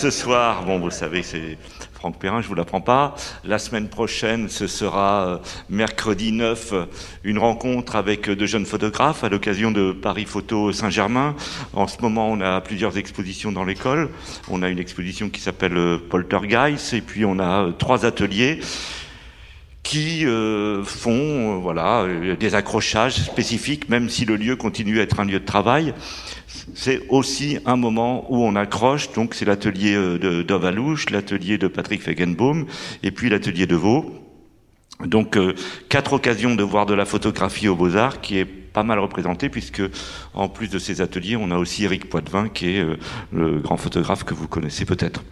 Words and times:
ce 0.00 0.10
soir, 0.10 0.64
bon, 0.64 0.78
vous 0.78 0.90
savez, 0.90 1.22
c'est 1.22 1.58
Franck 1.92 2.18
Perrin, 2.18 2.40
je 2.40 2.48
vous 2.48 2.54
l'apprends 2.54 2.80
pas. 2.80 3.14
La 3.44 3.58
semaine 3.58 3.90
prochaine, 3.90 4.48
ce 4.48 4.66
sera 4.66 5.26
euh, 5.26 5.38
mercredi 5.68 6.32
9, 6.32 6.72
une 7.22 7.38
rencontre 7.38 7.96
avec 7.96 8.30
euh, 8.30 8.34
de 8.34 8.46
jeunes 8.46 8.64
photographes 8.64 9.24
à 9.24 9.28
l'occasion 9.28 9.70
de 9.70 9.92
Paris 9.92 10.24
Photo 10.24 10.72
Saint-Germain. 10.72 11.36
En 11.74 11.86
ce 11.86 12.00
moment, 12.00 12.30
on 12.30 12.40
a 12.40 12.62
plusieurs 12.62 12.96
expositions 12.96 13.52
dans 13.52 13.64
l'école. 13.64 14.08
On 14.48 14.62
a 14.62 14.70
une 14.70 14.78
exposition 14.78 15.28
qui 15.28 15.42
s'appelle 15.42 15.76
euh, 15.76 15.98
Poltergeist 15.98 16.94
et 16.94 17.02
puis 17.02 17.26
on 17.26 17.38
a 17.38 17.70
trois 17.78 18.06
ateliers 18.06 18.60
qui 19.82 20.24
font 20.84 21.58
voilà 21.58 22.06
des 22.38 22.54
accrochages 22.54 23.14
spécifiques, 23.14 23.88
même 23.88 24.08
si 24.08 24.24
le 24.24 24.36
lieu 24.36 24.54
continue 24.54 25.00
à 25.00 25.02
être 25.02 25.18
un 25.18 25.24
lieu 25.24 25.40
de 25.40 25.44
travail 25.44 25.94
c'est 26.74 27.02
aussi 27.08 27.58
un 27.66 27.76
moment 27.76 28.26
où 28.32 28.42
on 28.44 28.56
accroche. 28.56 29.12
Donc 29.12 29.34
c'est 29.34 29.44
l'atelier 29.44 29.94
euh, 29.94 30.44
d'Ovalouche, 30.44 31.10
l'atelier 31.10 31.58
de 31.58 31.68
Patrick 31.68 32.02
Fegenbaum 32.02 32.66
et 33.02 33.10
puis 33.10 33.28
l'atelier 33.28 33.66
de 33.66 33.76
Vaux. 33.76 34.14
Donc 35.04 35.36
euh, 35.36 35.54
quatre 35.88 36.12
occasions 36.12 36.54
de 36.54 36.62
voir 36.62 36.86
de 36.86 36.94
la 36.94 37.04
photographie 37.04 37.68
aux 37.68 37.76
Beaux-Arts 37.76 38.20
qui 38.20 38.38
est 38.38 38.44
pas 38.44 38.82
mal 38.82 38.98
représentée 38.98 39.48
puisque 39.48 39.82
en 40.34 40.48
plus 40.48 40.68
de 40.68 40.78
ces 40.78 41.00
ateliers, 41.00 41.36
on 41.36 41.50
a 41.50 41.56
aussi 41.56 41.84
Eric 41.84 42.08
Poitvin 42.08 42.48
qui 42.48 42.76
est 42.76 42.80
euh, 42.80 42.96
le 43.32 43.58
grand 43.58 43.76
photographe 43.76 44.24
que 44.24 44.34
vous 44.34 44.48
connaissez 44.48 44.84
peut-être. 44.84 45.22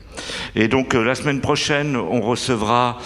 Et 0.54 0.68
donc 0.68 0.94
la 0.94 1.14
semaine 1.14 1.40
prochaine, 1.40 1.96
on 1.96 2.20
recevra 2.20 2.98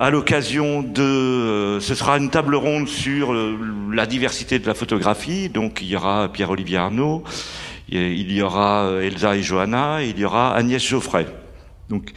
à 0.00 0.08
l'occasion 0.08 0.82
de, 0.82 1.02
euh, 1.02 1.80
ce 1.80 1.94
sera 1.94 2.16
une 2.16 2.30
table 2.30 2.54
ronde 2.54 2.88
sur 2.88 3.34
euh, 3.34 3.54
la 3.92 4.06
diversité 4.06 4.58
de 4.58 4.66
la 4.66 4.72
photographie. 4.72 5.50
Donc 5.50 5.80
il 5.82 5.88
y 5.88 5.96
aura 5.96 6.32
Pierre-Olivier 6.32 6.78
Arnaud, 6.78 7.22
il 7.90 8.32
y 8.32 8.40
aura 8.40 8.86
euh, 8.86 9.02
Elsa 9.02 9.36
et 9.36 9.42
Johanna, 9.42 10.02
et 10.02 10.08
il 10.08 10.18
y 10.18 10.24
aura 10.24 10.56
Agnès 10.56 10.82
Geoffrey. 10.82 11.26
Donc 11.90 12.12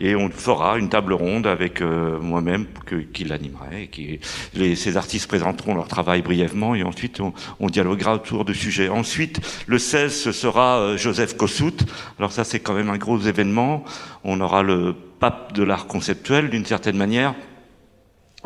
et 0.00 0.14
on 0.14 0.30
fera 0.30 0.78
une 0.78 0.88
table 0.88 1.12
ronde 1.12 1.46
avec 1.46 1.80
moi-même 1.80 2.66
qui 3.12 3.24
l'animerait. 3.24 3.88
Qui, 3.88 4.20
les, 4.54 4.76
ces 4.76 4.96
artistes 4.96 5.26
présenteront 5.26 5.74
leur 5.74 5.88
travail 5.88 6.22
brièvement 6.22 6.74
et 6.74 6.82
ensuite 6.82 7.20
on, 7.20 7.32
on 7.60 7.68
dialoguera 7.68 8.14
autour 8.14 8.44
du 8.44 8.54
sujet. 8.54 8.88
Ensuite, 8.88 9.40
le 9.66 9.78
16, 9.78 10.14
ce 10.14 10.32
sera 10.32 10.96
Joseph 10.96 11.36
Kossuth. 11.36 11.84
Alors 12.18 12.32
ça, 12.32 12.44
c'est 12.44 12.60
quand 12.60 12.74
même 12.74 12.90
un 12.90 12.98
gros 12.98 13.18
événement. 13.18 13.84
On 14.24 14.40
aura 14.40 14.62
le 14.62 14.94
pape 15.18 15.52
de 15.52 15.62
l'art 15.62 15.86
conceptuel 15.86 16.50
d'une 16.50 16.64
certaine 16.64 16.96
manière, 16.96 17.34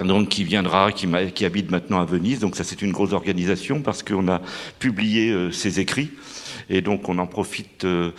donc 0.03 0.29
qui 0.29 0.45
viendra, 0.45 0.93
qui, 0.93 1.07
qui, 1.35 1.45
habite 1.45 1.71
maintenant 1.71 2.01
à 2.01 2.05
Venise. 2.05 2.41
Donc 2.41 2.57
ça 2.57 2.65
c'est 2.65 2.83
une 2.83 2.93
grosse 2.93 3.13
organisation 3.13 3.83
parce 3.83 4.03
qu'on 4.03 4.29
a 4.29 4.41
publié 4.79 5.31
euh, 5.31 5.51
ses 5.51 5.81
écrits 5.81 6.11
et 6.71 6.81
donc 6.81 7.09
on 7.09 7.19
en 7.19 7.27
profite. 7.27 7.85
Euh, 7.85 8.13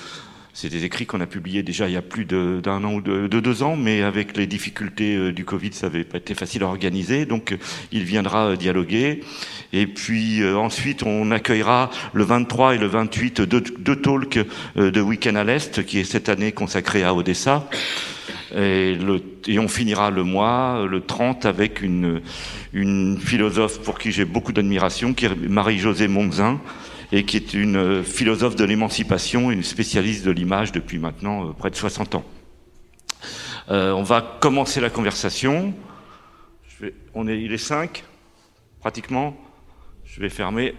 c'est 0.54 0.70
des 0.70 0.86
écrits 0.86 1.06
qu'on 1.06 1.20
a 1.20 1.26
publiés 1.26 1.64
déjà 1.64 1.88
il 1.88 1.94
y 1.94 1.98
a 1.98 2.02
plus 2.02 2.26
d'un 2.26 2.84
an 2.84 2.94
ou 2.94 3.02
de, 3.02 3.28
deux 3.28 3.64
ans, 3.64 3.76
mais 3.76 4.04
avec 4.04 4.38
les 4.38 4.48
difficultés 4.48 5.16
euh, 5.16 5.34
du 5.34 5.46
Covid, 5.46 5.74
ça 5.74 5.88
n'avait 5.88 6.04
pas 6.04 6.20
été 6.20 6.36
facile 6.36 6.64
à 6.64 6.68
organiser. 6.68 7.26
Donc, 7.26 7.58
il 7.92 8.04
viendra 8.04 8.56
dialoguer. 8.56 9.22
Et 9.74 9.88
puis 9.88 10.46
ensuite, 10.46 11.04
on 11.04 11.32
accueillera 11.32 11.90
le 12.14 12.24
23 12.24 12.76
et 12.76 12.78
le 12.78 12.88
28 12.88 13.42
deux, 13.42 13.62
deux 13.62 13.96
talks 13.96 14.40
de 14.76 15.02
Week-end 15.02 15.36
à 15.36 15.44
l'Est, 15.44 15.84
qui 15.86 16.00
est 16.00 16.04
cette 16.04 16.30
année 16.30 16.52
consacré 16.52 17.04
à 17.04 17.16
Odessa. 17.16 17.68
Et, 18.56 18.98
on 19.58 19.68
finira 19.68 20.12
le 20.12 20.24
mois, 20.24 20.86
le 20.90 21.02
30, 21.02 21.46
avec 21.46 21.82
une, 21.82 22.22
une 22.72 23.18
philosophe 23.20 23.82
pour 23.82 23.98
qui 23.98 24.12
j'ai 24.12 24.26
beaucoup 24.26 24.54
d'admiration, 24.54 25.14
qui 25.14 25.26
est 25.26 25.36
Marie-Josée 25.36 26.08
Monzin, 26.08 26.60
et 27.14 27.26
qui 27.26 27.38
est 27.38 27.54
une 27.54 28.04
philosophe 28.04 28.56
de 28.56 28.66
l'émancipation, 28.66 29.52
une 29.52 29.62
spécialiste 29.62 30.26
de 30.26 30.32
l'image 30.32 30.72
depuis 30.72 30.98
maintenant 30.98 31.48
euh, 31.48 31.54
près 31.54 31.70
de 31.70 31.76
60 31.76 32.16
ans. 32.16 32.26
Euh, 33.70 33.92
on 33.92 34.02
va 34.02 34.40
commencer 34.42 34.82
la 34.82 34.90
conversation. 34.90 35.76
On 37.14 37.28
est, 37.28 37.40
il 37.40 37.54
est 37.54 37.60
5, 37.60 38.04
pratiquement. 38.80 39.38
Je 40.06 40.20
vais 40.22 40.30
fermer 40.30 40.74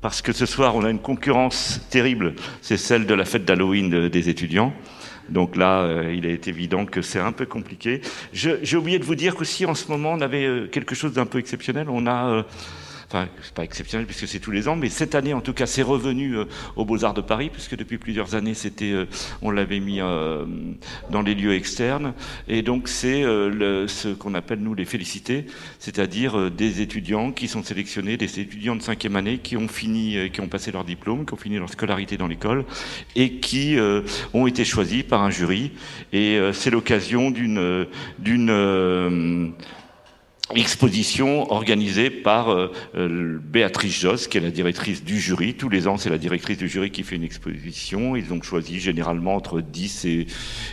parce 0.00 0.22
que 0.22 0.32
ce 0.32 0.46
soir, 0.46 0.76
on 0.76 0.84
a 0.84 0.90
une 0.90 1.00
concurrence 1.00 1.80
terrible. 1.90 2.34
C'est 2.62 2.76
celle 2.76 3.04
de 3.04 3.14
la 3.14 3.24
fête 3.24 3.44
d'Halloween 3.44 4.08
des 4.08 4.28
étudiants. 4.28 4.72
Donc 5.28 5.56
là, 5.56 5.82
euh, 5.82 6.14
il 6.14 6.26
est 6.26 6.48
évident 6.48 6.84
que 6.84 7.02
c'est 7.02 7.18
un 7.18 7.32
peu 7.32 7.46
compliqué. 7.46 8.00
J'ai 8.32 8.76
oublié 8.76 8.98
de 8.98 9.04
vous 9.04 9.14
dire 9.14 9.34
qu'aussi 9.34 9.66
en 9.66 9.74
ce 9.74 9.90
moment, 9.90 10.12
on 10.12 10.20
avait 10.20 10.44
euh, 10.44 10.66
quelque 10.66 10.94
chose 10.94 11.14
d'un 11.14 11.26
peu 11.26 11.38
exceptionnel. 11.38 11.88
On 11.88 12.06
a 12.06 12.28
euh, 12.28 12.42
enfin, 13.14 13.28
c'est 13.42 13.54
pas 13.54 13.62
exceptionnel 13.62 14.06
puisque 14.06 14.26
c'est 14.26 14.40
tous 14.40 14.50
les 14.50 14.66
ans, 14.66 14.74
mais 14.74 14.88
cette 14.88 15.14
année, 15.14 15.34
en 15.34 15.40
tout 15.40 15.52
cas, 15.52 15.66
c'est 15.66 15.82
revenu 15.82 16.36
euh, 16.36 16.44
aux 16.74 16.84
Beaux-Arts 16.84 17.14
de 17.14 17.20
Paris, 17.20 17.48
puisque 17.52 17.76
depuis 17.76 17.98
plusieurs 17.98 18.34
années, 18.34 18.54
c'était, 18.54 18.90
euh, 18.90 19.06
on 19.40 19.52
l'avait 19.52 19.78
mis 19.78 20.00
euh, 20.00 20.44
dans 21.10 21.22
les 21.22 21.34
lieux 21.34 21.54
externes. 21.54 22.14
Et 22.48 22.62
donc, 22.62 22.88
c'est 22.88 23.22
ce 23.22 24.14
qu'on 24.14 24.34
appelle, 24.34 24.58
nous, 24.58 24.74
les 24.74 24.84
félicités, 24.84 25.46
c'est-à-dire 25.78 26.50
des 26.50 26.80
étudiants 26.80 27.30
qui 27.30 27.48
sont 27.48 27.62
sélectionnés, 27.62 28.16
des 28.16 28.40
étudiants 28.40 28.76
de 28.76 28.82
cinquième 28.82 29.16
année 29.16 29.38
qui 29.38 29.56
ont 29.56 29.68
fini, 29.68 30.30
qui 30.30 30.40
ont 30.40 30.48
passé 30.48 30.72
leur 30.72 30.84
diplôme, 30.84 31.24
qui 31.24 31.34
ont 31.34 31.38
fini 31.38 31.58
leur 31.58 31.70
scolarité 31.70 32.16
dans 32.16 32.26
l'école, 32.26 32.64
et 33.14 33.34
qui 33.34 33.76
ont 34.32 34.46
été 34.46 34.64
choisis 34.64 35.02
par 35.02 35.22
un 35.22 35.30
jury. 35.30 35.72
Et 36.12 36.38
c'est 36.52 36.70
l'occasion 36.70 37.30
d'une, 37.30 37.86
d'une, 38.18 39.52
exposition 40.54 41.50
organisée 41.50 42.10
par 42.10 42.50
euh, 42.50 42.70
euh, 42.96 43.38
Béatrice 43.42 43.98
Joss, 43.98 44.28
qui 44.28 44.36
est 44.36 44.42
la 44.42 44.50
directrice 44.50 45.02
du 45.02 45.18
jury. 45.18 45.54
Tous 45.54 45.70
les 45.70 45.88
ans, 45.88 45.96
c'est 45.96 46.10
la 46.10 46.18
directrice 46.18 46.58
du 46.58 46.68
jury 46.68 46.90
qui 46.90 47.02
fait 47.02 47.16
une 47.16 47.24
exposition. 47.24 48.14
Ils 48.14 48.32
ont 48.32 48.42
choisi 48.42 48.78
généralement 48.78 49.36
entre 49.36 49.60
10 49.60 50.04
et, 50.04 50.26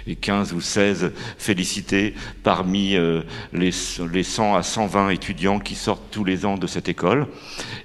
et 0.07 0.15
15 0.15 0.53
ou 0.53 0.61
16 0.61 1.13
félicités 1.37 2.13
parmi 2.43 2.95
euh, 2.95 3.21
les, 3.53 3.71
les 4.11 4.23
100 4.23 4.55
à 4.55 4.63
120 4.63 5.09
étudiants 5.09 5.59
qui 5.59 5.75
sortent 5.75 6.11
tous 6.11 6.25
les 6.25 6.45
ans 6.45 6.57
de 6.57 6.67
cette 6.67 6.89
école. 6.89 7.27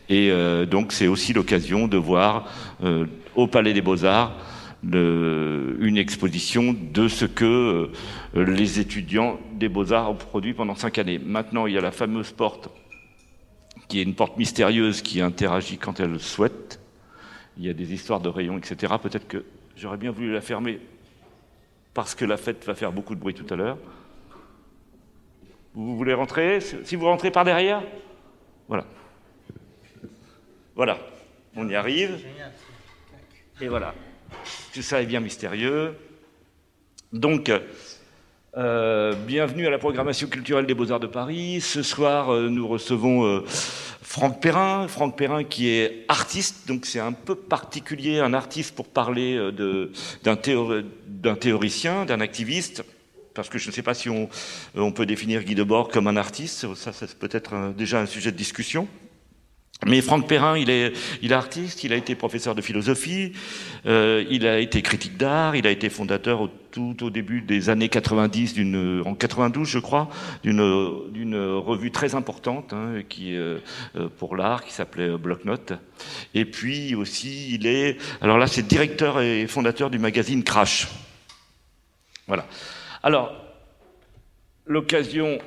Et 0.08 0.30
donc, 0.70 0.92
c'est 0.92 1.08
aussi 1.08 1.32
l'occasion 1.32 1.88
de 1.88 1.96
voir 1.96 2.48
au 3.34 3.48
Palais 3.48 3.72
des 3.72 3.80
Beaux-Arts 3.80 4.36
une 4.94 5.96
exposition 5.98 6.74
de 6.74 7.08
ce 7.08 7.24
que 7.24 7.90
euh, 8.34 8.44
les 8.44 8.78
étudiants 8.78 9.38
des 9.52 9.68
beaux-arts 9.68 10.10
ont 10.10 10.14
produit 10.14 10.54
pendant 10.54 10.74
cinq 10.74 10.98
années. 10.98 11.18
Maintenant, 11.18 11.66
il 11.66 11.74
y 11.74 11.78
a 11.78 11.80
la 11.80 11.92
fameuse 11.92 12.32
porte, 12.32 12.68
qui 13.88 14.00
est 14.00 14.02
une 14.02 14.14
porte 14.14 14.36
mystérieuse 14.36 15.02
qui 15.02 15.20
interagit 15.20 15.78
quand 15.78 16.00
elle 16.00 16.12
le 16.12 16.18
souhaite. 16.18 16.80
Il 17.58 17.64
y 17.64 17.70
a 17.70 17.72
des 17.72 17.92
histoires 17.92 18.20
de 18.20 18.28
rayons, 18.28 18.58
etc. 18.58 18.94
Peut-être 19.02 19.26
que 19.26 19.44
j'aurais 19.76 19.96
bien 19.96 20.10
voulu 20.10 20.32
la 20.32 20.40
fermer 20.40 20.80
parce 21.94 22.14
que 22.14 22.24
la 22.24 22.36
fête 22.36 22.64
va 22.66 22.74
faire 22.74 22.92
beaucoup 22.92 23.14
de 23.14 23.20
bruit 23.20 23.34
tout 23.34 23.52
à 23.52 23.56
l'heure. 23.56 23.78
Vous 25.74 25.96
voulez 25.96 26.14
rentrer? 26.14 26.60
Si 26.60 26.96
vous 26.96 27.06
rentrez 27.06 27.30
par 27.30 27.44
derrière? 27.44 27.82
Voilà. 28.68 28.86
Voilà. 30.74 30.98
On 31.54 31.68
y 31.68 31.74
arrive. 31.74 32.18
Et 33.60 33.68
voilà. 33.68 33.94
Tout 34.76 34.82
ça 34.82 35.00
est 35.00 35.06
bien 35.06 35.20
mystérieux. 35.20 35.94
Donc, 37.10 37.50
euh, 38.58 39.14
bienvenue 39.26 39.66
à 39.66 39.70
la 39.70 39.78
programmation 39.78 40.28
culturelle 40.28 40.66
des 40.66 40.74
Beaux-Arts 40.74 41.00
de 41.00 41.06
Paris. 41.06 41.62
Ce 41.62 41.82
soir, 41.82 42.28
euh, 42.28 42.50
nous 42.50 42.68
recevons 42.68 43.24
euh, 43.24 43.42
Franck 44.02 44.42
Perrin. 44.42 44.86
Franck 44.86 45.16
Perrin 45.16 45.44
qui 45.44 45.70
est 45.70 46.04
artiste, 46.08 46.68
donc 46.68 46.84
c'est 46.84 47.00
un 47.00 47.12
peu 47.12 47.34
particulier, 47.34 48.20
un 48.20 48.34
artiste 48.34 48.74
pour 48.74 48.86
parler 48.86 49.40
d'un 50.22 51.36
théoricien, 51.36 52.04
d'un 52.04 52.20
activiste. 52.20 52.84
Parce 53.32 53.48
que 53.48 53.56
je 53.56 53.68
ne 53.68 53.72
sais 53.72 53.82
pas 53.82 53.94
si 53.94 54.10
on 54.10 54.92
peut 54.92 55.06
définir 55.06 55.42
Guy 55.42 55.54
Debord 55.54 55.88
comme 55.88 56.06
un 56.06 56.18
artiste, 56.18 56.74
ça, 56.74 56.92
c'est 56.92 57.18
peut-être 57.18 57.72
déjà 57.74 58.00
un 58.00 58.06
sujet 58.06 58.30
de 58.30 58.36
discussion. 58.36 58.88
Mais 59.84 60.00
Franck 60.00 60.26
Perrin, 60.26 60.56
il 60.56 60.70
est, 60.70 60.94
il 61.20 61.32
est 61.32 61.34
artiste, 61.34 61.84
il 61.84 61.92
a 61.92 61.96
été 61.96 62.14
professeur 62.14 62.54
de 62.54 62.62
philosophie, 62.62 63.32
euh, 63.84 64.24
il 64.30 64.46
a 64.46 64.58
été 64.58 64.80
critique 64.80 65.18
d'art, 65.18 65.54
il 65.54 65.66
a 65.66 65.70
été 65.70 65.90
fondateur 65.90 66.40
au, 66.40 66.48
tout 66.70 67.04
au 67.04 67.10
début 67.10 67.42
des 67.42 67.68
années 67.68 67.90
90, 67.90 68.54
d'une, 68.54 69.02
en 69.04 69.14
92 69.14 69.68
je 69.68 69.78
crois, 69.78 70.08
d'une, 70.42 71.12
d'une 71.12 71.36
revue 71.36 71.90
très 71.90 72.14
importante 72.14 72.72
hein, 72.72 73.02
qui 73.06 73.36
euh, 73.36 73.58
pour 74.18 74.34
l'art 74.34 74.64
qui 74.64 74.72
s'appelait 74.72 75.18
Bloc-Notes. 75.18 75.74
Et 76.32 76.46
puis 76.46 76.94
aussi, 76.94 77.52
il 77.52 77.66
est, 77.66 77.98
alors 78.22 78.38
là, 78.38 78.46
c'est 78.46 78.66
directeur 78.66 79.20
et 79.20 79.46
fondateur 79.46 79.90
du 79.90 79.98
magazine 79.98 80.42
Crash. 80.42 80.88
Voilà. 82.26 82.46
Alors, 83.02 83.36
l'occasion, 84.66 85.38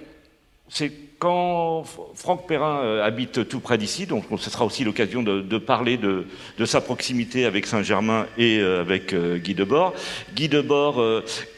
c'est 0.69 1.08
quand 1.19 1.83
Franck 2.15 2.47
Perrin 2.47 2.79
euh, 2.79 3.03
habite 3.03 3.47
tout 3.47 3.59
près 3.59 3.77
d'ici, 3.77 4.07
donc 4.07 4.23
ce 4.37 4.49
sera 4.49 4.65
aussi 4.65 4.85
l'occasion 4.85 5.21
de, 5.21 5.57
parler 5.57 5.97
de, 5.97 6.25
sa 6.65 6.79
proximité 6.79 7.45
avec 7.45 7.67
Saint-Germain 7.67 8.25
et 8.37 8.59
euh, 8.59 8.79
avec 8.79 9.13
euh, 9.13 9.37
Guy 9.37 9.53
Debord. 9.53 9.93
Guy 10.33 10.47
Debord, 10.47 11.03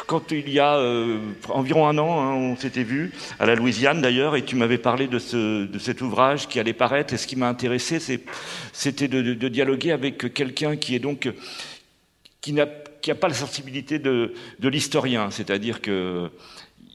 quand 0.07 0.31
il 0.31 0.49
y 0.49 0.59
a 0.59 0.81
environ 1.49 1.87
un 1.87 1.97
an, 1.99 2.21
hein, 2.21 2.33
on 2.33 2.55
s'était 2.57 2.83
vu 2.83 3.11
à 3.39 3.45
la 3.45 3.53
Louisiane 3.53 4.01
d'ailleurs, 4.01 4.35
et 4.35 4.43
tu 4.43 4.55
m'avais 4.55 4.79
parlé 4.79 5.07
de, 5.07 5.19
ce, 5.19 5.65
de 5.65 5.79
cet 5.79 6.01
ouvrage 6.01 6.47
qui 6.47 6.59
allait 6.59 6.73
paraître. 6.73 7.13
Et 7.13 7.17
ce 7.17 7.27
qui 7.27 7.35
m'a 7.35 7.47
intéressé, 7.47 7.99
c'était 8.73 9.07
de, 9.07 9.47
dialoguer 9.47 9.91
avec 9.91 10.33
quelqu'un 10.33 10.75
qui 10.75 10.99
n'a 12.53 12.65
pas 12.65 13.27
la 13.27 13.33
sensibilité 13.35 13.99
de, 13.99 14.33
de 14.59 14.69
l'historien, 14.69 15.29
c'est-à-dire 15.29 15.81
que 15.81 16.31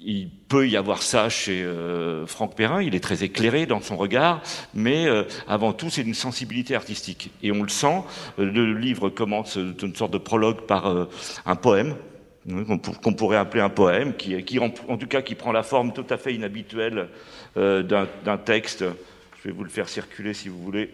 il 0.07 0.31
peut 0.31 0.69
y 0.69 0.77
avoir 0.77 1.03
ça 1.03 1.29
chez 1.29 1.65
euh, 1.65 2.27
Franck 2.27 2.55
Perrin, 2.55 2.81
il 2.81 2.95
est 2.95 3.01
très 3.01 3.25
éclairé 3.25 3.67
dans 3.67 3.81
son 3.81 3.97
regard, 3.97 4.41
mais 4.73 5.07
euh, 5.07 5.25
avant 5.49 5.73
tout 5.73 5.91
c'est 5.91 6.03
une 6.03 6.15
sensibilité 6.15 6.77
artistique. 6.77 7.33
Et 7.43 7.51
on 7.51 7.65
le 7.65 7.69
sent, 7.69 8.03
le 8.39 8.73
livre 8.73 9.11
commence 9.11 9.59
d'une 9.59 9.97
sorte 9.97 10.13
de 10.13 10.19
prologue 10.19 10.61
par 10.61 10.87
euh, 10.87 11.07
un 11.45 11.57
poème, 11.57 11.97
hein, 12.49 12.79
qu'on 13.03 13.15
pourrait 13.15 13.37
appeler 13.37 13.61
un 13.61 13.69
poème, 13.69 14.15
qui, 14.15 14.41
qui 14.45 14.61
en, 14.61 14.73
en, 14.87 14.97
tout 14.97 15.09
cas 15.09 15.23
qui 15.23 15.35
prend 15.35 15.51
la 15.51 15.65
forme 15.65 15.93
tout 15.93 16.07
à 16.09 16.17
fait 16.17 16.33
inhabituelle 16.33 17.09
d'un 17.57 18.39
texte. 18.45 18.85
Je 19.43 19.49
vais 19.49 19.55
vous 19.55 19.65
le 19.65 19.71
faire 19.71 19.89
circuler 19.89 20.35
si 20.35 20.49
vous 20.49 20.63
voulez. 20.63 20.91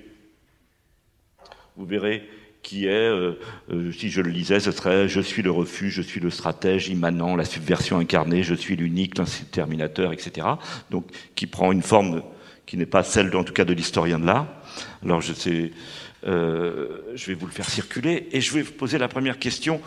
Vous 1.77 1.85
verrez, 1.85 2.27
qui 2.63 2.87
est, 2.87 2.91
euh, 2.91 3.39
euh, 3.71 3.93
si 3.93 4.09
je 4.09 4.21
le 4.21 4.31
lisais, 4.31 4.61
ce 4.61 4.71
serait 4.71 5.09
Je 5.09 5.21
suis 5.21 5.43
le 5.43 5.51
refuge, 5.51 5.95
je 5.95 6.03
suis 6.03 6.21
le 6.21 6.31
stratège 6.31 6.89
immanent, 6.89 7.37
la 7.37 7.45
subversion 7.45 7.99
incarnée, 7.99 8.43
je 8.43 8.55
suis 8.55 8.77
l'unique, 8.77 9.19
l'interminateur, 9.19 10.13
etc. 10.13 10.47
Donc, 10.91 11.07
qui 11.35 11.47
prend 11.47 11.73
une 11.73 11.83
forme 11.83 12.23
qui 12.65 12.77
n'est 12.77 12.87
pas 12.87 13.03
celle, 13.03 13.35
en 13.37 13.45
tout 13.45 13.53
cas, 13.53 13.65
de 13.65 13.73
l'historien 13.73 14.19
de 14.19 14.27
l'art. 14.27 14.47
Alors, 15.03 15.21
je 15.21 15.33
sais, 15.33 15.73
euh, 16.25 17.01
je 17.15 17.27
vais 17.27 17.35
vous 17.35 17.47
le 17.47 17.53
faire 17.53 17.69
circuler 17.69 18.29
et 18.31 18.41
je 18.41 18.53
vais 18.53 18.63
vous 18.63 18.73
poser 18.73 18.97
la 18.97 19.09
première 19.09 19.39
question 19.39 19.81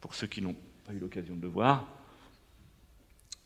pour 0.00 0.14
ceux 0.14 0.28
qui 0.28 0.40
n'ont 0.40 0.56
pas 0.86 0.92
eu 0.92 0.98
l'occasion 0.98 1.34
de 1.34 1.42
le 1.42 1.48
voir. 1.48 1.97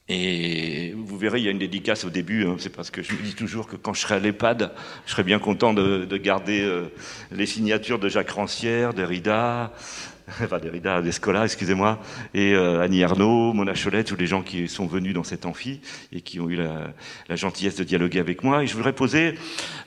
Et 0.08 0.94
vous 0.96 1.16
verrez, 1.16 1.38
il 1.38 1.44
y 1.44 1.48
a 1.48 1.52
une 1.52 1.58
dédicace 1.58 2.04
au 2.04 2.10
début. 2.10 2.44
Hein, 2.46 2.56
c'est 2.58 2.74
parce 2.74 2.90
que 2.90 3.02
je 3.02 3.12
me 3.12 3.22
dis 3.22 3.34
toujours 3.34 3.66
que 3.66 3.76
quand 3.76 3.94
je 3.94 4.00
serai 4.00 4.16
à 4.16 4.18
l'EHPAD, 4.18 4.72
je 5.06 5.12
serai 5.12 5.22
bien 5.22 5.38
content 5.38 5.72
de, 5.72 6.04
de 6.04 6.16
garder 6.16 6.60
euh, 6.60 6.88
les 7.30 7.46
signatures 7.46 7.98
de 7.98 8.08
Jacques 8.08 8.30
Rancière, 8.30 8.94
Derrida, 8.94 9.72
enfin 10.42 10.58
Derrida, 10.58 11.02
d'Escola, 11.02 11.44
excusez-moi, 11.44 12.00
et 12.34 12.52
euh, 12.52 12.80
Annie 12.80 13.04
Arnaud, 13.04 13.52
Mona 13.52 13.74
Cholet, 13.74 14.02
tous 14.02 14.16
les 14.16 14.26
gens 14.26 14.42
qui 14.42 14.68
sont 14.68 14.86
venus 14.86 15.14
dans 15.14 15.24
cet 15.24 15.46
amphi 15.46 15.80
et 16.12 16.20
qui 16.20 16.40
ont 16.40 16.48
eu 16.48 16.56
la, 16.56 16.92
gentillesse 17.36 17.76
de 17.76 17.84
dialoguer 17.84 18.18
avec 18.18 18.42
moi. 18.42 18.64
Et 18.64 18.66
je 18.66 18.74
voudrais 18.74 18.92
poser 18.92 19.38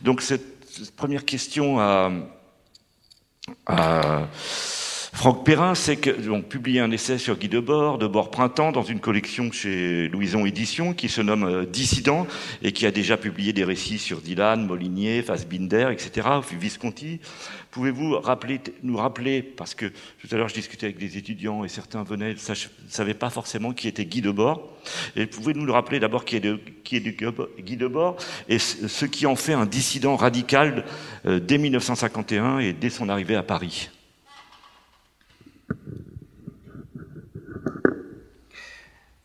donc 0.02 0.22
cette, 0.22 0.56
première 0.98 1.24
question 1.24 1.80
à 1.80 2.12
Franck 5.16 5.46
Perrin, 5.46 5.76
c'est 5.76 5.96
que 5.96 6.10
donc 6.10 6.50
publié 6.50 6.82
un 6.82 6.92
essai 6.92 7.18
sur 7.18 7.38
Guy 7.38 7.48
Debord, 7.48 8.00
Debord 8.00 8.32
Printemps, 8.32 8.74
dans 8.74 8.84
une 8.84 9.00
collection 9.00 9.50
chez 9.50 10.10
Louison 10.10 10.46
Édition 10.46 10.94
qui 10.94 11.08
se 11.08 11.22
nomme 11.22 11.46
euh, 11.46 11.66
Dissident 11.66 12.28
et 12.62 12.74
qui 12.74 12.86
a 12.86 12.92
déjà 12.92 13.16
publié 13.16 13.54
des 13.54 13.64
récits 13.64 13.98
sur 13.98 14.20
Dylan, 14.20 14.66
Molinier, 14.66 15.22
Fassbinder, 15.22 15.88
etc. 15.94 16.28
Visconti. 16.60 17.22
Pouvez-vous 17.72 18.20
rappeler, 18.20 18.60
nous 18.84 18.98
rappeler, 18.98 19.42
parce 19.42 19.74
que 19.74 19.86
tout 19.86 20.28
à 20.32 20.36
l'heure 20.36 20.50
je 20.50 20.54
discutais 20.54 20.88
avec 20.88 20.98
des 20.98 21.18
étudiants 21.18 21.64
et 21.64 21.70
certains 21.70 22.04
venaient, 22.04 22.34
ne 22.34 22.56
savaient 22.90 23.14
pas 23.14 23.30
forcément 23.30 23.72
qui 23.72 23.88
était 23.88 24.06
Guy 24.06 24.22
Debord. 24.22 24.68
Et 25.16 25.28
pouvez-vous 25.28 25.62
nous 25.62 25.66
le 25.66 25.72
rappeler 25.72 26.02
d'abord 26.02 26.26
qui 26.26 26.36
est, 26.36 26.42
de, 26.42 26.60
Guy 26.84 27.78
Debord 27.78 28.18
et 28.50 28.60
ce 28.60 29.06
qui 29.06 29.26
en 29.28 29.38
fait 29.38 29.54
un 29.54 29.66
dissident 29.66 30.18
radical 30.18 30.84
euh, 31.26 31.40
dès 31.40 31.58
1951 31.58 32.60
et 32.60 32.74
dès 32.74 32.90
son 32.90 33.08
arrivée 33.08 33.36
à 33.36 33.44
Paris? 33.44 33.90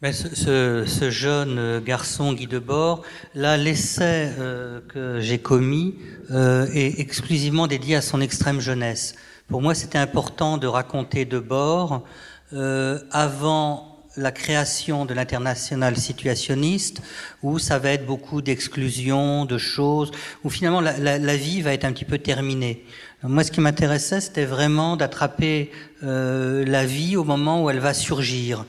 Mais 0.03 0.13
ce, 0.15 0.35
ce, 0.35 0.85
ce, 0.87 1.11
jeune 1.11 1.81
garçon 1.81 2.33
Guy 2.33 2.47
Debord, 2.47 3.03
là, 3.35 3.59
l'essai 3.59 4.31
euh, 4.39 4.81
que 4.89 5.21
j'ai 5.21 5.39
commis 5.39 5.95
euh, 6.31 6.67
est 6.73 6.99
exclusivement 6.99 7.67
dédié 7.67 7.97
à 7.97 8.01
son 8.01 8.23
extrême 8.23 8.61
jeunesse. 8.61 9.15
Pour 9.49 9.61
moi, 9.61 9.75
c'était 9.75 9.99
important 9.99 10.57
de 10.57 10.67
raconter 10.67 11.27
Debord 11.27 12.03
euh, 12.55 12.99
avant 13.11 13.91
la 14.17 14.33
création 14.33 15.05
de 15.05 15.13
l'international 15.13 15.99
situationniste, 15.99 17.03
où 17.43 17.59
ça 17.59 17.79
va 17.79 17.91
être 17.91 18.07
beaucoup 18.07 18.41
d'exclusion, 18.41 19.45
de 19.45 19.59
choses, 19.59 20.13
où 20.45 20.51
finalement 20.51 20.81
la, 20.81 20.97
la, 20.99 21.19
la, 21.19 21.37
vie 21.37 21.61
va 21.61 21.75
être 21.75 21.85
un 21.85 21.93
petit 21.93 22.07
peu 22.07 22.19
terminée. 22.19 22.85
Moi, 23.23 23.45
ce 23.45 23.53
qui 23.53 23.61
m'intéressait, 23.61 24.23
c'était 24.23 24.47
vraiment 24.47 24.97
d'attraper 24.97 25.71
euh, 26.03 26.65
la 26.65 26.87
vie 26.87 27.17
au 27.17 27.25
moment 27.25 27.63
où 27.63 27.69
elle 27.69 27.81
va 27.81 27.93
surgir. 27.93 28.65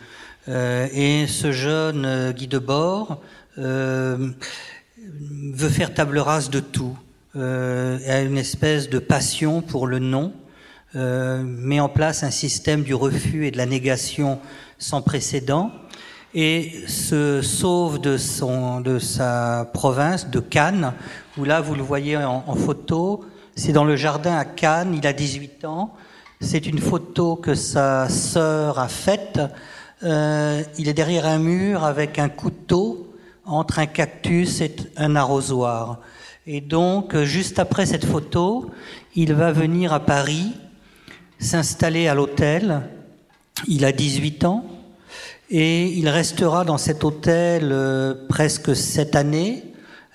Euh, 0.49 0.87
et 0.91 1.27
ce 1.27 1.51
jeune 1.51 2.05
euh, 2.05 2.31
Guy 2.31 2.47
Debord 2.47 3.21
euh, 3.59 4.29
veut 5.53 5.69
faire 5.69 5.93
table 5.93 6.17
rase 6.17 6.49
de 6.49 6.59
tout. 6.59 6.97
A 7.33 8.19
une 8.21 8.37
espèce 8.37 8.89
de 8.89 8.99
passion 8.99 9.61
pour 9.61 9.87
le 9.87 9.99
non, 9.99 10.33
met 10.93 11.79
en 11.79 11.87
place 11.87 12.23
un 12.23 12.31
système 12.31 12.83
du 12.83 12.93
refus 12.93 13.47
et 13.47 13.51
de 13.51 13.57
la 13.57 13.65
négation 13.65 14.37
sans 14.79 15.01
précédent 15.01 15.71
et 16.33 16.73
se 16.87 17.41
sauve 17.41 18.01
de, 18.01 18.17
son, 18.17 18.81
de 18.81 18.99
sa 18.99 19.69
province, 19.73 20.29
de 20.29 20.41
Cannes, 20.41 20.91
où 21.37 21.45
là, 21.45 21.61
vous 21.61 21.73
le 21.73 21.83
voyez 21.83 22.17
en 22.17 22.55
photo, 22.55 23.23
c'est 23.55 23.71
dans 23.71 23.85
le 23.85 23.95
jardin 23.95 24.35
à 24.35 24.43
Cannes, 24.43 24.93
il 24.93 25.07
a 25.07 25.13
18 25.13 25.63
ans. 25.63 25.93
C'est 26.41 26.65
une 26.65 26.79
photo 26.79 27.37
que 27.37 27.53
sa 27.53 28.09
sœur 28.09 28.77
a 28.77 28.89
faite. 28.89 29.39
Euh, 30.03 30.63
il 30.79 30.89
est 30.89 30.93
derrière 30.93 31.27
un 31.27 31.37
mur 31.37 31.83
avec 31.83 32.17
un 32.17 32.29
couteau 32.29 33.13
entre 33.45 33.77
un 33.77 33.85
cactus 33.85 34.61
et 34.61 34.75
un 34.97 35.15
arrosoir. 35.15 35.99
Et 36.47 36.59
donc, 36.59 37.15
juste 37.21 37.59
après 37.59 37.85
cette 37.85 38.05
photo, 38.05 38.71
il 39.15 39.33
va 39.33 39.51
venir 39.51 39.93
à 39.93 39.99
Paris, 39.99 40.53
s'installer 41.37 42.07
à 42.07 42.15
l'hôtel. 42.15 42.81
Il 43.67 43.85
a 43.85 43.91
18 43.91 44.45
ans 44.45 44.65
et 45.51 45.85
il 45.85 46.09
restera 46.09 46.65
dans 46.65 46.79
cet 46.79 47.03
hôtel 47.03 47.69
euh, 47.71 48.15
presque 48.27 48.75
sept 48.75 49.15
années, 49.15 49.65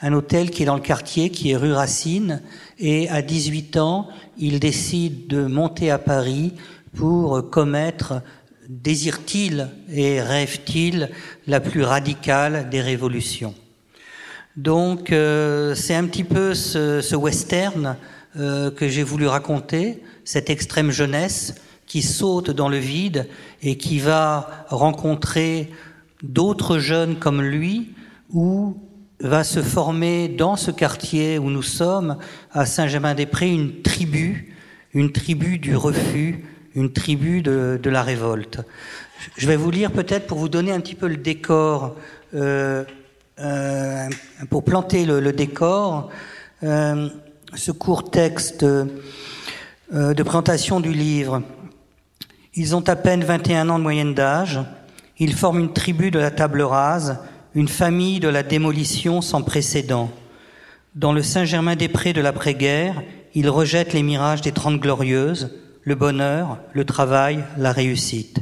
un 0.01 0.13
hôtel 0.15 0.51
qui 0.51 0.65
est 0.65 0.67
dans 0.67 0.75
le 0.75 0.81
quartier, 0.81 1.31
qui 1.31 1.53
est 1.53 1.57
rue 1.57 1.73
Racine, 1.73 2.43
et 2.81 3.09
à 3.09 3.23
18 3.23 3.77
ans, 3.77 4.09
il 4.37 4.59
décide 4.59 5.29
de 5.29 5.47
monter 5.47 5.93
à 5.93 5.99
Paris 5.99 6.55
pour 6.95 7.51
commettre, 7.51 8.23
désire-t-il 8.69 9.69
et 9.93 10.21
rêve-t-il, 10.21 11.11
la 11.47 11.61
plus 11.61 11.83
radicale 11.83 12.69
des 12.71 12.81
révolutions. 12.81 13.55
Donc 14.57 15.13
euh, 15.13 15.75
c'est 15.75 15.95
un 15.95 16.07
petit 16.07 16.25
peu 16.25 16.55
ce, 16.55 17.15
western 17.15 17.97
euh, 18.37 18.71
que 18.71 18.89
j'ai 18.89 19.03
voulu 19.03 19.27
raconter, 19.27 20.03
cette 20.25 20.51
extrême 20.51 20.91
jeunesse 20.91 21.55
qui 21.87 22.03
saute 22.03 22.51
dans 22.51 22.69
le 22.69 22.79
vide 22.79 23.29
et 23.63 23.77
qui 23.77 23.99
va 23.99 24.67
rencontrer 24.69 25.71
d'autres 26.23 26.79
jeunes 26.79 27.17
comme 27.17 27.43
lui 27.43 27.95
ou 28.31 28.77
va 29.21 29.45
se 29.45 29.63
former 29.63 30.29
dans 30.29 30.57
ce 30.57 30.71
quartier 30.71 31.39
où 31.39 31.51
nous 31.51 31.63
sommes, 31.63 32.19
à 32.53 32.67
Saint-Germain-des-Prés, 32.67 33.51
une 33.51 33.83
tribu, 33.83 34.55
une 34.93 35.13
tribu 35.13 35.59
du 35.59 35.77
refus, 35.77 36.45
une 36.77 36.93
tribu 36.93 37.43
de, 37.43 37.81
la 37.85 38.03
révolte. 38.03 38.61
Je 39.37 39.49
vais 39.49 39.57
vous 39.57 39.71
lire 39.71 39.91
peut-être 39.91 40.27
pour 40.27 40.39
vous 40.39 40.51
donner 40.51 40.73
un 40.73 40.81
petit 40.81 40.95
peu 40.95 41.09
le 41.09 41.17
décor, 41.17 41.97
euh, 42.35 42.85
euh, 43.41 44.09
pour 44.51 44.63
planter 44.63 45.07
le, 45.07 45.33
décor, 45.33 46.11
euh, 46.63 47.09
ce 47.55 47.73
court 47.73 48.11
texte 48.11 48.65
de 48.65 50.23
présentation 50.23 50.81
du 50.81 50.93
livre. 50.93 51.43
Ils 52.55 52.77
ont 52.77 52.87
à 52.89 52.97
peine 52.97 53.25
21 53.25 53.71
ans 53.71 53.79
de 53.79 53.83
moyenne 53.83 54.15
d'âge, 54.15 54.61
ils 55.19 55.35
forment 55.35 55.61
une 55.61 55.73
tribu 55.73 56.11
de 56.11 56.19
la 56.19 56.31
table 56.31 56.61
rase, 56.61 57.19
une 57.55 57.69
famille 57.69 58.21
de 58.21 58.29
la 58.29 58.43
démolition 58.43 59.23
sans 59.23 59.43
précédent. 59.43 60.11
Dans 60.95 61.15
le 61.15 61.23
Saint-Germain-des-Prés 61.23 62.13
de 62.13 62.21
l'après-guerre, 62.21 63.03
ils 63.35 63.49
rejettent 63.49 63.95
les 63.95 64.03
mirages 64.03 64.43
des 64.43 64.53
Trente 64.53 64.81
Glorieuses, 64.81 65.51
le 65.87 65.95
bonheur, 65.95 66.59
le 66.73 66.85
travail, 66.85 67.45
la 67.57 67.71
réussite. 67.71 68.41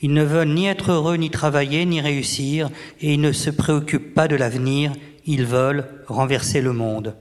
Ils 0.00 0.14
ne 0.14 0.24
veulent 0.24 0.54
ni 0.54 0.66
être 0.66 0.90
heureux, 0.90 1.16
ni 1.16 1.28
travailler, 1.28 1.84
ni 1.84 2.00
réussir, 2.00 2.70
et 3.02 3.12
ils 3.12 3.20
ne 3.20 3.30
se 3.30 3.50
préoccupent 3.50 4.14
pas 4.14 4.26
de 4.26 4.36
l'avenir, 4.36 4.92
ils 5.26 5.44
veulent 5.44 5.84
renverser 6.06 6.62
le 6.62 6.72
monde. 6.72 7.14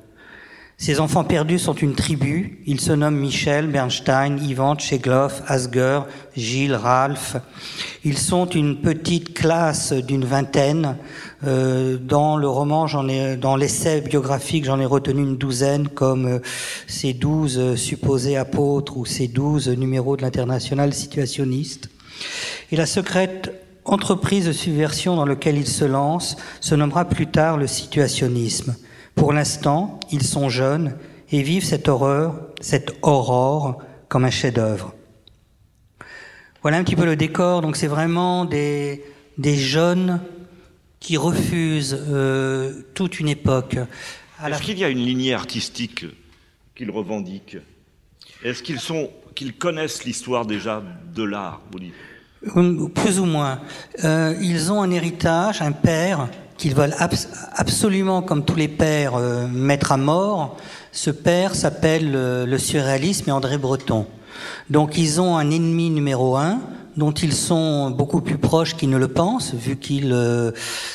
Ces 0.79 0.99
enfants 0.99 1.23
perdus 1.23 1.57
sont 1.57 1.73
une 1.73 1.95
tribu. 1.95 2.59
Ils 2.67 2.79
se 2.79 2.91
nomment 2.91 3.17
Michel, 3.17 3.65
Bernstein, 3.65 4.37
Ivan, 4.37 4.75
Tchegloff, 4.75 5.41
Asger, 5.47 6.01
Gilles, 6.35 6.75
Ralph. 6.75 7.35
Ils 8.03 8.19
sont 8.19 8.45
une 8.45 8.79
petite 8.79 9.33
classe 9.33 9.91
d'une 9.91 10.23
vingtaine. 10.23 10.97
Euh, 11.47 11.97
dans 11.97 12.37
le 12.37 12.47
roman, 12.47 12.85
j'en 12.85 13.09
ai, 13.09 13.37
dans 13.37 13.55
l'essai 13.55 14.01
biographique, 14.01 14.65
j'en 14.65 14.79
ai 14.79 14.85
retenu 14.85 15.23
une 15.23 15.37
douzaine, 15.37 15.87
comme 15.87 16.27
euh, 16.27 16.39
ces 16.85 17.13
douze 17.13 17.75
supposés 17.75 18.37
apôtres 18.37 18.97
ou 18.97 19.05
ces 19.05 19.27
douze 19.27 19.69
numéros 19.69 20.15
de 20.15 20.21
l'international 20.21 20.93
situationniste. 20.93 21.89
Et 22.71 22.75
la 22.75 22.85
secrète 22.85 23.51
entreprise 23.83 24.45
de 24.45 24.51
subversion 24.51 25.15
dans 25.15 25.25
laquelle 25.25 25.57
ils 25.57 25.67
se 25.67 25.85
lancent 25.85 26.37
se 26.61 26.75
nommera 26.75 27.05
plus 27.05 27.27
tard 27.27 27.57
le 27.57 27.65
situationnisme. 27.65 28.75
Pour 29.17 29.33
l'instant, 29.33 29.99
ils 30.11 30.23
sont 30.23 30.47
jeunes 30.47 30.95
et 31.31 31.41
vivent 31.41 31.65
cette 31.65 31.89
horreur, 31.89 32.39
cette 32.61 32.95
aurore, 33.01 33.79
comme 34.07 34.23
un 34.23 34.29
chef-d'œuvre. 34.29 34.93
Voilà 36.61 36.77
un 36.77 36.83
petit 36.83 36.95
peu 36.95 37.05
le 37.05 37.15
décor. 37.15 37.61
Donc 37.61 37.75
c'est 37.75 37.87
vraiment 37.87 38.45
des, 38.45 39.03
des 39.37 39.57
jeunes 39.57 40.21
qui 40.99 41.17
refusent 41.17 41.97
euh, 42.09 42.83
toute 42.93 43.19
une 43.19 43.27
époque. 43.27 43.77
Est-ce 44.45 44.61
qu'il 44.61 44.77
y 44.77 44.83
a 44.83 44.89
une 44.89 45.03
lignée 45.03 45.33
artistique 45.33 46.05
qu'ils 46.75 46.91
revendiquent? 46.91 47.57
Est-ce 48.43 48.61
qu'ils 48.61 48.79
sont 48.79 49.09
qu'ils 49.33 49.53
connaissent 49.53 50.03
l'histoire 50.03 50.45
déjà 50.45 50.83
de 51.13 51.23
l'art 51.23 51.61
Plus 52.95 53.19
ou 53.19 53.25
moins. 53.25 53.61
Euh, 54.03 54.35
ils 54.41 54.71
ont 54.71 54.81
un 54.81 54.91
héritage, 54.91 55.61
un 55.61 55.71
père 55.71 56.29
qu'ils 56.57 56.75
veulent 56.75 56.95
absolument, 57.55 58.21
comme 58.21 58.43
tous 58.43 58.55
les 58.55 58.67
pères, 58.67 59.15
euh, 59.15 59.47
mettre 59.47 59.91
à 59.91 59.97
mort. 59.97 60.57
Ce 60.91 61.11
père 61.11 61.55
s'appelle 61.55 62.11
le 62.11 62.57
surréalisme 62.57 63.29
et 63.29 63.31
André 63.31 63.57
Breton. 63.57 64.07
Donc 64.69 64.97
ils 64.97 65.21
ont 65.21 65.37
un 65.37 65.49
ennemi 65.51 65.89
numéro 65.89 66.35
un 66.35 66.59
dont 66.97 67.11
ils 67.11 67.33
sont 67.33 67.91
beaucoup 67.91 68.21
plus 68.21 68.39
proches 68.39 68.75
qu'ils 68.75 68.89
ne 68.89 68.97
le 68.97 69.07
pensent, 69.07 69.53
vu 69.53 69.77
qu'ils 69.77 70.11
euh, 70.11 70.51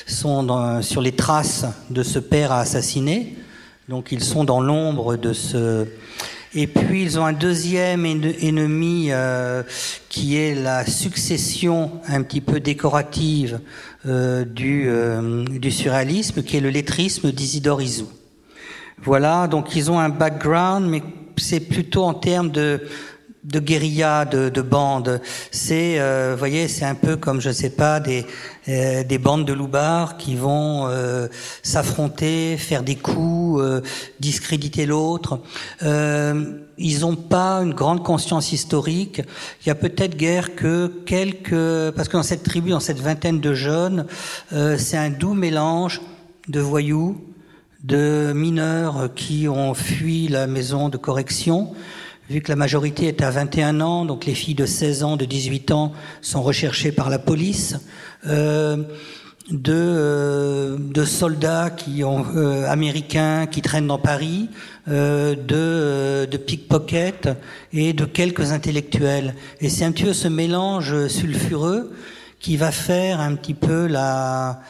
sont 0.06 0.82
sur 0.82 1.00
les 1.00 1.12
traces 1.12 1.64
de 1.90 2.02
ce 2.02 2.18
père 2.18 2.50
à 2.50 2.58
assassiner. 2.58 3.36
Donc 3.88 4.10
ils 4.10 4.22
sont 4.22 4.44
dans 4.44 4.60
l'ombre 4.60 5.16
de 5.16 5.32
ce... 5.32 5.86
Et 6.54 6.66
puis 6.66 7.02
ils 7.02 7.18
ont 7.18 7.24
un 7.24 7.32
deuxième 7.32 8.04
ennemi 8.04 9.08
euh, 9.10 9.62
qui 10.08 10.36
est 10.36 10.54
la 10.54 10.84
succession 10.84 11.92
un 12.08 12.22
petit 12.22 12.42
peu 12.42 12.60
décorative 12.60 13.60
euh, 14.06 14.44
du, 14.44 14.88
du 15.58 15.70
surréalisme, 15.70 16.42
qui 16.42 16.58
est 16.58 16.60
le 16.60 16.70
lettrisme 16.70 17.32
d'Isidore 17.32 17.80
Isou. 17.80 18.08
Voilà, 18.98 19.48
donc 19.48 19.74
ils 19.74 19.90
ont 19.90 19.98
un 19.98 20.10
background, 20.10 20.88
mais 20.88 21.02
c'est 21.36 21.60
plutôt 21.60 22.04
en 22.04 22.14
termes 22.14 22.50
de 22.50 22.82
de 23.44 23.58
guérilla, 23.58 24.24
de, 24.24 24.48
de 24.48 24.62
bandes. 24.62 25.20
C'est, 25.50 25.98
euh, 25.98 26.36
voyez, 26.38 26.68
c'est 26.68 26.84
un 26.84 26.94
peu 26.94 27.16
comme, 27.16 27.40
je 27.40 27.50
sais 27.50 27.70
pas, 27.70 27.98
des, 27.98 28.24
euh, 28.68 29.02
des 29.02 29.18
bandes 29.18 29.44
de 29.44 29.52
loupards 29.52 30.16
qui 30.16 30.36
vont 30.36 30.86
euh, 30.86 31.26
s'affronter, 31.62 32.56
faire 32.56 32.82
des 32.82 32.96
coups, 32.96 33.62
discréditer 34.20 34.86
l'autre. 34.86 35.40
ils 35.80 37.00
n'ont 37.00 37.16
pas 37.16 37.56
une 37.58 37.74
grande 37.74 38.04
conscience 38.04 38.52
historique. 38.52 39.22
Il 39.62 39.68
y 39.68 39.70
a 39.70 39.74
peut-être 39.74 40.16
guère 40.16 40.54
que 40.54 40.86
quelques... 41.06 41.90
Parce 41.96 42.08
que 42.08 42.16
dans 42.16 42.22
cette 42.22 42.44
tribu, 42.44 42.70
dans 42.70 42.80
cette 42.80 43.00
vingtaine 43.00 43.40
de 43.40 43.54
jeunes, 43.54 44.06
c'est 44.50 44.96
un 44.96 45.10
doux 45.10 45.34
mélange 45.34 46.00
de 46.48 46.60
voyous, 46.60 47.20
de 47.82 48.32
mineurs 48.34 49.10
qui 49.14 49.48
ont 49.48 49.74
fui 49.74 50.28
la 50.28 50.46
maison 50.46 50.88
de 50.88 50.96
correction, 50.96 51.74
vu 52.32 52.40
que 52.40 52.48
la 52.48 52.56
majorité 52.56 53.08
est 53.08 53.20
à 53.20 53.30
21 53.30 53.82
ans, 53.82 54.06
donc 54.06 54.24
les 54.24 54.32
filles 54.32 54.54
de 54.54 54.64
16 54.64 55.04
ans, 55.04 55.16
de 55.18 55.26
18 55.26 55.70
ans 55.70 55.92
sont 56.22 56.42
recherchées 56.42 56.90
par 56.90 57.10
la 57.10 57.18
police, 57.18 57.76
euh, 58.26 58.78
de, 59.50 59.72
euh, 59.74 60.78
de, 60.78 61.04
soldats 61.04 61.68
qui 61.68 62.02
euh, 62.02 62.66
américains 62.70 63.46
qui 63.46 63.60
traînent 63.60 63.86
dans 63.86 63.98
Paris, 63.98 64.48
de, 64.86 65.34
de 66.24 66.36
pickpockets 66.38 67.28
et 67.74 67.92
de 67.92 68.06
quelques 68.06 68.50
intellectuels. 68.50 69.34
Et 69.60 69.68
c'est 69.68 69.84
un 69.84 69.92
petit 69.92 70.04
peu 70.04 70.14
ce 70.14 70.28
mélange 70.28 71.08
sulfureux 71.08 71.92
qui 72.42 72.56
va 72.56 72.72
faire 72.72 73.20
un 73.20 73.36
petit 73.36 73.54
peu 73.54 73.86
la 73.86 74.60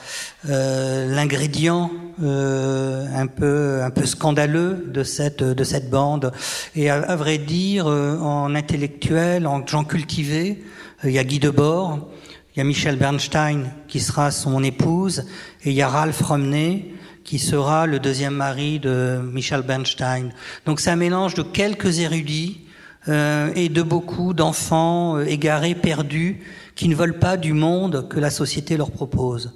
euh, 0.48 1.12
l'ingrédient 1.12 1.90
euh, 2.22 3.06
un 3.16 3.26
peu 3.26 3.80
un 3.82 3.90
peu 3.90 4.04
scandaleux 4.04 4.84
de 4.92 5.02
cette 5.02 5.42
de 5.42 5.64
cette 5.64 5.88
bande. 5.88 6.32
Et 6.76 6.90
à, 6.90 7.16
vrai 7.16 7.38
dire 7.38 7.86
euh, 7.88 8.18
en 8.18 8.54
intellectuel 8.54 9.46
en 9.46 9.66
gens 9.66 9.84
cultivés 9.84 10.62
il 11.02 11.10
y 11.10 11.18
a 11.18 11.24
Guy 11.24 11.38
Debord 11.38 12.10
il 12.54 12.58
y 12.58 12.60
a 12.60 12.64
Michel 12.64 12.96
Bernstein 12.96 13.70
qui 13.88 14.00
sera 14.00 14.30
son 14.30 14.62
épouse 14.62 15.24
et 15.64 15.70
il 15.70 15.74
y 15.74 15.80
a 15.80 15.88
Ralph 15.88 16.20
Romney 16.20 16.94
qui 17.24 17.38
sera 17.38 17.86
le 17.86 17.98
deuxième 17.98 18.34
mari 18.34 18.80
de 18.80 19.20
Michel 19.32 19.62
Bernstein. 19.62 20.30
Donc 20.66 20.80
c'est 20.80 20.90
un 20.90 20.96
mélange 20.96 21.34
de 21.34 21.42
quelques 21.42 22.00
érudits 22.00 22.60
et 23.06 23.68
de 23.68 23.82
beaucoup 23.82 24.34
d'enfants 24.34 25.20
égarés 25.20 25.74
perdus 25.74 26.40
qui 26.74 26.88
ne 26.88 26.94
veulent 26.94 27.18
pas 27.18 27.36
du 27.36 27.52
monde 27.52 28.08
que 28.08 28.18
la 28.18 28.30
société 28.30 28.76
leur 28.76 28.90
propose. 28.90 29.52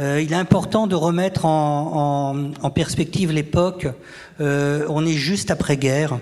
Euh, 0.00 0.20
il 0.20 0.32
est 0.32 0.36
important 0.36 0.86
de 0.86 0.94
remettre 0.94 1.44
en, 1.44 2.32
en, 2.34 2.52
en 2.60 2.70
perspective 2.70 3.32
l'époque. 3.32 3.86
Euh, 4.40 4.86
on 4.88 5.06
est 5.06 5.14
juste 5.14 5.50
après-guerre. 5.50 6.18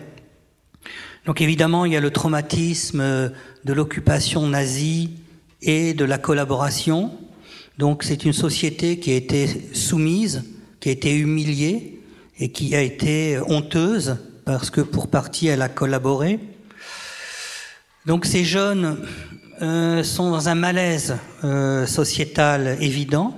Donc 1.24 1.40
évidemment, 1.40 1.84
il 1.84 1.92
y 1.92 1.96
a 1.96 2.00
le 2.00 2.10
traumatisme 2.10 3.02
de 3.02 3.72
l'occupation 3.72 4.46
nazie 4.46 5.10
et 5.62 5.94
de 5.94 6.04
la 6.04 6.18
collaboration. 6.18 7.12
Donc 7.78 8.02
c'est 8.02 8.24
une 8.24 8.32
société 8.32 8.98
qui 8.98 9.12
a 9.12 9.14
été 9.14 9.46
soumise, 9.72 10.44
qui 10.80 10.88
a 10.88 10.92
été 10.92 11.14
humiliée 11.16 12.00
et 12.38 12.50
qui 12.50 12.74
a 12.74 12.82
été 12.82 13.38
honteuse 13.46 14.16
parce 14.44 14.70
que 14.70 14.80
pour 14.80 15.08
partie 15.08 15.46
elle 15.46 15.62
a 15.62 15.68
collaboré. 15.68 16.40
Donc 18.04 18.26
ces 18.26 18.44
jeunes 18.44 18.98
euh, 19.62 20.02
sont 20.02 20.32
dans 20.32 20.48
un 20.48 20.56
malaise 20.56 21.16
euh, 21.44 21.86
sociétal 21.86 22.76
évident. 22.80 23.32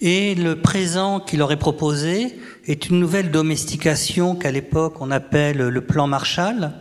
Et 0.00 0.34
le 0.34 0.56
présent 0.56 1.20
qui 1.20 1.36
leur 1.36 1.52
est 1.52 1.58
proposé 1.58 2.38
est 2.66 2.88
une 2.88 2.98
nouvelle 2.98 3.30
domestication 3.30 4.34
qu'à 4.34 4.50
l'époque 4.50 5.02
on 5.02 5.10
appelle 5.10 5.58
le 5.58 5.80
plan 5.82 6.06
Marshall, 6.06 6.72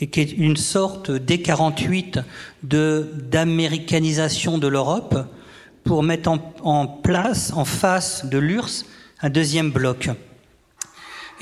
et 0.00 0.06
qui 0.06 0.20
est 0.20 0.32
une 0.32 0.56
sorte 0.56 1.10
D48 1.10 2.22
de 2.62 3.12
d'américanisation 3.30 4.56
de 4.56 4.66
l'Europe 4.66 5.18
pour 5.84 6.02
mettre 6.02 6.30
en, 6.62 6.86
place, 6.86 7.52
en 7.52 7.66
face 7.66 8.24
de 8.24 8.38
l'URSS, 8.38 8.86
un 9.20 9.28
deuxième 9.28 9.70
bloc. 9.70 10.08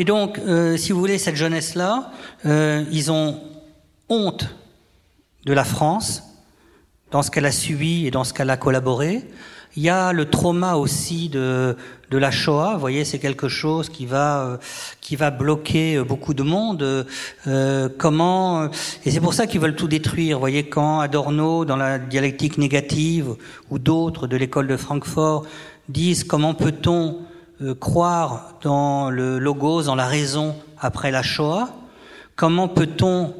Et 0.00 0.04
donc, 0.04 0.38
euh, 0.38 0.76
si 0.76 0.90
vous 0.90 0.98
voulez, 0.98 1.18
cette 1.18 1.36
jeunesse-là, 1.36 2.10
ils 2.44 3.12
ont 3.12 3.40
honte 4.08 4.48
de 5.46 5.52
la 5.52 5.64
France, 5.64 6.24
dans 7.12 7.22
ce 7.22 7.30
qu'elle 7.30 7.46
a 7.46 7.52
subi 7.52 8.06
et 8.06 8.10
dans 8.10 8.24
ce 8.24 8.34
qu'elle 8.34 8.50
a 8.50 8.56
collaboré. 8.56 9.24
Il 9.76 9.82
y 9.82 9.90
a 9.90 10.12
le 10.12 10.24
trauma 10.24 10.74
aussi 10.74 11.28
de, 11.28 11.76
de 12.10 12.18
la 12.18 12.30
Shoah. 12.30 12.72
Vous 12.74 12.80
voyez, 12.80 13.04
c'est 13.04 13.18
quelque 13.18 13.46
chose 13.46 13.88
qui 13.88 14.06
va 14.06 14.40
euh, 14.40 14.56
qui 15.00 15.16
va 15.16 15.30
bloquer 15.30 15.96
euh, 15.96 16.04
beaucoup 16.04 16.34
de 16.34 16.42
monde. 16.42 17.06
Euh, 17.46 17.88
comment 17.96 18.70
et 19.04 19.10
c'est 19.10 19.20
pour 19.20 19.34
ça 19.34 19.46
qu'ils 19.46 19.60
veulent 19.60 19.76
tout 19.76 19.86
détruire. 19.86 20.38
Vous 20.38 20.40
voyez, 20.40 20.68
quand 20.68 20.98
Adorno, 21.00 21.64
dans 21.64 21.76
la 21.76 21.98
dialectique 21.98 22.58
négative, 22.58 23.36
ou 23.70 23.78
d'autres 23.78 24.26
de 24.26 24.36
l'école 24.36 24.66
de 24.66 24.76
Francfort 24.76 25.46
disent 25.88 26.24
comment 26.24 26.54
peut-on 26.54 27.18
croire 27.78 28.54
dans 28.62 29.10
le 29.10 29.38
logos, 29.38 29.84
dans 29.84 29.94
la 29.94 30.06
raison 30.06 30.56
après 30.78 31.10
la 31.10 31.22
Shoah 31.22 31.68
Comment 32.34 32.68
peut-on 32.68 33.34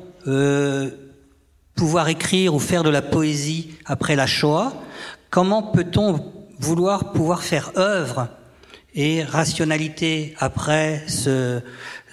pouvoir 1.77 2.09
écrire 2.09 2.55
ou 2.55 2.59
faire 2.59 2.83
de 2.83 2.91
la 2.91 3.03
poésie 3.03 3.75
après 3.85 4.17
la 4.17 4.27
Shoah, 4.27 4.73
comment 5.31 5.63
peut-on 5.63 6.33
vouloir 6.59 7.13
pouvoir 7.13 7.43
faire 7.43 7.71
œuvre 7.77 8.29
et 8.95 9.23
rationalité 9.23 10.35
après 10.39 11.05
ce, 11.07 11.61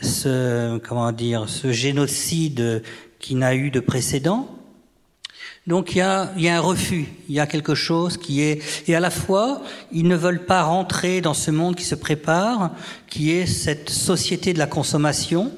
ce 0.02 0.78
comment 0.80 1.12
dire 1.14 1.48
ce 1.48 1.72
génocide 1.72 2.84
qui 3.20 3.36
n'a 3.36 3.56
eu 3.56 3.72
de 3.72 3.80
précédent? 3.80 4.50
Donc 5.66 5.96
il 5.96 6.00
y, 6.00 6.02
a, 6.02 6.34
y 6.36 6.50
a 6.50 6.58
un 6.58 6.60
refus, 6.60 7.08
il 7.30 7.36
y 7.36 7.40
a 7.40 7.48
quelque 7.48 7.74
chose 7.74 8.18
qui 8.18 8.42
est... 8.42 8.62
Et 8.90 8.96
à 8.96 9.00
la 9.00 9.10
fois, 9.10 9.62
ils 9.94 10.06
ne 10.10 10.16
veulent 10.18 10.46
pas 10.46 10.64
rentrer 10.64 11.22
dans 11.22 11.34
ce 11.34 11.52
monde 11.52 11.78
qui 11.78 11.86
se 11.86 11.96
prépare, 11.96 12.72
qui 13.08 13.32
est 13.32 13.46
cette 13.46 13.90
société 13.90 14.52
de 14.52 14.60
la 14.60 14.68
consommation, 14.68 15.54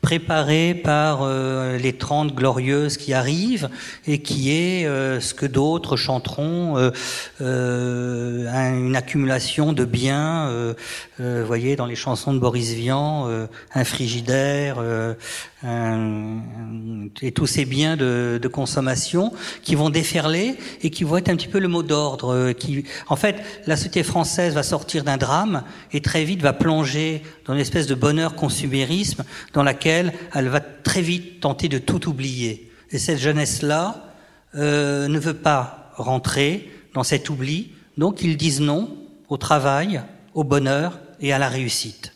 préparé 0.00 0.74
par 0.74 1.20
euh, 1.22 1.76
les 1.76 1.92
Trente 1.92 2.34
Glorieuses 2.34 2.96
qui 2.96 3.14
arrivent 3.14 3.68
et 4.06 4.20
qui 4.22 4.52
est 4.52 4.86
euh, 4.86 5.20
ce 5.20 5.34
que 5.34 5.46
d'autres 5.46 5.96
chanteront, 5.96 6.90
euh, 7.40 8.46
une 8.48 8.96
accumulation 8.96 9.72
de 9.72 9.84
biens, 9.84 10.74
vous 11.18 11.46
voyez, 11.46 11.76
dans 11.76 11.86
les 11.86 11.96
chansons 11.96 12.32
de 12.32 12.38
Boris 12.38 12.72
Vian, 12.72 13.28
un 13.74 13.84
frigidaire, 13.84 14.82
et 15.64 17.32
tous 17.32 17.46
ces 17.46 17.64
biens 17.64 17.96
de, 17.96 18.38
de, 18.40 18.48
consommation 18.48 19.32
qui 19.62 19.74
vont 19.74 19.90
déferler 19.90 20.54
et 20.82 20.90
qui 20.90 21.02
vont 21.02 21.16
être 21.16 21.28
un 21.28 21.36
petit 21.36 21.48
peu 21.48 21.58
le 21.58 21.66
mot 21.66 21.82
d'ordre. 21.82 22.52
Qui, 22.52 22.84
en 23.08 23.16
fait, 23.16 23.36
la 23.66 23.76
société 23.76 24.04
française 24.04 24.54
va 24.54 24.62
sortir 24.62 25.02
d'un 25.02 25.16
drame 25.16 25.64
et 25.92 26.00
très 26.00 26.24
vite 26.24 26.42
va 26.42 26.52
plonger 26.52 27.22
dans 27.44 27.54
une 27.54 27.60
espèce 27.60 27.88
de 27.88 27.96
bonheur 27.96 28.36
consumérisme 28.36 29.24
dans 29.52 29.64
laquelle 29.64 30.12
elle 30.32 30.48
va 30.48 30.60
très 30.60 31.02
vite 31.02 31.40
tenter 31.40 31.68
de 31.68 31.78
tout 31.78 32.08
oublier. 32.08 32.70
Et 32.90 32.98
cette 32.98 33.18
jeunesse-là 33.18 34.14
euh, 34.54 35.08
ne 35.08 35.18
veut 35.18 35.34
pas 35.34 35.92
rentrer 35.96 36.70
dans 36.94 37.02
cet 37.02 37.28
oubli, 37.30 37.72
donc 37.96 38.22
ils 38.22 38.36
disent 38.36 38.60
non 38.60 38.96
au 39.28 39.36
travail, 39.36 40.02
au 40.34 40.44
bonheur 40.44 40.98
et 41.20 41.32
à 41.32 41.38
la 41.38 41.48
réussite. 41.48 42.14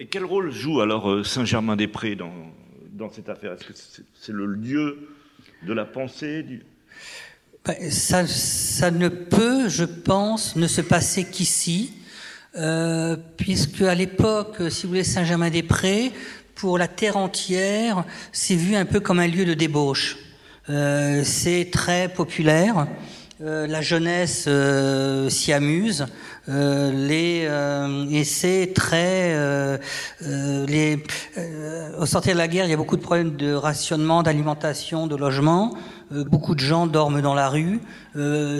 Et 0.00 0.06
quel 0.06 0.24
rôle 0.24 0.50
joue 0.50 0.80
alors 0.80 1.10
euh, 1.10 1.24
Saint-Germain-des-Prés 1.24 2.14
dans, 2.14 2.32
dans 2.92 3.10
cette 3.10 3.28
affaire? 3.28 3.52
Est-ce 3.52 3.64
que 3.64 4.02
c'est 4.14 4.32
le 4.32 4.46
lieu 4.46 5.08
de 5.62 5.72
la 5.72 5.84
pensée. 5.84 6.44
Ben, 7.64 7.90
ça, 7.90 8.26
ça, 8.26 8.90
ne 8.90 9.08
peut, 9.08 9.68
je 9.68 9.84
pense, 9.84 10.56
ne 10.56 10.66
se 10.66 10.80
passer 10.80 11.24
qu'ici, 11.24 11.92
euh, 12.56 13.16
puisque 13.36 13.82
à 13.82 13.94
l'époque, 13.94 14.56
si 14.70 14.82
vous 14.82 14.90
voulez, 14.90 15.04
Saint-Germain-des-Prés, 15.04 16.12
pour 16.54 16.78
la 16.78 16.88
terre 16.88 17.16
entière, 17.16 18.04
c'est 18.32 18.56
vu 18.56 18.74
un 18.74 18.84
peu 18.84 19.00
comme 19.00 19.20
un 19.20 19.28
lieu 19.28 19.44
de 19.44 19.54
débauche. 19.54 20.16
Euh, 20.70 21.22
c'est 21.24 21.70
très 21.70 22.08
populaire. 22.08 22.88
Euh, 23.40 23.68
la 23.68 23.82
jeunesse 23.82 24.46
euh, 24.48 25.28
s'y 25.28 25.52
amuse. 25.52 26.06
Euh, 26.48 28.08
et 28.10 28.24
c'est 28.24 28.72
très. 28.74 29.78
au 31.98 32.06
sortir 32.06 32.32
de 32.32 32.38
la 32.38 32.48
guerre, 32.48 32.64
il 32.64 32.70
y 32.70 32.74
a 32.74 32.76
beaucoup 32.76 32.96
de 32.96 33.02
problèmes 33.02 33.36
de 33.36 33.52
rationnement, 33.54 34.24
d'alimentation, 34.24 35.06
de 35.06 35.14
logement. 35.14 35.76
beaucoup 36.10 36.56
de 36.56 36.60
gens 36.60 36.88
dorment 36.88 37.20
dans 37.20 37.34
la 37.34 37.48
rue. 37.48 37.80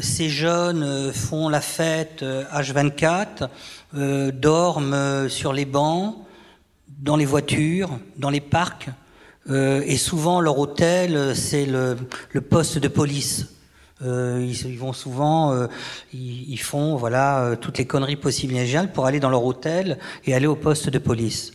ces 0.03 0.29
jeunes 0.29 1.13
font 1.13 1.49
la 1.49 1.61
fête 1.61 2.23
H24, 2.23 3.49
dorment 4.33 5.29
sur 5.29 5.53
les 5.53 5.65
bancs, 5.65 6.15
dans 7.01 7.17
les 7.17 7.27
voitures, 7.27 7.99
dans 8.17 8.31
les 8.31 8.43
parcs. 8.43 8.91
et 9.51 9.97
souvent, 9.97 10.41
leur 10.41 10.59
hôtel, 10.59 11.35
c'est 11.35 11.67
le 11.67 12.41
poste 12.41 12.79
de 12.79 12.89
police. 12.89 13.47
Euh, 14.05 14.53
ils, 14.65 14.79
vont 14.79 14.93
souvent, 14.93 15.53
euh, 15.53 15.67
ils, 16.13 16.59
font 16.59 16.95
voilà 16.95 17.41
euh, 17.41 17.57
toutes 17.57 17.79
les 17.79 17.85
conneries 17.85 18.15
possibles 18.15 18.55
et 18.55 18.65
géniales 18.65 18.93
pour 18.93 19.07
aller 19.07 19.19
dans 19.19 19.31
leur 19.31 19.45
hôtel 19.45 19.99
et 20.25 20.35
aller 20.35 20.47
au 20.47 20.55
poste 20.55 20.89
de 20.89 20.99
police. 20.99 21.53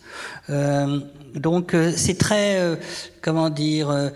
donc 1.36 1.76
c'est 1.96 2.18
très, 2.18 2.78
comment 3.22 3.50
dire, 3.50 4.12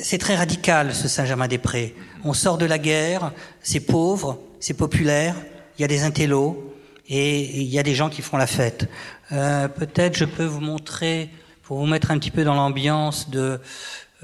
c'est 0.00 0.18
très 0.18 0.36
radical 0.36 0.94
ce 0.94 1.08
Saint-Germain-des-Prés. 1.08 1.94
On 2.24 2.32
sort 2.32 2.56
de 2.56 2.66
la 2.66 2.78
guerre, 2.78 3.32
c'est 3.62 3.80
pauvre, 3.80 4.38
c'est 4.60 4.74
populaire, 4.74 5.34
il 5.76 5.82
y 5.82 5.84
a 5.84 5.88
des 5.88 6.04
intellos 6.04 6.72
et 7.08 7.60
il 7.60 7.68
y 7.68 7.78
a 7.78 7.82
des 7.82 7.94
gens 7.94 8.08
qui 8.08 8.22
font 8.22 8.36
la 8.36 8.46
fête. 8.46 8.88
Peut-être 9.30 10.16
je 10.16 10.24
peux 10.24 10.44
vous 10.44 10.60
montrer 10.60 11.30
pour 11.62 11.78
vous 11.78 11.86
mettre 11.86 12.12
un 12.12 12.18
petit 12.18 12.30
peu 12.30 12.44
dans 12.44 12.54
l'ambiance 12.54 13.28
de 13.28 13.60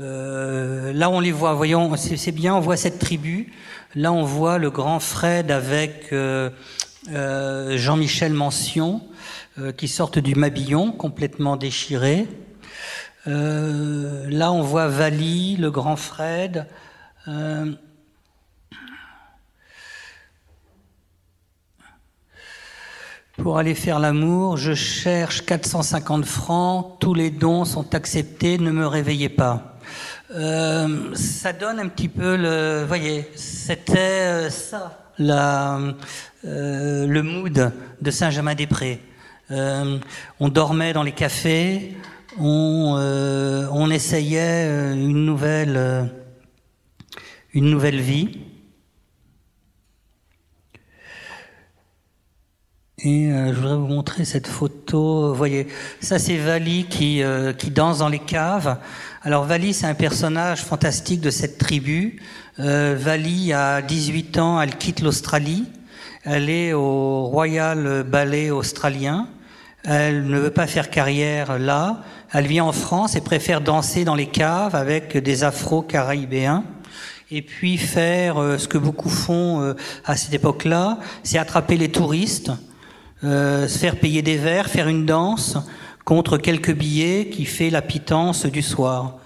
euh, 0.01 0.93
là, 0.93 1.11
on 1.11 1.21
les 1.21 1.33
voit, 1.33 1.53
voyons, 1.53 1.95
c'est 1.97 2.33
bien, 2.33 2.55
on 2.55 2.61
voit 2.61 2.77
cette 2.77 2.99
tribu. 2.99 3.53
Là, 3.95 4.13
on 4.13 4.25
voit 4.25 4.59
le 4.59 4.71
grand 4.71 5.01
Fred 5.01 5.51
avec 5.51 6.13
euh, 6.13 6.51
euh, 7.11 7.77
Jean-Michel 7.77 8.33
Mention 8.33 9.03
qui 9.77 9.87
sortent 9.87 10.19
du 10.19 10.35
Mabillon, 10.35 10.93
complètement 10.93 11.59
déchiré. 11.59 12.27
là, 13.27 14.51
on 14.51 14.63
voit 14.63 14.89
Vali, 14.89 15.59
le 15.59 15.71
grand 15.71 15.97
Fred. 15.97 16.67
Pour 23.37 23.59
aller 23.59 23.75
faire 23.75 23.99
l'amour, 23.99 24.57
je 24.57 24.73
cherche 24.73 25.45
450 25.45 26.25
francs, 26.25 26.97
tous 26.99 27.13
les 27.13 27.29
dons 27.29 27.67
sont 27.67 27.95
acceptés, 27.95 28.57
ne 28.57 28.71
me 28.71 28.87
réveillez 28.87 29.29
pas. 29.29 29.72
Euh, 30.35 31.15
ça 31.15 31.53
donne 31.53 31.79
un 31.79 31.89
petit 31.89 32.09
peu 32.09 32.37
le. 32.37 32.85
voyez, 32.87 33.29
c'était 33.35 33.99
euh, 33.99 34.51
ça, 34.51 35.12
euh, 35.21 37.07
le 37.07 37.23
mood 37.23 37.73
de 38.01 38.11
Saint-Germain-des-Prés. 38.11 39.00
on 39.50 40.49
dormait 40.49 40.95
dans 40.95 41.02
les 41.02 41.13
cafés, 41.13 41.95
on, 42.39 42.97
on 43.73 43.91
essayait 43.91 44.95
une 44.95 45.26
nouvelle, 45.26 46.11
une 47.52 47.69
nouvelle 47.69 48.00
vie. 48.00 48.41
Et 53.04 53.28
je 53.30 53.52
voudrais 53.52 53.76
vous 53.76 53.89
montrer 53.89 54.25
cette 54.25 54.47
photo. 54.47 55.28
Vous 55.28 55.35
voyez, 55.35 55.67
ça 56.00 56.19
c'est 56.19 56.39
Vali 56.39 56.87
qui, 56.89 57.23
qui 57.59 57.71
danse 57.71 57.99
dans 57.99 58.09
les 58.09 58.21
caves. 58.21 58.78
Alors 59.25 59.45
Vali, 59.45 59.73
c'est 59.73 59.87
un 59.87 59.95
personnage 59.95 60.63
fantastique 60.63 61.21
de 61.21 61.30
cette 61.30 61.56
tribu. 61.56 62.21
Euh, 62.58 62.97
Vali 62.99 63.52
a 63.52 63.80
18 63.80 64.39
ans, 64.39 64.61
elle 64.61 64.76
quitte 64.76 65.00
l'Australie. 65.00 65.65
Elle 66.25 66.50
est 66.50 66.73
au 66.73 67.26
Royal 67.26 68.02
Ballet 68.02 68.50
australien. 68.50 69.28
Elle 69.85 70.26
ne 70.26 70.41
veut 70.41 70.50
pas 70.50 70.67
faire 70.67 70.91
carrière 70.91 71.56
là. 71.61 72.02
Elle 72.32 72.49
vient 72.49 72.65
en 72.65 72.73
France 72.73 73.15
et 73.15 73.21
préfère 73.21 73.61
danser 73.61 74.04
dans 74.04 74.17
les 74.17 74.26
caves 74.26 74.75
avec 74.75 75.17
des 75.17 75.45
afro-caribéens. 75.45 76.65
Et 77.30 77.43
puis 77.43 77.78
faire 77.78 78.43
euh, 78.43 78.58
ce 78.58 78.67
que 78.67 78.76
beaucoup 78.76 79.08
font 79.08 79.61
euh, 79.61 79.75
à 80.04 80.17
cette 80.17 80.35
époque-là, 80.35 80.99
c'est 81.23 81.39
attraper 81.39 81.76
les 81.76 81.93
touristes, 81.93 82.50
euh, 83.23 83.69
se 83.69 83.78
faire 83.78 84.00
payer 84.00 84.23
des 84.23 84.37
verres, 84.37 84.69
faire 84.69 84.89
une 84.89 85.06
danse, 85.06 85.58
contre 86.04 86.38
quelques 86.38 86.75
billets 86.75 87.28
qui 87.30 87.45
fait 87.45 87.71
la 87.71 87.82
pitance 87.82 88.47
du 88.47 88.62
soir. 88.62 89.19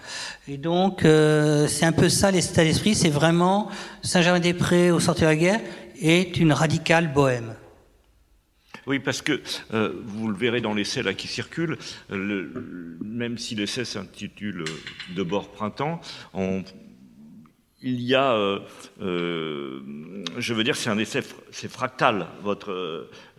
Et 0.49 0.59
donc, 0.59 1.05
euh, 1.05 1.67
c'est 1.67 1.87
un 1.87 1.93
peu 1.93 2.09
ça 2.09 2.31
l'état 2.31 2.63
d'esprit, 2.63 2.95
c'est 2.95 3.11
vraiment 3.11 3.69
Saint-Germain-des-Prés 4.03 4.91
au 4.91 5.01
sortir 5.01 5.27
de 5.27 5.33
la 5.33 5.37
guerre 5.37 5.61
est 6.01 6.37
une 6.39 6.53
radicale 6.53 7.13
bohème. 7.13 7.55
Oui, 8.87 9.01
parce 9.01 9.23
que 9.23 9.41
euh, 9.75 9.93
vous 10.05 10.29
le 10.29 10.37
verrez 10.37 10.61
dans 10.61 10.73
l'essai 10.73 11.03
là 11.03 11.13
qui 11.15 11.27
circule, 11.27 11.77
le, 12.09 12.53
même 13.03 13.37
si 13.37 13.57
l'essai 13.57 13.85
s'intitule 13.85 14.65
De 15.17 15.23
bord 15.25 15.49
printemps, 15.49 16.01
on, 16.35 16.63
il 17.87 18.03
y 18.03 18.17
a, 18.17 18.33
euh, 18.33 18.59
euh, 19.01 19.81
je 20.39 20.55
veux 20.55 20.65
dire, 20.65 20.75
c'est 20.75 20.91
un 20.91 20.99
essai, 20.99 21.21
c'est 21.53 21.71
fractal, 21.71 22.27
votre 22.43 22.73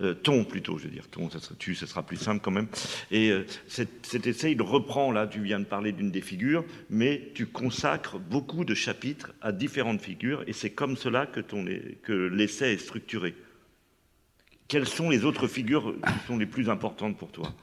euh, 0.01 0.13
ton 0.23 0.45
plutôt, 0.45 0.77
je 0.77 0.85
veux 0.85 0.89
dire, 0.89 1.07
ton, 1.11 1.29
ça 1.29 1.39
sera, 1.39 1.53
tu, 1.59 1.75
ça 1.75 1.85
sera 1.85 2.01
plus 2.01 2.15
simple 2.15 2.39
quand 2.41 2.51
même. 2.51 2.67
Et 3.11 3.33
cet, 3.67 4.25
essai, 4.25 4.53
il 4.53 4.61
reprend, 4.61 5.11
là, 5.11 5.27
tu 5.27 5.41
viens 5.41 5.59
de 5.59 5.65
parler 5.65 5.91
d'une 5.91 6.11
des 6.11 6.21
figures, 6.21 6.63
mais 6.89 7.29
tu 7.35 7.45
consacres 7.45 8.19
beaucoup 8.19 8.63
de 8.63 8.73
chapitres 8.73 9.33
à 9.41 9.51
différentes 9.51 10.01
figures, 10.01 10.45
et 10.47 10.53
c'est 10.53 10.69
comme 10.69 10.95
cela 10.95 11.25
que, 11.25 11.41
ton, 11.41 11.65
que 12.03 12.13
l'essai 12.13 12.73
est 12.73 12.77
structuré. 12.77 13.35
Quelles 14.69 14.87
sont 14.87 15.09
les 15.09 15.25
autres 15.25 15.47
figures 15.47 15.93
qui 15.93 16.27
sont 16.27 16.37
les 16.37 16.45
plus 16.45 16.69
importantes 16.69 17.17
pour 17.17 17.31
toi? 17.31 17.53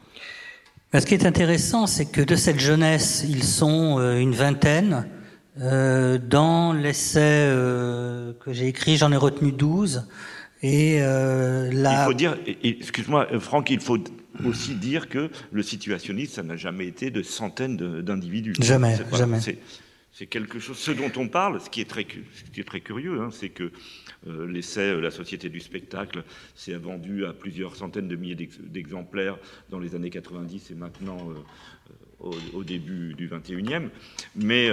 Ben, 0.92 1.00
Ce 1.00 1.06
qui 1.06 1.14
est 1.14 1.24
intéressant, 1.24 1.86
c'est 1.86 2.10
que 2.10 2.20
de 2.20 2.36
cette 2.36 2.60
jeunesse, 2.60 3.24
ils 3.26 3.42
sont 3.42 3.98
une 4.00 4.34
vingtaine, 4.34 5.08
euh, 5.60 6.18
dans 6.18 6.72
l'essai 6.72 7.20
euh, 7.22 8.32
que 8.40 8.52
j'ai 8.52 8.66
écrit, 8.66 8.96
j'en 8.96 9.12
ai 9.12 9.16
retenu 9.16 9.52
12. 9.52 10.08
Et 10.62 10.98
euh, 11.00 11.70
là... 11.72 12.02
Il 12.02 12.06
faut 12.06 12.14
dire, 12.14 12.36
excuse-moi 12.62 13.28
Franck, 13.38 13.70
il 13.70 13.80
faut 13.80 13.98
aussi 14.44 14.74
dire 14.74 15.08
que 15.08 15.30
le 15.52 15.62
situationnisme, 15.62 16.34
ça 16.34 16.42
n'a 16.42 16.56
jamais 16.56 16.86
été 16.86 17.10
de 17.10 17.22
centaines 17.22 17.76
d'individus. 17.76 18.54
Jamais, 18.60 18.96
jamais. 19.12 19.38
C'est 20.10 20.26
quelque 20.26 20.60
chose. 20.60 20.78
Ce 20.78 20.92
dont 20.92 21.10
on 21.16 21.28
parle, 21.28 21.60
ce 21.60 21.68
qui 21.68 21.80
est 21.80 21.90
très, 21.90 22.06
ce 22.32 22.50
qui 22.50 22.60
est 22.60 22.64
très 22.64 22.80
curieux, 22.80 23.20
hein, 23.20 23.30
c'est 23.32 23.48
que 23.48 23.72
euh, 24.28 24.46
l'essai 24.46 25.00
La 25.00 25.10
Société 25.10 25.48
du 25.48 25.60
spectacle 25.60 26.22
s'est 26.54 26.74
vendu 26.74 27.26
à 27.26 27.32
plusieurs 27.32 27.74
centaines 27.74 28.06
de 28.06 28.14
milliers 28.16 28.48
d'exemplaires 28.60 29.36
dans 29.70 29.80
les 29.80 29.96
années 29.96 30.10
90 30.10 30.70
et 30.70 30.74
maintenant 30.74 31.18
au, 32.20 32.32
au, 32.52 32.64
début 32.64 33.14
du 33.14 33.28
21e. 33.28 33.88
Mais 34.36 34.70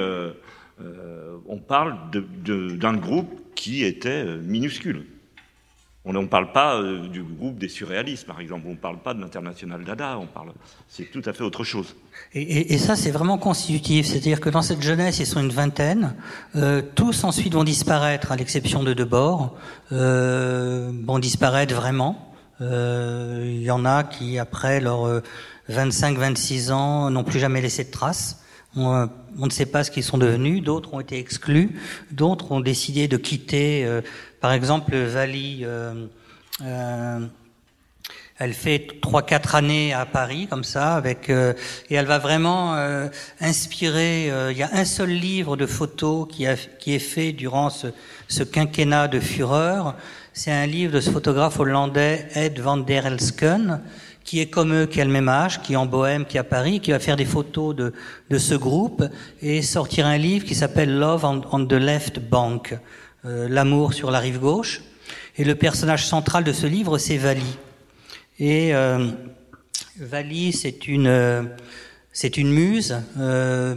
euh, 0.82 1.38
on 1.48 1.58
parle 1.58 1.98
d'un 2.12 2.94
groupe 2.94 3.30
qui 3.56 3.84
était 3.84 4.26
euh, 4.26 4.42
minuscule. 4.42 5.06
On 6.04 6.14
ne 6.14 6.26
parle 6.26 6.52
pas 6.52 6.78
euh, 6.78 7.08
du 7.08 7.22
groupe 7.22 7.60
des 7.60 7.68
surréalistes, 7.68 8.26
par 8.26 8.40
exemple. 8.40 8.66
On 8.68 8.72
ne 8.72 8.76
parle 8.76 9.00
pas 9.00 9.14
de 9.14 9.22
l'international 9.22 9.84
Dada. 9.84 10.18
On 10.20 10.26
parle. 10.26 10.52
C'est 10.88 11.12
tout 11.12 11.22
à 11.26 11.34
fait 11.34 11.44
autre 11.44 11.64
chose. 11.64 11.96
Et, 12.34 12.78
ça, 12.80 12.96
c'est 12.96 13.12
vraiment 13.12 13.38
constitutif. 13.38 14.08
C'est-à-dire 14.08 14.40
que 14.40 14.50
dans 14.50 14.64
cette 14.64 14.82
jeunesse, 14.82 15.20
ils 15.20 15.28
sont 15.28 15.42
une 15.42 15.52
vingtaine. 15.52 16.16
tous 16.96 17.24
ensuite 17.24 17.54
vont 17.54 17.64
disparaître, 17.64 18.32
à 18.32 18.36
l'exception 18.36 18.82
de 18.82 18.94
Debord. 18.94 19.56
Vont 19.92 21.20
disparaître 21.20 21.76
vraiment. 21.76 22.34
Il 22.62 23.62
y 23.62 23.70
en 23.70 23.86
a 23.86 24.04
qui, 24.04 24.40
après 24.40 24.82
leurs 24.82 25.22
25-26 25.70 26.72
ans, 26.72 27.12
n'ont 27.12 27.24
plus 27.24 27.40
jamais 27.40 27.62
laissé 27.62 27.84
de 27.84 27.92
traces. 27.92 28.42
On, 28.78 29.10
ne 29.38 29.50
sait 29.50 29.66
pas 29.66 29.84
ce 29.84 29.92
qu'ils 29.92 30.04
sont 30.04 30.18
devenus. 30.18 30.64
D'autres 30.64 30.94
ont 30.94 31.02
été 31.02 31.20
exclus. 31.20 31.78
D'autres 32.12 32.52
ont 32.52 32.62
décidé 32.62 33.08
de 33.08 33.18
quitter. 33.18 33.84
Euh, 33.86 34.02
par 34.40 34.54
exemple, 34.54 34.96
Vali, 34.96 35.62
euh, 35.64 36.08
euh, 36.64 37.20
elle 38.38 38.54
fait 38.54 38.88
trois 39.02 39.24
quatre 39.24 39.56
années 39.56 39.94
à 39.94 40.06
Paris 40.06 40.48
comme 40.50 40.64
ça, 40.64 40.96
avec 40.96 41.30
et 41.30 41.94
elle 41.94 42.08
va 42.08 42.18
vraiment 42.18 42.74
inspirer. 43.40 44.32
il 44.50 44.58
y 44.58 44.64
a 44.64 44.70
un 44.74 44.86
seul 44.86 45.10
livre 45.12 45.56
de 45.58 45.68
photos 45.68 46.28
qui, 46.28 46.48
a, 46.48 46.56
qui 46.56 46.96
est 46.96 47.00
fait 47.00 47.34
durant 47.34 47.70
ce, 47.70 47.88
ce 48.28 48.42
quinquennat 48.42 49.08
de 49.10 49.20
fureur. 49.20 49.96
C'est 50.34 50.52
un 50.52 50.66
livre 50.66 50.94
de 50.94 51.02
ce 51.02 51.12
photographe 51.12 51.60
hollandais 51.60 52.28
Ed 52.34 52.60
van 52.60 52.78
der 52.78 53.06
Elsken 53.06 53.80
qui 54.24 54.40
est 54.40 54.48
comme 54.48 54.74
eux, 54.74 54.86
qui 54.86 55.02
a 55.02 55.06
le 55.06 55.12
même 55.12 55.30
âge, 55.30 55.62
qui 55.62 55.74
est 55.74 55.76
en 55.76 55.86
Bohème, 55.86 56.26
qui 56.26 56.38
est 56.38 56.40
à 56.40 56.44
Paris, 56.44 56.80
qui 56.80 56.92
va 56.92 57.00
faire 57.00 57.16
des 57.16 57.26
photos 57.26 57.76
de, 57.76 58.38
ce 58.38 58.56
groupe 58.56 59.04
et 59.42 59.62
sortir 59.62 60.06
un 60.06 60.18
livre 60.18 60.46
qui 60.46 60.56
s'appelle 60.56 60.98
Love 60.98 61.26
on, 61.26 61.66
the 61.66 61.74
Left 61.74 62.20
Bank, 62.20 62.78
euh, 63.26 63.48
l'amour 63.50 63.94
sur 63.94 64.12
la 64.12 64.20
rive 64.20 64.40
gauche. 64.40 64.82
Et 65.38 65.44
le 65.44 65.56
personnage 65.56 66.06
central 66.06 66.44
de 66.44 66.54
ce 66.54 66.68
livre, 66.68 66.98
c'est 66.98 67.18
Vali. 67.18 67.58
Et 68.40 68.74
euh, 68.74 69.08
Vali, 69.98 70.52
c'est 70.52 70.88
une, 70.88 71.08
euh, 71.08 71.44
c'est 72.12 72.38
une 72.38 72.52
muse. 72.52 72.98
Euh, 73.18 73.76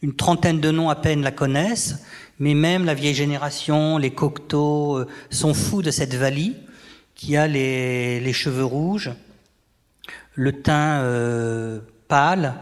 une 0.00 0.14
trentaine 0.14 0.60
de 0.60 0.70
noms 0.70 0.90
à 0.90 0.94
peine 0.94 1.22
la 1.22 1.32
connaissent, 1.32 2.04
mais 2.38 2.54
même 2.54 2.84
la 2.84 2.94
vieille 2.94 3.14
génération, 3.14 3.98
les 3.98 4.10
cocteaux, 4.10 5.04
sont 5.28 5.54
fous 5.54 5.82
de 5.82 5.90
cette 5.90 6.14
Vali 6.14 6.54
qui 7.16 7.36
a 7.36 7.48
les 7.48 8.32
cheveux 8.32 8.64
rouges, 8.64 9.10
le 10.38 10.52
teint 10.52 11.00
euh, 11.02 11.80
pâle, 12.06 12.54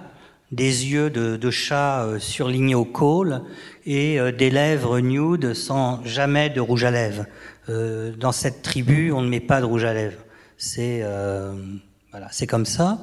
des 0.51 0.87
yeux 0.87 1.11
de, 1.11 1.37
de 1.37 1.51
chat 1.51 2.05
euh, 2.05 2.19
surlignés 2.19 2.75
au 2.75 2.87
col 2.87 3.43
et 3.85 4.19
euh, 4.19 4.33
des 4.33 4.49
lèvres 4.49 5.01
nudes 5.01 5.53
sans 5.53 6.03
jamais 6.03 6.49
de 6.49 6.61
rouge 6.61 6.85
à 6.85 6.91
lèvres. 6.91 7.27
dans 7.69 8.33
cette 8.33 8.62
tribu, 8.62 9.12
on 9.12 9.21
ne 9.21 9.29
met 9.29 9.41
pas 9.41 9.61
de 9.61 9.67
rouge 9.67 9.85
à 9.85 9.93
lèvres. 9.93 10.23
C'est 10.57 11.05
voilà, 12.12 12.29
c'est 12.31 12.47
comme 12.47 12.65
ça. 12.65 12.99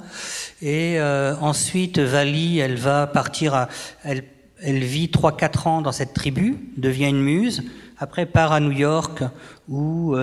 Et 0.61 0.99
ensuite, 0.99 1.99
Vali, 1.99 2.57
elle 2.59 2.77
va 2.77 3.05
partir 3.05 3.53
à, 3.53 3.69
elle, 4.03 4.23
elle 4.59 4.83
vit 4.83 5.11
trois 5.11 5.37
quatre 5.37 5.67
ans 5.67 5.81
dans 5.83 5.91
cette 5.91 6.13
tribu, 6.13 6.71
devient 6.77 7.09
une 7.09 7.21
muse. 7.21 7.61
Après, 7.99 8.25
part 8.25 8.53
à 8.53 8.59
New 8.59 8.71
York 8.71 9.21
où 9.67 10.15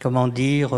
comment 0.00 0.28
dire, 0.28 0.70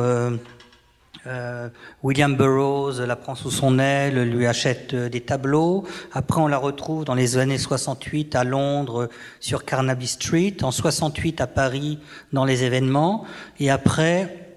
euh, 1.27 1.69
William 2.03 2.37
Burroughs 2.37 3.01
la 3.05 3.17
prend 3.17 3.35
sous 3.35 3.51
son 3.51 3.79
aile, 3.79 4.23
lui 4.31 4.47
achète 4.47 4.95
euh, 4.95 5.09
des 5.09 5.21
tableaux. 5.21 5.85
Après, 6.12 6.41
on 6.41 6.47
la 6.47 6.59
retrouve 6.59 7.05
dans 7.05 7.15
les 7.15 7.37
années 7.37 7.59
68 7.59 8.37
à 8.37 8.45
Londres 8.45 9.09
sur 9.41 9.65
Carnaby 9.65 10.07
Street, 10.07 10.57
en 10.62 10.71
68 10.71 11.41
à 11.41 11.47
Paris 11.47 11.99
dans 12.33 12.45
les 12.45 12.62
événements. 12.62 13.25
Et 13.59 13.71
après, 13.71 14.51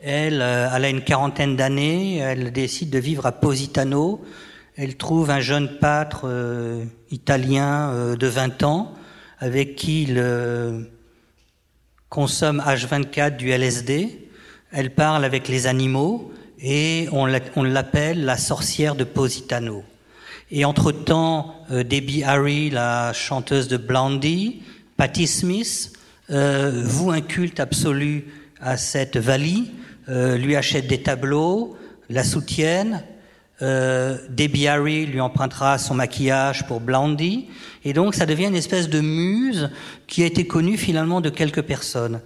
elle, 0.00 0.40
euh, 0.40 0.68
elle 0.72 0.84
a 0.84 0.88
une 0.88 1.02
quarantaine 1.02 1.56
d'années, 1.56 2.18
elle 2.18 2.52
décide 2.52 2.90
de 2.90 2.98
vivre 2.98 3.26
à 3.26 3.32
Positano. 3.32 4.24
Elle 4.76 4.96
trouve 4.96 5.30
un 5.30 5.40
jeune 5.40 5.78
pâtre 5.78 6.24
italien 7.10 8.14
de 8.14 8.26
20 8.28 8.62
ans 8.62 8.94
avec 9.40 9.74
qui 9.74 10.04
il 10.04 10.22
consomme 12.08 12.62
H24 12.64 13.36
du 13.36 13.50
LSD 13.50 14.27
elle 14.72 14.94
parle 14.94 15.24
avec 15.24 15.48
les 15.48 15.66
animaux 15.66 16.32
et 16.60 17.08
on 17.12 17.26
l'appelle 17.64 18.24
la 18.24 18.36
sorcière 18.36 18.94
de 18.94 19.04
Positano. 19.04 19.84
Et 20.50 20.64
entre-temps, 20.64 21.54
euh, 21.70 21.84
Debbie 21.84 22.24
Harry, 22.24 22.70
la 22.70 23.12
chanteuse 23.12 23.68
de 23.68 23.76
Blondie, 23.76 24.62
Patti 24.96 25.26
Smith, 25.26 25.92
euh, 26.30 26.82
voue 26.84 27.10
un 27.10 27.20
culte 27.20 27.60
absolu 27.60 28.24
à 28.60 28.76
cette 28.76 29.16
Vali, 29.16 29.70
euh, 30.08 30.38
lui 30.38 30.56
achète 30.56 30.86
des 30.86 31.02
tableaux, 31.02 31.76
la 32.08 32.24
soutiennent, 32.24 33.02
euh, 33.60 34.18
Debbie 34.30 34.68
Harry 34.68 35.06
lui 35.06 35.20
empruntera 35.20 35.78
son 35.78 35.94
maquillage 35.94 36.66
pour 36.66 36.80
Blondie, 36.80 37.46
et 37.84 37.92
donc 37.92 38.14
ça 38.14 38.26
devient 38.26 38.46
une 38.46 38.54
espèce 38.54 38.88
de 38.88 39.00
muse 39.00 39.70
qui 40.06 40.22
a 40.22 40.26
été 40.26 40.46
connue 40.46 40.76
finalement 40.76 41.20
de 41.20 41.28
quelques 41.28 41.62
personnes. 41.62 42.20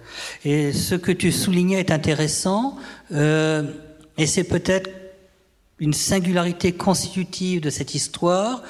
Et 0.45 0.71
ce 0.71 0.95
que 0.95 1.11
tu 1.11 1.31
soulignais 1.31 1.79
est 1.79 1.91
intéressant, 1.91 2.77
euh, 3.11 3.63
et 4.17 4.27
c'est 4.27 4.43
peut-être 4.43 4.89
une 5.79 5.93
singularité 5.93 6.71
constitutive 6.71 7.61
de 7.61 7.69
cette 7.69 7.95
histoire, 7.95 8.61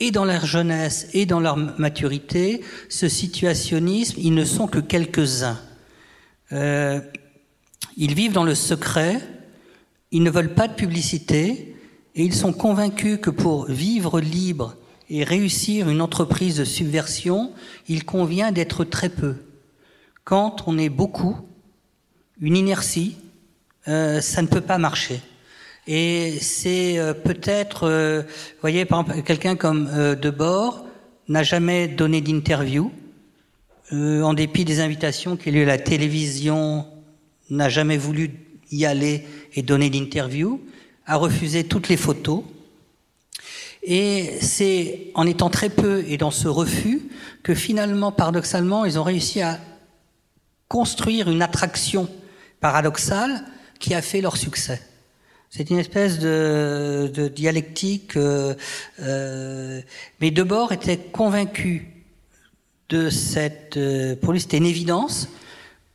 et 0.00 0.10
dans 0.10 0.24
leur 0.24 0.44
jeunesse 0.44 1.08
et 1.12 1.26
dans 1.26 1.40
leur 1.40 1.56
maturité, 1.56 2.62
ce 2.88 3.08
situationnisme, 3.08 4.18
ils 4.18 4.34
ne 4.34 4.44
sont 4.44 4.66
que 4.66 4.78
quelques-uns. 4.78 5.58
Euh, 6.52 7.00
ils 7.96 8.14
vivent 8.14 8.32
dans 8.32 8.44
le 8.44 8.54
secret, 8.54 9.20
ils 10.12 10.22
ne 10.22 10.30
veulent 10.30 10.54
pas 10.54 10.68
de 10.68 10.74
publicité, 10.74 11.75
et 12.16 12.24
ils 12.24 12.34
sont 12.34 12.54
convaincus 12.54 13.18
que 13.20 13.30
pour 13.30 13.66
vivre 13.66 14.20
libre 14.20 14.74
et 15.10 15.22
réussir 15.22 15.88
une 15.90 16.00
entreprise 16.00 16.56
de 16.56 16.64
subversion, 16.64 17.52
il 17.88 18.04
convient 18.04 18.52
d'être 18.52 18.84
très 18.84 19.10
peu. 19.10 19.36
Quand 20.24 20.64
on 20.66 20.78
est 20.78 20.88
beaucoup, 20.88 21.36
une 22.40 22.56
inertie, 22.56 23.16
euh, 23.86 24.20
ça 24.22 24.42
ne 24.42 24.46
peut 24.46 24.62
pas 24.62 24.78
marcher. 24.78 25.20
Et 25.86 26.38
c'est 26.40 26.98
euh, 26.98 27.12
peut-être, 27.12 27.84
euh, 27.84 28.22
voyez, 28.62 28.86
par 28.86 29.02
exemple, 29.02 29.22
quelqu'un 29.22 29.54
comme 29.54 29.88
Debord 30.20 30.86
n'a 31.28 31.42
jamais 31.42 31.86
donné 31.86 32.20
d'interview, 32.22 32.90
en 33.92 34.34
dépit 34.34 34.64
des 34.64 34.80
invitations 34.80 35.36
qu'il 35.36 35.54
a 35.54 35.60
eu 35.60 35.62
à 35.62 35.66
la 35.66 35.78
télévision, 35.78 36.86
n'a 37.50 37.68
jamais 37.68 37.96
voulu 37.96 38.32
y 38.72 38.84
aller 38.84 39.24
et 39.54 39.62
donner 39.62 39.90
d'interview 39.90 40.60
a 41.06 41.16
refusé 41.16 41.64
toutes 41.64 41.88
les 41.88 41.96
photos. 41.96 42.42
Et 43.82 44.38
c'est 44.40 45.12
en 45.14 45.26
étant 45.26 45.48
très 45.48 45.68
peu 45.68 46.04
et 46.08 46.16
dans 46.18 46.32
ce 46.32 46.48
refus 46.48 47.02
que 47.42 47.54
finalement, 47.54 48.10
paradoxalement, 48.10 48.84
ils 48.84 48.98
ont 48.98 49.04
réussi 49.04 49.40
à 49.40 49.60
construire 50.68 51.30
une 51.30 51.42
attraction 51.42 52.08
paradoxale 52.60 53.44
qui 53.78 53.94
a 53.94 54.02
fait 54.02 54.20
leur 54.20 54.36
succès. 54.36 54.82
C'est 55.50 55.70
une 55.70 55.78
espèce 55.78 56.18
de, 56.18 57.30
dialectique. 57.34 58.16
Euh, 58.16 58.54
euh, 59.00 59.80
mais 60.20 60.30
Debord 60.30 60.72
était 60.72 60.98
convaincu 60.98 62.04
de 62.88 63.10
cette. 63.10 63.76
Euh, 63.76 64.16
pour 64.16 64.32
lui, 64.32 64.40
c'était 64.40 64.58
une 64.58 64.66
évidence. 64.66 65.28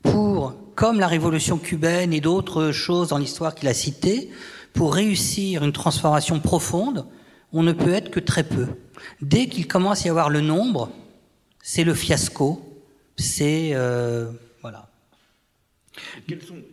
Pour, 0.02 0.56
comme 0.76 1.00
la 1.00 1.08
révolution 1.08 1.58
cubaine 1.58 2.14
et 2.14 2.22
d'autres 2.22 2.72
choses 2.72 3.10
dans 3.10 3.18
l'histoire 3.18 3.54
qu'il 3.54 3.68
a 3.68 3.74
citées, 3.74 4.30
pour 4.74 4.94
réussir 4.94 5.64
une 5.64 5.72
transformation 5.72 6.40
profonde, 6.40 7.06
on 7.54 7.64
ne 7.64 7.74
peut 7.74 7.92
être 7.92 8.12
que 8.12 8.20
très 8.20 8.44
peu. 8.44 8.68
Dès 9.22 9.48
qu'il 9.48 9.68
commence 9.68 10.04
à 10.04 10.08
y 10.08 10.10
avoir 10.10 10.30
le 10.30 10.42
nombre, 10.42 10.92
c'est 11.62 11.84
le 11.84 11.94
fiasco, 11.94 12.62
c'est 13.18 13.72
euh, 13.74 14.32
voilà. 14.62 14.88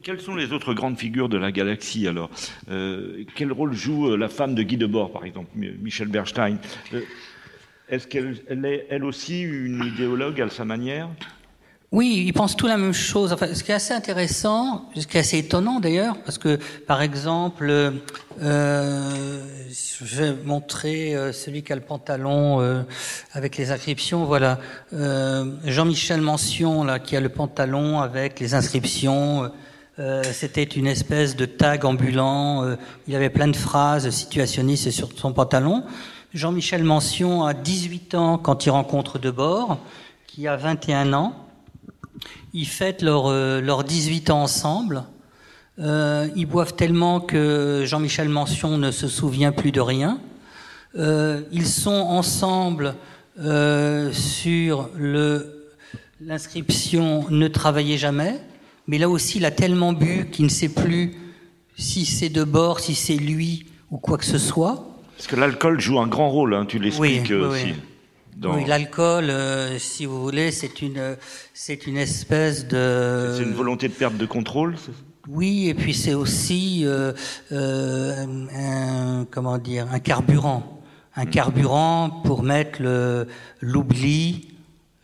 Quelles 0.02 0.20
sont, 0.20 0.36
les 0.36 0.52
autres 0.52 0.74
grandes 0.74 0.98
figures 0.98 1.28
de 1.28 1.36
la 1.36 1.50
galaxie 1.50 2.06
alors? 2.06 2.30
Euh, 2.70 3.24
Quel 3.34 3.52
rôle 3.52 3.74
joue 3.74 4.12
euh, 4.12 4.16
la 4.16 4.28
femme 4.28 4.54
de 4.54 4.62
Guy 4.62 4.76
Debord, 4.76 5.12
par 5.12 5.24
exemple, 5.24 5.50
Michel 5.54 6.08
Bernstein 6.08 6.58
Est-ce 7.88 8.06
qu'elle 8.06 8.64
est 8.64 8.86
elle 8.90 9.04
aussi 9.04 9.42
une 9.42 9.84
idéologue 9.84 10.40
à 10.40 10.48
sa 10.48 10.64
manière? 10.64 11.08
Oui, 11.90 12.24
ils 12.26 12.34
pensent 12.34 12.54
tous 12.54 12.66
la 12.66 12.76
même 12.76 12.92
chose. 12.92 13.32
Enfin, 13.32 13.54
ce 13.54 13.64
qui 13.64 13.70
est 13.70 13.74
assez 13.74 13.94
intéressant, 13.94 14.90
ce 14.94 15.06
qui 15.06 15.16
est 15.16 15.20
assez 15.20 15.38
étonnant 15.38 15.80
d'ailleurs, 15.80 16.18
parce 16.18 16.36
que 16.36 16.58
par 16.86 17.00
exemple, 17.00 17.94
euh, 18.42 19.42
je 20.04 20.22
vais 20.22 20.34
montrer 20.44 21.16
euh, 21.16 21.32
celui 21.32 21.62
qui 21.62 21.72
a 21.72 21.76
le 21.76 21.80
pantalon 21.80 22.60
euh, 22.60 22.82
avec 23.32 23.56
les 23.56 23.70
inscriptions. 23.70 24.26
Voilà, 24.26 24.58
Jean-Michel 24.92 26.20
Mention 26.20 26.84
là, 26.84 26.98
qui 26.98 27.16
a 27.16 27.20
le 27.20 27.30
pantalon 27.30 28.00
avec 28.00 28.38
les 28.38 28.52
inscriptions. 28.54 29.50
C'était 30.30 30.62
une 30.62 30.86
espèce 30.86 31.34
de 31.34 31.44
tag 31.44 31.84
ambulant. 31.84 32.76
il 33.08 33.16
avait 33.16 33.30
plein 33.30 33.48
de 33.48 33.56
phrases 33.56 34.08
situationnistes 34.10 34.90
sur 34.90 35.08
son 35.16 35.32
pantalon. 35.32 35.82
Jean-Michel 36.34 36.84
Mention 36.84 37.44
a 37.44 37.54
18 37.54 38.14
ans 38.14 38.38
quand 38.38 38.66
il 38.66 38.70
rencontre 38.70 39.18
Debord, 39.18 39.78
qui 40.28 40.46
a 40.46 40.56
21 40.56 41.14
ans. 41.14 41.47
Ils 42.52 42.66
fêtent 42.66 43.02
leurs 43.02 43.30
leur 43.60 43.84
18 43.84 44.30
ans 44.30 44.42
ensemble. 44.42 45.04
Euh, 45.80 46.28
ils 46.34 46.46
boivent 46.46 46.74
tellement 46.74 47.20
que 47.20 47.84
Jean-Michel 47.86 48.28
Mention 48.28 48.78
ne 48.78 48.90
se 48.90 49.06
souvient 49.06 49.52
plus 49.52 49.70
de 49.70 49.80
rien. 49.80 50.20
Euh, 50.96 51.42
ils 51.52 51.66
sont 51.66 51.90
ensemble 51.90 52.94
euh, 53.38 54.12
sur 54.12 54.90
l'inscription 56.20 57.26
Ne 57.30 57.46
travaillez 57.46 57.96
jamais. 57.96 58.40
Mais 58.88 58.98
là 58.98 59.08
aussi, 59.08 59.38
il 59.38 59.44
a 59.44 59.50
tellement 59.50 59.92
bu 59.92 60.28
qu'il 60.32 60.46
ne 60.46 60.50
sait 60.50 60.70
plus 60.70 61.14
si 61.76 62.06
c'est 62.06 62.30
de 62.30 62.42
bord, 62.42 62.80
si 62.80 62.94
c'est 62.94 63.16
lui 63.16 63.66
ou 63.90 63.98
quoi 63.98 64.18
que 64.18 64.24
ce 64.24 64.38
soit. 64.38 64.84
Parce 65.16 65.28
que 65.28 65.36
l'alcool 65.36 65.80
joue 65.80 66.00
un 66.00 66.08
grand 66.08 66.30
rôle, 66.30 66.54
hein, 66.54 66.64
tu 66.66 66.78
l'expliques 66.78 67.30
aussi. 67.30 67.66
Oui, 67.66 67.74
l'alcool, 68.66 69.30
euh, 69.30 69.78
si 69.78 70.06
vous 70.06 70.20
voulez, 70.20 70.50
c'est 70.50 70.82
une, 70.82 71.16
c'est 71.54 71.86
une 71.86 71.96
espèce 71.96 72.66
de. 72.66 73.34
C'est 73.36 73.42
une 73.42 73.54
volonté 73.54 73.88
de 73.88 73.94
perte 73.94 74.16
de 74.16 74.26
contrôle. 74.26 74.76
Oui, 75.28 75.68
et 75.68 75.74
puis 75.74 75.92
c'est 75.92 76.14
aussi 76.14 76.82
euh, 76.86 77.12
euh, 77.52 78.46
un, 78.54 79.26
comment 79.30 79.58
dire, 79.58 79.86
un 79.92 79.98
carburant, 79.98 80.80
un 81.16 81.24
hmm. 81.24 81.30
carburant 81.30 82.10
pour 82.24 82.42
mettre 82.42 82.80
le 82.80 83.26
l'oubli, 83.60 84.48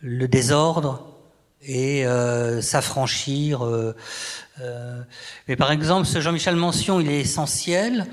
le 0.01 0.27
désordre 0.27 1.15
et 1.61 2.05
euh, 2.05 2.61
s'affranchir. 2.61 3.65
Euh, 3.65 3.95
euh, 4.61 5.01
mais 5.47 5.55
par 5.55 5.71
exemple, 5.71 6.07
ce 6.07 6.21
Jean-Michel 6.21 6.55
Mention, 6.55 6.99
il 6.99 7.09
est 7.09 7.19
essentiel. 7.19 8.05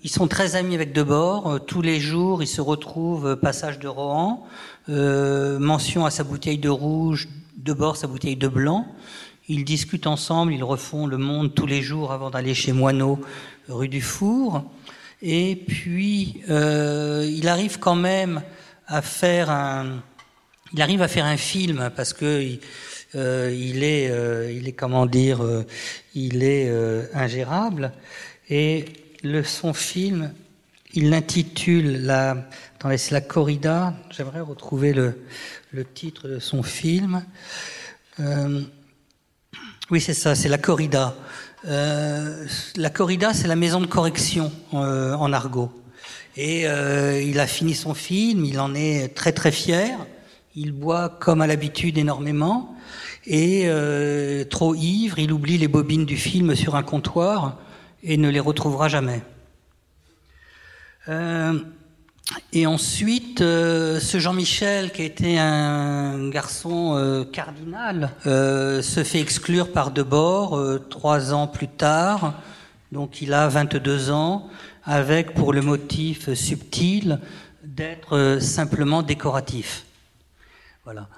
Euh, 0.00 0.04
ils 0.04 0.10
sont 0.10 0.28
très 0.28 0.56
amis 0.56 0.74
avec 0.74 0.92
Debord. 0.92 1.64
tous 1.66 1.82
les 1.82 2.00
jours, 2.00 2.42
ils 2.42 2.48
se 2.48 2.60
retrouvent 2.60 3.36
passage 3.36 3.78
de 3.78 3.88
Rohan. 3.88 4.46
Mention 4.88 6.04
à 6.06 6.10
sa 6.10 6.24
bouteille 6.24 6.58
de 6.58 6.68
rouge, 6.68 7.28
Debord 7.56 7.96
sa 7.96 8.06
bouteille 8.06 8.36
de 8.36 8.48
blanc. 8.48 8.86
Ils 9.48 9.64
discutent 9.64 10.06
ensemble, 10.06 10.52
ils 10.52 10.64
refont 10.64 11.06
le 11.06 11.18
monde 11.18 11.54
tous 11.54 11.66
les 11.66 11.82
jours 11.82 12.12
avant 12.12 12.30
d'aller 12.30 12.54
chez 12.54 12.72
Moineau, 12.72 13.20
rue 13.68 13.88
du 13.88 14.00
Four. 14.00 14.64
Et 15.22 15.56
puis, 15.56 16.42
il 16.48 17.48
arrive 17.48 17.78
quand 17.78 17.96
même 17.96 18.42
à 18.86 19.02
faire 19.02 19.50
un, 19.50 20.02
il 20.72 20.82
arrive 20.82 21.02
à 21.02 21.08
faire 21.08 21.24
un 21.24 21.36
film 21.36 21.90
parce 21.96 22.12
que 22.12 22.58
euh, 23.16 23.52
il 23.52 23.82
est, 23.82 24.08
euh, 24.10 24.52
il 24.52 24.68
est 24.68 24.72
comment 24.72 25.06
dire, 25.06 25.42
euh, 25.42 25.66
il 26.14 26.42
est 26.44 26.68
euh, 26.68 27.06
ingérable. 27.12 27.92
Et 28.48 28.84
le 29.22 29.42
son 29.42 29.72
film, 29.72 30.32
il 30.92 31.10
l'intitule 31.10 32.04
la, 32.04 32.48
la 33.10 33.20
corrida. 33.20 33.94
J'aimerais 34.10 34.40
retrouver 34.40 34.92
le, 34.92 35.20
le 35.72 35.84
titre 35.84 36.28
de 36.28 36.38
son 36.38 36.62
film. 36.62 37.24
oui, 39.90 40.00
c'est 40.00 40.14
ça, 40.14 40.34
c'est 40.34 40.48
la 40.48 40.58
corrida. 40.58 41.14
la 41.64 42.90
corrida, 42.92 43.32
c'est 43.34 43.48
la 43.48 43.56
maison 43.56 43.80
de 43.80 43.86
correction 43.86 44.52
en 44.72 45.32
argot. 45.32 45.70
Et 46.36 46.62
il 46.62 47.40
a 47.40 47.46
fini 47.46 47.74
son 47.74 47.94
film, 47.94 48.44
il 48.44 48.58
en 48.58 48.74
est 48.74 49.14
très 49.14 49.32
très 49.32 49.52
fier. 49.52 49.98
Il 50.56 50.72
boit 50.72 51.08
comme 51.08 51.40
à 51.40 51.46
l'habitude 51.46 51.96
énormément 51.98 52.76
et 53.26 53.64
euh, 53.66 54.44
trop 54.44 54.74
ivre, 54.74 55.18
il 55.18 55.32
oublie 55.32 55.58
les 55.58 55.68
bobines 55.68 56.06
du 56.06 56.16
film 56.16 56.54
sur 56.54 56.74
un 56.74 56.82
comptoir 56.82 57.58
et 58.02 58.16
ne 58.16 58.28
les 58.28 58.40
retrouvera 58.40 58.88
jamais. 58.88 59.22
Euh, 61.08 61.58
et 62.52 62.66
ensuite, 62.66 63.40
euh, 63.40 63.98
ce 63.98 64.18
Jean-Michel, 64.18 64.92
qui 64.92 65.02
était 65.02 65.38
un 65.38 66.28
garçon 66.30 67.26
cardinal, 67.32 68.10
se 68.24 69.02
fait 69.04 69.20
exclure 69.20 69.72
par 69.72 69.90
Debord 69.90 70.60
trois 70.88 71.32
ans 71.32 71.46
plus 71.46 71.68
tard. 71.68 72.34
Donc 72.92 73.22
il 73.22 73.32
a 73.32 73.48
22 73.48 74.10
ans, 74.10 74.48
avec 74.84 75.34
pour 75.34 75.52
le 75.52 75.62
motif 75.62 76.32
subtil 76.34 77.20
d'être 77.64 78.38
simplement 78.40 79.02
décoratif. 79.02 79.84
Voilà. 80.84 81.08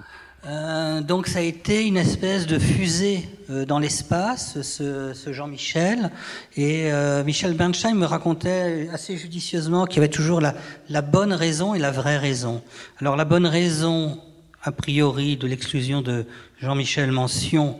Euh, 0.45 1.01
donc 1.01 1.29
ça 1.29 1.39
a 1.39 1.43
été 1.43 1.87
une 1.87 1.97
espèce 1.97 2.47
de 2.47 2.59
fusée 2.59 3.29
euh, 3.29 3.32
dans 3.49 3.79
l'espace, 3.79 4.61
ce, 4.63 5.13
Jean-Michel. 5.33 6.11
Et 6.57 6.93
euh, 6.93 7.25
Michel 7.25 7.55
Bernstein 7.55 7.95
me 7.95 8.07
racontait 8.07 8.89
assez 8.93 9.17
judicieusement 9.17 9.87
qu'il 9.87 9.97
y 9.97 10.01
avait 10.01 10.09
toujours 10.09 10.41
la, 10.41 11.03
bonne 11.03 11.33
raison 11.33 11.75
et 11.75 11.79
la 11.79 11.91
vraie 11.91 12.19
raison. 12.19 12.63
Alors 13.01 13.17
la 13.17 13.25
bonne 13.25 13.47
raison, 13.47 14.19
a 14.63 14.73
priori, 14.73 15.37
de 15.37 15.47
l'exclusion 15.47 16.03
de 16.03 16.27
Jean-Michel 16.61 17.11
Mention, 17.11 17.79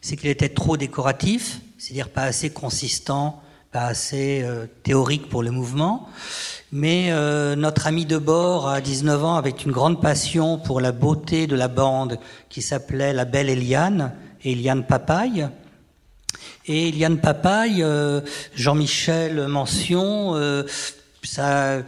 c'est 0.00 0.16
qu'il 0.16 0.30
était 0.30 0.48
trop 0.48 0.76
décoratif, 0.76 1.60
c'est-à-dire 1.78 2.08
pas 2.08 2.22
assez 2.22 2.50
consistant, 2.50 3.42
pas 3.72 3.86
assez 3.86 4.42
euh, 4.42 4.66
théorique 4.82 5.28
pour 5.28 5.42
le 5.42 5.50
mouvement. 5.50 6.08
Mais 6.72 7.08
euh, 7.10 7.54
notre 7.54 7.86
ami 7.86 8.06
de 8.06 8.16
bord 8.18 8.68
à 8.68 8.80
19 8.80 9.24
ans 9.24 9.36
avait 9.36 9.50
une 9.50 9.72
grande 9.72 10.00
passion 10.00 10.58
pour 10.58 10.80
la 10.80 10.92
beauté 10.92 11.46
de 11.46 11.54
la 11.54 11.68
bande 11.68 12.18
qui 12.48 12.62
s'appelait 12.62 13.12
La 13.12 13.24
Belle 13.26 13.50
Eliane, 13.50 14.12
Eliane 14.44 14.84
Papaye. 14.84 15.48
Et 16.66 16.88
Eliane 16.88 17.18
Papaye, 17.18 17.82
euh, 17.82 18.20
Jean-Michel 18.54 19.46
Mention, 19.48 20.36
euh, 20.36 20.62
ça, 21.22 21.78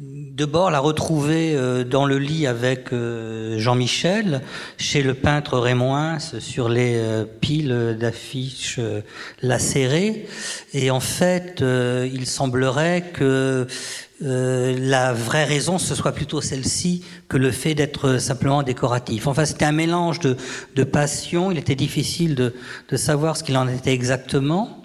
Debord 0.00 0.70
l'a 0.70 0.78
retrouvé 0.78 1.54
euh, 1.54 1.84
dans 1.84 2.06
le 2.06 2.18
lit 2.18 2.46
avec 2.46 2.90
Jean-Michel, 2.92 4.40
chez 4.78 5.02
le 5.02 5.14
peintre 5.14 5.58
Raymond 5.58 6.18
sur 6.20 6.68
les 6.68 7.24
piles 7.40 7.96
d'affiches 7.98 8.80
lacérées. 9.42 10.26
Et 10.72 10.90
en 10.90 11.00
fait, 11.00 11.60
il 11.62 12.26
semblerait 12.26 13.10
que 13.12 13.66
la 14.24 15.12
vraie 15.12 15.44
raison, 15.44 15.78
ce 15.78 15.94
soit 15.94 16.12
plutôt 16.12 16.40
celle-ci 16.40 17.04
que 17.28 17.36
le 17.36 17.50
fait 17.50 17.74
d'être 17.74 18.18
simplement 18.18 18.62
décoratif. 18.62 19.26
Enfin, 19.26 19.44
c'était 19.44 19.64
un 19.64 19.72
mélange 19.72 20.20
de, 20.20 20.36
de 20.76 20.84
passion. 20.84 21.50
Il 21.50 21.58
était 21.58 21.74
difficile 21.74 22.34
de, 22.34 22.54
de 22.88 22.96
savoir 22.96 23.36
ce 23.36 23.42
qu'il 23.42 23.56
en 23.56 23.68
était 23.68 23.92
exactement. 23.92 24.81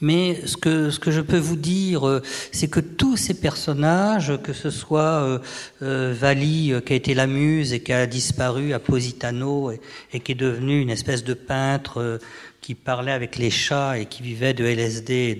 Mais 0.00 0.46
ce 0.46 0.56
que, 0.56 0.90
je 0.90 1.20
peux 1.20 1.38
vous 1.38 1.56
dire, 1.56 2.06
euh, 2.06 2.22
c'est 2.52 2.68
que 2.68 2.80
tous 2.80 3.16
ces 3.16 3.34
personnages, 3.34 4.32
que 4.42 4.52
ce 4.52 4.70
soit 4.70 5.00
euh, 5.00 5.38
euh 5.82 6.14
Vali, 6.16 6.72
euh, 6.72 6.80
qui 6.80 6.92
a 6.92 6.96
été 6.96 7.14
la 7.14 7.26
muse 7.26 7.72
et 7.72 7.80
qui 7.80 7.92
a 7.92 8.06
disparu 8.06 8.72
à 8.72 8.78
Positano 8.78 9.72
et, 10.12 10.20
qui 10.20 10.32
est 10.32 10.36
devenu 10.36 10.80
une 10.80 10.90
espèce 10.90 11.24
de 11.24 11.34
peintre 11.34 12.20
qui 12.60 12.74
parlait 12.74 13.12
avec 13.12 13.36
les 13.36 13.50
chats 13.50 13.98
et 13.98 14.06
qui 14.06 14.22
vivait 14.22 14.54
de 14.54 14.64
LSD 14.64 15.38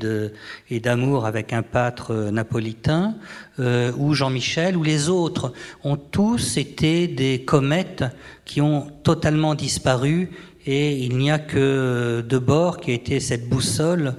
et 0.70 0.81
d'amour 0.81 1.25
avec 1.25 1.55
un 1.55 1.62
pâtre 1.62 2.12
napolitain, 2.12 3.14
ou 3.59 4.12
Jean-Michel, 4.12 4.77
ou 4.77 4.83
les 4.83 5.09
autres, 5.09 5.55
ont 5.85 5.97
tous 5.97 6.59
été 6.59 7.09
des 7.09 7.42
comètes 7.42 8.05
qui 8.44 8.61
ont 8.61 8.88
totalement 9.05 9.55
disparu 9.55 10.29
et 10.66 10.96
il 10.96 11.16
n'y 11.18 11.31
a 11.31 11.38
que 11.38 12.24
Debord 12.27 12.81
qui 12.81 12.90
a 12.90 12.94
été 12.94 13.20
cette 13.20 13.48
boussole 13.48 14.14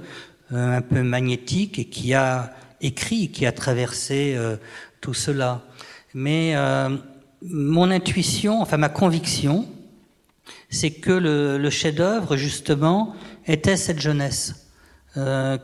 euh, 0.52 0.76
un 0.76 0.80
peu 0.80 1.02
magnétique 1.02 1.78
et 1.78 1.86
qui 1.86 2.14
a 2.14 2.54
écrit, 2.80 3.30
qui 3.30 3.46
a 3.46 3.52
traversé 3.52 4.34
euh, 4.36 4.56
tout 5.00 5.14
cela. 5.14 5.62
Mais 6.14 6.54
euh, 6.54 6.96
mon 7.42 7.90
intuition, 7.90 8.60
enfin 8.62 8.76
ma 8.76 8.88
conviction, 8.88 9.66
c'est 10.70 10.92
que 10.92 11.10
le, 11.10 11.70
chef-d'œuvre 11.70 12.36
justement 12.36 13.14
était 13.46 13.76
cette 13.76 14.00
jeunesse. 14.00 14.62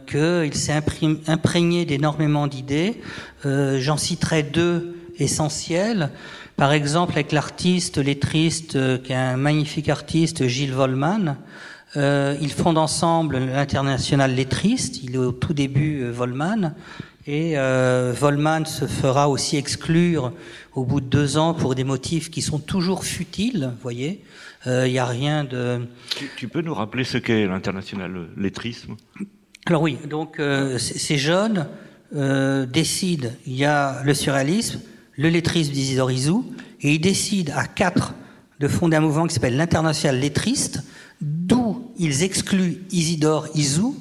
Qu'il 0.06 0.54
s'est 0.54 0.80
imprégné 1.26 1.84
d'énormément 1.84 2.46
d'idées. 2.46 3.02
J'en 3.44 3.98
citerai 3.98 4.42
deux 4.42 4.96
essentielles. 5.18 6.10
Par 6.56 6.72
exemple, 6.72 7.12
avec 7.12 7.32
l'artiste 7.32 7.98
lettriste, 7.98 8.76
euh, 8.76 8.98
qui 8.98 9.12
est 9.12 9.16
un 9.16 9.36
magnifique 9.36 9.88
artiste, 9.88 10.46
Gilles 10.46 10.72
Volman, 10.72 11.36
euh, 11.96 12.36
ils 12.40 12.52
fondent 12.52 12.78
ensemble 12.78 13.38
l'international 13.38 14.34
lettriste. 14.34 15.02
Il 15.02 15.14
est 15.14 15.18
au 15.18 15.32
tout 15.32 15.54
début 15.54 16.02
euh, 16.02 16.10
Volman. 16.10 16.74
Et 17.26 17.56
euh, 17.56 18.12
Volman 18.18 18.64
se 18.64 18.86
fera 18.86 19.28
aussi 19.28 19.56
exclure 19.56 20.32
au 20.74 20.84
bout 20.84 21.00
de 21.00 21.06
deux 21.06 21.36
ans 21.36 21.54
pour 21.54 21.76
des 21.76 21.84
motifs 21.84 22.30
qui 22.30 22.42
sont 22.42 22.58
toujours 22.58 23.04
futiles, 23.04 23.70
vous 23.72 23.82
voyez. 23.82 24.24
Il 24.66 24.72
euh, 24.72 24.88
n'y 24.88 24.98
a 24.98 25.06
rien 25.06 25.44
de... 25.44 25.86
Tu, 26.16 26.30
tu 26.36 26.48
peux 26.48 26.62
nous 26.62 26.74
rappeler 26.74 27.04
ce 27.04 27.18
qu'est 27.18 27.46
l'international 27.46 28.28
lettrisme 28.36 28.96
Alors 29.66 29.82
oui, 29.82 29.98
donc 30.08 30.40
euh, 30.40 30.78
ces 30.78 31.18
jeunes 31.18 31.66
décident, 32.12 33.30
il 33.46 33.54
y 33.54 33.64
a 33.64 34.02
le 34.04 34.12
surréalisme, 34.12 34.80
le 35.16 35.28
lettrisme 35.28 35.72
d'Isidore 35.72 36.10
Isou, 36.10 36.44
et 36.80 36.94
il 36.94 37.00
décide 37.00 37.52
à 37.54 37.66
quatre 37.66 38.14
de 38.60 38.68
fonder 38.68 38.96
un 38.96 39.00
mouvement 39.00 39.26
qui 39.26 39.34
s'appelle 39.34 39.56
l'International 39.56 40.20
lettriste, 40.20 40.82
d'où 41.20 41.90
ils 41.98 42.22
excluent 42.22 42.82
Isidore 42.90 43.48
Isou, 43.54 43.96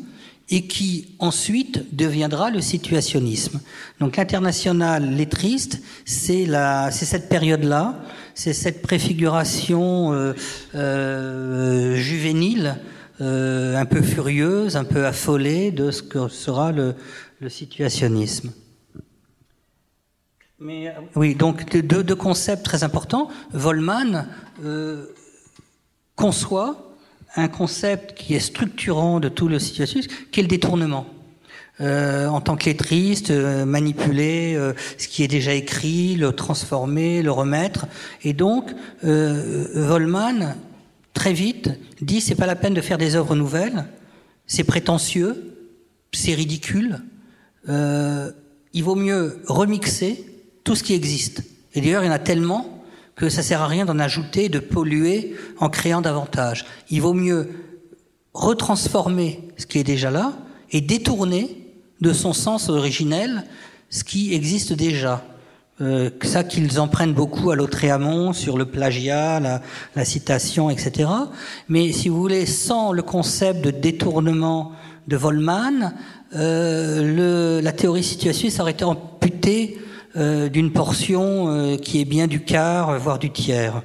et 0.52 0.67
qui 0.67 1.15
ensuite 1.19 1.95
deviendra 1.95 2.52
le 2.52 2.60
situationnisme. 2.60 3.62
Donc 4.00 4.17
l'international 4.17 5.15
lettriste, 5.15 5.82
c'est 6.06 6.45
cette 6.91 7.30
période-là, 7.30 8.04
c'est 8.36 8.54
cette 8.54 8.82
préfiguration 8.82 10.13
euh, 10.13 10.34
euh, 10.76 11.95
juvénile, 11.95 12.76
euh, 13.21 13.78
un 13.78 13.86
peu 13.86 14.02
furieuse, 14.02 14.76
un 14.76 14.84
peu 14.84 15.06
affolée 15.06 15.71
de 15.71 15.89
ce 15.89 16.04
que 16.04 16.28
sera 16.28 16.71
le 16.71 16.95
situationnisme. 17.47 18.52
Mais, 20.63 20.89
euh, 20.89 20.91
oui, 21.15 21.34
donc 21.34 21.76
deux, 21.76 22.15
concepts 22.15 22.63
très 22.63 22.84
importants. 22.84 23.30
Volman 23.52 24.28
euh, 24.63 25.08
conçoit 26.15 26.95
un 27.36 27.47
concept 27.47 28.15
qui 28.15 28.36
est 28.36 28.39
structurant 28.39 29.19
de 29.19 29.28
tout 29.28 29.47
le 29.47 29.58
situation, 29.58 30.02
qui 30.32 30.39
est 30.39 30.43
le 30.43 30.50
détournement. 30.50 31.08
Euh, 31.80 32.28
en 32.28 32.41
tant 32.41 32.58
que 32.58 32.65
lettriste, 32.65 33.32
euh, 33.32 33.65
manipuler 33.65 34.56
ce 35.00 35.08
qui 35.08 35.24
est 35.24 35.28
déjà 35.28 35.54
écrit, 35.54 36.15
le 36.15 36.32
transformer, 36.32 37.24
le 37.24 37.32
remettre. 37.32 37.88
Et 38.21 38.34
donc, 38.34 38.71
Volman, 39.02 40.56
très 41.15 41.34
vite, 41.34 41.71
dit 42.02 42.21
c'est 42.21 42.36
pas 42.36 42.45
la 42.45 42.56
peine 42.56 42.76
de 42.76 42.82
faire 42.82 43.00
des 43.00 43.15
œuvres 43.15 43.36
nouvelles, 43.36 43.86
c'est 44.45 44.63
prétentieux, 44.63 45.58
c'est 46.12 46.36
ridicule. 46.36 47.02
il 47.67 48.84
vaut 48.84 48.95
mieux 48.95 49.41
remixer 49.47 50.31
tout 50.63 50.76
ce 50.76 50.84
qui 50.84 50.93
existe. 50.93 51.43
Et 51.74 51.82
d'ailleurs, 51.82 52.04
il 52.04 52.08
y 52.08 52.10
en 52.10 52.13
a 52.13 52.19
tellement 52.19 52.84
que 53.15 53.30
ça 53.30 53.43
sert 53.43 53.62
à 53.62 53.67
rien 53.67 53.86
d'en 53.86 54.00
ajouter, 54.00 54.50
de 54.50 54.60
polluer 54.60 55.36
en 55.60 55.69
créant 55.69 56.02
davantage. 56.02 56.65
Il 56.89 57.02
vaut 57.02 57.13
mieux 57.13 57.50
retransformer 58.34 59.41
ce 59.58 59.65
qui 59.65 59.80
est 59.80 59.84
déjà 59.84 60.12
là 60.12 60.34
et 60.71 60.82
détourner 60.82 61.58
de 62.00 62.13
son 62.13 62.34
sens 62.34 62.69
originel 62.69 63.45
ce 63.89 64.04
qui 64.04 64.34
existe 64.34 64.74
déjà. 64.74 65.24
Euh, 65.82 66.10
ça 66.24 66.43
qu'ils 66.43 66.80
en 66.80 66.88
prennent 66.88 67.13
beaucoup 67.13 67.52
à 67.52 67.56
Lautréamont 67.56 68.34
sur 68.34 68.58
le 68.58 68.65
plagiat, 68.65 69.39
la, 69.39 69.62
la, 69.95 70.06
citation, 70.06 70.69
etc. 70.69 71.10
Mais 71.67 71.91
si 71.91 72.08
vous 72.08 72.19
voulez, 72.19 72.45
sans 72.45 72.91
le 72.91 73.02
concept 73.02 73.63
de 73.63 73.71
détournement 73.71 74.74
de 75.08 75.17
Volman, 75.17 75.93
euh, 76.36 77.58
le, 77.58 77.62
la 77.62 77.71
théorie 77.71 78.04
situationniste 78.04 78.60
aurait 78.60 78.71
été 78.71 78.84
amputée 78.84 79.80
d'une 80.15 80.71
portion 80.71 81.47
euh, 81.47 81.78
qui 81.78 82.02
est 82.02 82.06
bien 82.06 82.28
du 82.28 82.41
quart, 82.41 82.97
voire 83.00 83.19
du 83.19 83.32
tiers. 83.32 83.82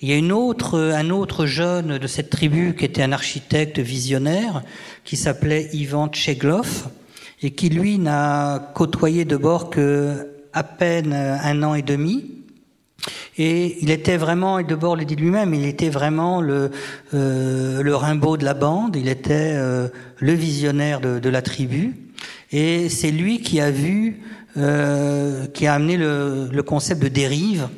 Il 0.00 0.08
y 0.08 0.14
a 0.14 0.16
un 0.16 1.10
autre 1.10 1.46
jeune 1.46 1.98
de 1.98 2.06
cette 2.06 2.30
tribu 2.30 2.74
qui 2.74 2.86
était 2.86 3.02
un 3.02 3.12
architecte 3.12 3.78
visionnaire, 3.78 4.62
qui 5.04 5.16
s'appelait 5.16 5.68
Ivan 5.74 6.08
Tcheglov, 6.08 6.88
et 7.42 7.50
qui 7.50 7.68
lui 7.68 7.98
n'a 7.98 8.72
côtoyé 8.74 9.24
de 9.24 9.36
bord 9.36 9.68
que 9.68 10.28
à 10.52 10.64
peine 10.64 11.12
un 11.12 11.62
an 11.62 11.74
et 11.74 11.82
demi. 11.82 12.40
Et 13.38 13.78
il 13.82 13.90
était 13.90 14.16
vraiment, 14.16 14.58
et 14.58 14.64
Debord 14.64 14.96
le 14.96 15.04
dit 15.04 15.16
lui-même, 15.16 15.54
il 15.54 15.64
était 15.64 15.88
vraiment 15.88 16.40
le, 16.40 16.70
euh, 17.14 17.82
Rimbaud 17.86 18.36
de 18.36 18.44
la 18.44 18.54
bande, 18.54 18.96
il 18.96 19.08
était 19.08 19.54
euh, 19.54 19.88
le 20.18 20.32
visionnaire 20.32 21.00
de, 21.00 21.18
de, 21.18 21.28
la 21.30 21.40
tribu. 21.40 21.96
Et 22.52 22.88
c'est 22.88 23.10
lui 23.10 23.40
qui 23.40 23.60
a 23.60 23.70
vu, 23.70 24.20
euh, 24.56 25.46
qui 25.46 25.68
a 25.68 25.74
amené 25.74 25.96
le, 25.96 26.62
concept 26.66 27.00
de 27.00 27.08
dérive 27.08 27.68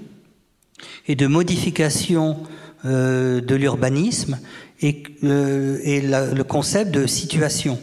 et 1.06 1.14
de 1.16 1.26
modification 1.26 2.38
euh, 2.86 3.42
de 3.42 3.54
l'urbanisme 3.54 4.38
et, 4.80 5.02
euh, 5.22 6.34
le 6.34 6.42
concept 6.44 6.90
de 6.90 7.06
situation, 7.06 7.78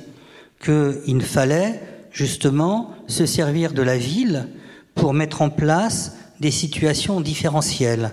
qu'il 0.63 1.21
fallait 1.21 1.82
justement 2.12 2.95
se 3.06 3.28
servir 3.28 3.73
de 3.73 3.84
la 3.84 3.97
ville 3.97 4.47
pour 4.95 5.13
mettre 5.13 5.43
en 5.43 5.52
place 5.52 6.15
des 6.39 6.52
situations 6.52 7.21
différentielles. 7.21 8.12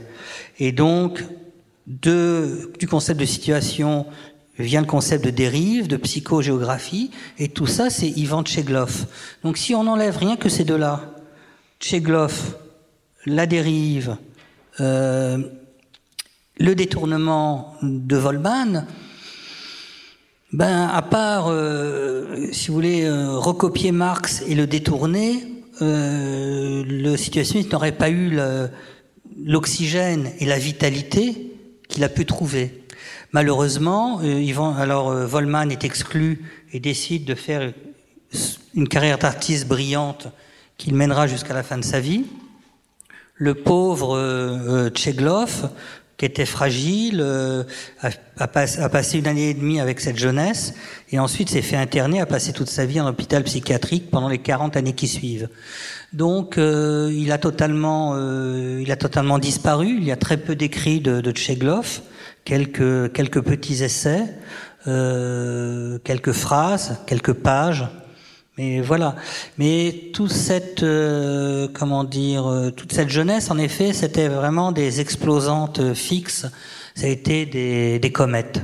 Et 0.59 0.73
donc, 0.73 1.25
du 1.87 2.89
concept 2.89 3.19
de 3.19 3.25
situation 3.25 4.07
vient 4.59 4.81
le 4.81 4.87
concept 4.87 5.25
de 5.25 5.31
dérive, 5.31 5.89
de 5.89 5.97
psychogéographie, 5.97 7.11
et 7.39 7.49
tout 7.49 7.67
ça, 7.67 7.91
c'est 7.91 8.09
Ivan 8.09 8.43
Tcheglov. 8.43 9.07
Donc 9.43 9.57
si 9.57 9.75
on 9.75 9.87
enlève 9.87 10.17
rien 10.17 10.37
que 10.37 10.49
ces 10.49 10.65
deux-là, 10.65 11.15
Tcheglov, 11.81 12.57
la 13.27 13.47
dérive, 13.47 14.17
euh, 14.81 15.39
le 16.59 16.75
détournement 16.75 17.75
de 17.83 18.17
Volman, 18.17 18.87
ben 20.53 20.89
à 20.89 21.03
part, 21.03 21.49
euh, 21.49 22.47
si 22.53 22.69
vous 22.69 22.75
voulez, 22.75 23.05
euh, 23.05 23.37
recopier 23.37 23.93
Marx 23.93 24.43
et 24.47 24.55
le 24.55 24.67
détourner, 24.67 25.53
le 25.79 27.17
situationniste 27.17 27.71
n'aurait 27.71 27.93
pas 27.93 28.09
eu 28.09 28.39
l'oxygène 29.45 30.31
et 30.39 30.47
la 30.47 30.59
vitalité 30.59 31.53
qu'il 31.89 32.03
a 32.03 32.09
pu 32.09 32.25
trouver. 32.25 32.86
Malheureusement, 33.33 34.21
euh, 34.23 34.75
alors 34.79 35.11
euh, 35.11 35.27
Volman 35.27 35.69
est 35.71 35.85
exclu 35.85 36.45
et 36.73 36.81
décide 36.81 37.25
de 37.25 37.35
faire 37.35 37.73
une 38.75 38.89
carrière 38.89 39.19
d'artiste 39.19 39.67
brillante 39.67 40.29
qu'il 40.79 40.95
mènera 40.95 41.27
jusqu'à 41.27 41.55
la 41.55 41.63
fin 41.63 41.79
de 41.79 41.85
sa 41.85 42.01
vie. 42.01 42.25
Le 43.35 43.55
pauvre 43.55 44.17
euh, 44.17 44.89
Tcheglov 44.91 45.71
qui 46.17 46.25
était 46.25 46.47
fragile, 46.47 47.21
euh, 47.21 47.65
a, 48.01 48.09
a, 48.39 48.49
passé 48.89 49.19
une 49.19 49.27
année 49.27 49.51
et 49.51 49.55
demie 49.55 49.81
avec 49.81 50.01
cette 50.01 50.17
jeunesse, 50.17 50.75
et 51.13 51.19
ensuite 51.19 51.51
s'est 51.51 51.63
fait 51.63 51.77
interner, 51.77 52.21
a 52.21 52.27
passé 52.27 52.53
toute 52.53 52.69
sa 52.69 52.87
vie 52.87 53.01
en 53.01 53.07
hôpital 53.07 53.43
psychiatrique 53.45 54.11
pendant 54.11 54.29
les 54.29 54.39
40 54.39 54.77
années 54.77 54.95
qui 54.95 55.09
suivent. 55.09 55.49
Donc 56.15 56.57
euh, 56.57 57.13
il 57.15 57.33
a 57.33 57.39
totalement, 57.39 58.15
euh, 58.15 58.81
il 58.81 58.91
a 58.91 58.97
totalement 58.97 59.39
disparu. 59.39 59.97
Il 59.99 60.05
y 60.05 60.13
a 60.13 60.17
très 60.17 60.39
peu 60.39 60.57
d'écrits 60.57 61.01
de, 61.01 61.21
de 61.21 61.31
quelques 62.47 63.43
petits 63.43 63.83
essais, 63.83 64.25
euh, 64.87 65.99
quelques 66.05 66.33
phrases, 66.33 67.03
quelques 67.07 67.33
pages. 67.33 67.87
Mais 68.57 68.81
voilà. 68.81 69.17
Mais 69.59 70.11
toute 70.15 70.31
cette, 70.31 70.83
euh, 70.83 71.69
comment 71.75 72.05
dire, 72.05 72.47
euh, 72.47 72.71
toute 72.71 72.93
cette 72.93 73.11
jeunesse, 73.11 73.51
en 73.51 73.59
effet, 73.59 73.93
c'était 73.93 74.29
vraiment 74.29 74.73
des 74.73 75.01
explosantes 75.01 75.93
fixes. 75.93 76.47
Ça 76.95 77.07
a 77.07 77.11
été 77.11 77.45
des, 77.45 78.13
comètes. 78.13 78.63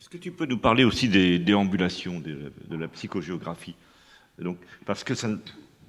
Est-ce 0.00 0.08
que 0.08 0.16
tu 0.16 0.32
peux 0.32 0.46
nous 0.46 0.58
parler 0.58 0.82
aussi 0.82 1.08
des 1.08 1.38
déambulations 1.38 2.18
de, 2.18 2.50
la 2.76 2.88
psychogéographie? 2.88 3.76
Donc, 4.40 4.56
parce 4.86 5.04
que 5.04 5.12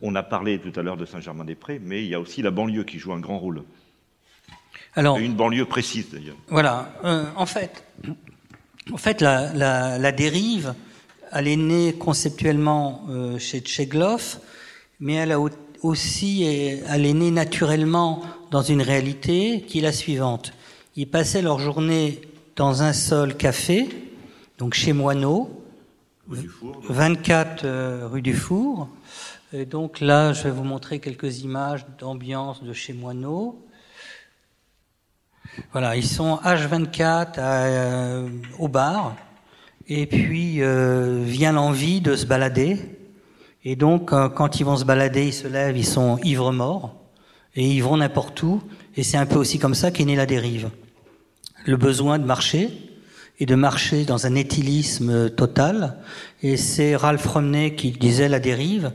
on 0.03 0.13
a 0.15 0.23
parlé 0.23 0.59
tout 0.59 0.77
à 0.79 0.83
l'heure 0.83 0.97
de 0.97 1.05
Saint-Germain-des-Prés, 1.05 1.79
mais 1.83 2.03
il 2.03 2.09
y 2.09 2.15
a 2.15 2.19
aussi 2.19 2.41
la 2.41 2.51
banlieue 2.51 2.83
qui 2.83 2.99
joue 2.99 3.13
un 3.13 3.19
grand 3.19 3.39
rôle. 3.39 3.63
Alors, 4.95 5.17
une 5.17 5.35
banlieue 5.35 5.65
précise 5.65 6.09
d'ailleurs. 6.11 6.35
Voilà. 6.49 6.93
Euh, 7.03 7.25
en 7.35 7.45
fait, 7.45 7.83
en 8.91 8.97
fait, 8.97 9.21
la, 9.21 9.53
la, 9.53 9.97
la 9.97 10.11
dérive 10.11 10.73
elle 11.31 11.47
est 11.47 11.55
née 11.55 11.93
conceptuellement 11.93 13.05
euh, 13.09 13.39
chez 13.39 13.61
Tcheglov, 13.61 14.39
mais 14.99 15.13
elle 15.13 15.31
a 15.31 15.39
aussi, 15.81 16.43
elle 16.43 17.05
est 17.05 17.13
née 17.13 17.31
naturellement 17.31 18.21
dans 18.51 18.61
une 18.61 18.81
réalité 18.81 19.61
qui 19.61 19.79
est 19.79 19.81
la 19.81 19.93
suivante. 19.93 20.53
Ils 20.95 21.07
passaient 21.07 21.41
leur 21.41 21.59
journée 21.59 22.21
dans 22.55 22.83
un 22.83 22.93
seul 22.93 23.35
café, 23.35 23.87
donc 24.57 24.73
chez 24.73 24.93
Moineau, 24.93 25.49
24 26.27 27.65
euh, 27.65 28.07
rue 28.11 28.21
du 28.21 28.33
Four. 28.33 28.89
Et 29.53 29.65
donc 29.65 30.01
là, 30.01 30.33
je 30.33 30.43
vais 30.43 30.51
vous 30.51 30.63
montrer 30.63 30.99
quelques 30.99 31.39
images 31.39 31.85
d'ambiance 31.97 32.61
de 32.63 32.73
chez 32.73 32.93
Moineau. 32.93 33.65
Voilà, 35.71 35.95
ils 35.95 36.05
sont 36.05 36.39
H24 36.43 37.33
euh, 37.37 38.27
au 38.59 38.67
bar. 38.67 39.15
Et 39.87 40.05
puis 40.05 40.61
euh, 40.61 41.21
vient 41.23 41.51
l'envie 41.51 42.01
de 42.01 42.15
se 42.15 42.25
balader. 42.25 42.77
Et 43.63 43.75
donc, 43.75 44.13
euh, 44.13 44.29
quand 44.29 44.59
ils 44.59 44.63
vont 44.63 44.77
se 44.77 44.85
balader, 44.85 45.27
ils 45.27 45.33
se 45.33 45.47
lèvent, 45.47 45.77
ils 45.77 45.85
sont 45.85 46.17
ivres 46.23 46.51
morts. 46.51 46.95
Et 47.55 47.67
ils 47.67 47.81
vont 47.81 47.97
n'importe 47.97 48.41
où. 48.43 48.61
Et 48.95 49.03
c'est 49.03 49.17
un 49.17 49.25
peu 49.25 49.37
aussi 49.37 49.59
comme 49.59 49.75
ça 49.75 49.91
qu'est 49.91 50.05
née 50.05 50.15
la 50.15 50.25
dérive. 50.25 50.69
Le 51.65 51.77
besoin 51.77 52.17
de 52.17 52.25
marcher, 52.25 52.69
et 53.41 53.47
de 53.47 53.55
marcher 53.55 54.05
dans 54.05 54.27
un 54.27 54.35
éthylisme 54.35 55.31
total. 55.31 55.97
Et 56.43 56.57
c'est 56.57 56.95
Ralph 56.95 57.25
Romney 57.25 57.75
qui 57.75 57.91
disait 57.91 58.29
la 58.29 58.39
dérive. 58.39 58.91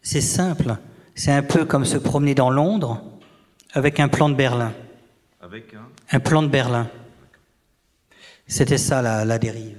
C'est 0.00 0.20
simple. 0.20 0.76
C'est 1.16 1.32
un 1.32 1.42
peu 1.42 1.64
comme 1.64 1.84
se 1.84 1.98
promener 1.98 2.36
dans 2.36 2.50
Londres 2.50 3.02
avec 3.72 3.98
un 3.98 4.06
plan 4.06 4.28
de 4.28 4.36
Berlin. 4.36 4.72
Un, 6.10 6.20
plan 6.20 6.42
de 6.42 6.48
Berlin. 6.48 6.88
C'était 8.46 8.78
ça 8.78 9.02
la, 9.02 9.38
dérive. 9.38 9.76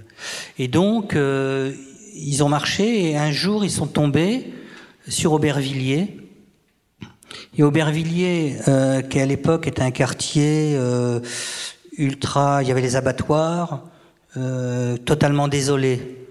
Et 0.60 0.68
donc, 0.68 1.16
euh, 1.16 1.74
ils 2.14 2.44
ont 2.44 2.50
marché 2.50 3.10
et 3.10 3.18
un 3.18 3.32
jour, 3.32 3.66
ils 3.66 3.72
sont 3.72 3.88
tombés 3.88 4.54
sur 5.08 5.34
Aubervilliers. 5.34 6.18
Et 7.58 7.64
Aubervilliers, 7.64 8.58
euh, 8.68 9.02
qui 9.02 9.20
à 9.20 9.26
l'époque 9.26 9.66
était 9.66 9.82
un 9.82 9.90
quartier 9.90 10.76
euh, 10.76 11.20
ultra, 11.98 12.62
il 12.62 12.68
y 12.68 12.72
avait 12.72 12.82
les 12.82 12.96
abattoirs, 12.96 13.86
totalement 15.06 15.48
désolé, 15.48 16.28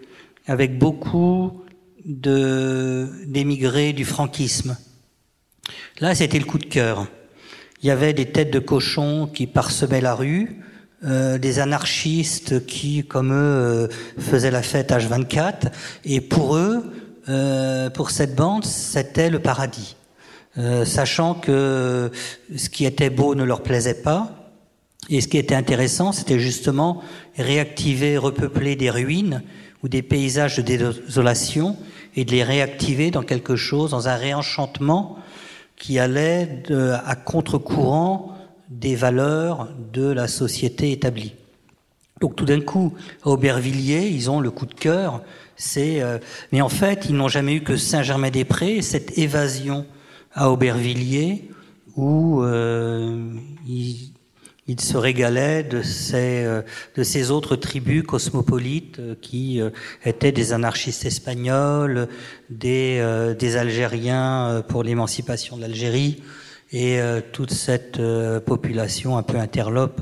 avec 0.46 0.78
beaucoup 0.78 1.64
d'émigrés 2.04 3.92
du 3.94 4.04
franquisme. 4.04 4.76
Là, 5.98 6.14
c'était 6.14 6.38
le 6.38 6.44
coup 6.44 6.58
de 6.58 6.66
cœur. 6.66 7.08
Il 7.84 7.88
y 7.88 7.90
avait 7.90 8.14
des 8.14 8.24
têtes 8.24 8.50
de 8.50 8.60
cochons 8.60 9.26
qui 9.26 9.46
parsemaient 9.46 10.00
la 10.00 10.14
rue. 10.14 10.56
Euh, 11.04 11.36
des 11.36 11.58
anarchistes 11.58 12.64
qui, 12.64 13.04
comme 13.04 13.30
eux, 13.30 13.34
euh, 13.34 13.88
faisaient 14.18 14.50
la 14.50 14.62
fête 14.62 14.90
H24. 14.90 15.70
Et 16.06 16.22
pour 16.22 16.56
eux, 16.56 16.82
euh, 17.28 17.90
pour 17.90 18.08
cette 18.08 18.34
bande, 18.34 18.64
c'était 18.64 19.28
le 19.28 19.38
paradis. 19.38 19.96
sachant 20.86 21.34
que 21.34 22.10
ce 22.56 22.70
qui 22.70 22.86
était 22.86 23.10
beau 23.10 23.34
ne 23.34 23.44
leur 23.44 23.62
plaisait 23.62 24.02
pas. 24.02 24.50
Et 25.10 25.20
ce 25.20 25.28
qui 25.28 25.36
était 25.36 25.54
intéressant, 25.54 26.12
c'était 26.12 26.38
justement 26.38 27.02
réactiver, 27.36 28.16
repeupler 28.16 28.76
des 28.76 28.88
ruines 28.88 29.42
ou 29.82 29.88
des 29.88 30.00
paysages 30.00 30.56
de 30.56 30.62
désolation 30.62 31.76
et 32.16 32.24
de 32.24 32.30
les 32.30 32.44
réactiver 32.44 33.10
dans 33.10 33.24
quelque 33.24 33.56
chose, 33.56 33.90
dans 33.90 34.08
un 34.08 34.16
réenchantement 34.16 35.18
qui 35.76 35.98
allait 35.98 36.62
à 37.04 37.16
contre-courant 37.16 38.36
des 38.70 38.94
valeurs 38.94 39.68
de 39.92 40.06
la 40.06 40.28
société 40.28 40.92
établie. 40.92 41.34
Donc 42.20 42.36
tout 42.36 42.44
d'un 42.44 42.60
coup, 42.60 42.94
à 43.22 43.28
Aubervilliers, 43.28 44.08
ils 44.08 44.30
ont 44.30 44.40
le 44.40 44.50
coup 44.50 44.66
de 44.66 44.74
cœur. 44.74 45.22
C'est, 45.56 46.02
euh, 46.02 46.18
mais 46.52 46.62
en 46.62 46.68
fait, 46.68 47.06
ils 47.08 47.14
n'ont 47.14 47.28
jamais 47.28 47.54
eu 47.54 47.62
que 47.62 47.76
Saint-Germain-des-Prés. 47.76 48.82
Cette 48.82 49.18
évasion 49.18 49.84
à 50.32 50.50
Aubervilliers, 50.50 51.50
où 51.96 52.42
il, 53.66 54.13
il, 54.66 54.80
se 54.80 54.96
régalait 54.96 55.62
de 55.62 55.82
ces, 55.82 56.44
de 56.96 57.02
ces 57.02 57.30
autres 57.30 57.56
tribus 57.56 58.02
cosmopolites 58.02 59.00
qui 59.20 59.60
étaient 60.04 60.32
des 60.32 60.52
anarchistes 60.52 61.04
espagnols, 61.04 62.08
des, 62.50 63.34
des 63.38 63.56
Algériens 63.56 64.64
pour 64.68 64.82
l'émancipation 64.82 65.56
de 65.56 65.62
l'Algérie, 65.62 66.22
et 66.72 66.98
toute 67.32 67.52
cette 67.52 68.00
population 68.46 69.16
un 69.16 69.22
peu 69.22 69.38
interlope 69.38 70.00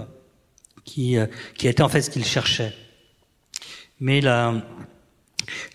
qui, 0.84 1.16
qui 1.56 1.68
était 1.68 1.82
en 1.82 1.88
fait 1.88 2.02
ce 2.02 2.10
qu'il 2.10 2.24
cherchait. 2.24 2.72
Mais 4.00 4.20
la, 4.20 4.54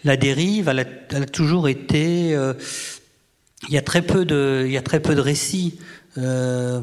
la 0.03 0.17
dérive, 0.17 0.67
elle 0.67 0.79
a, 0.79 1.25
toujours 1.25 1.69
été. 1.69 2.35
Euh, 2.35 2.53
il 3.69 3.73
y 3.73 3.77
a 3.77 3.81
très 3.81 4.01
peu 4.01 4.25
de, 4.25 4.63
il 4.65 4.71
y 4.71 4.77
a 4.77 4.81
très 4.81 4.99
peu 4.99 5.15
de 5.15 5.21
récits. 5.21 5.79
Euh, 6.17 6.81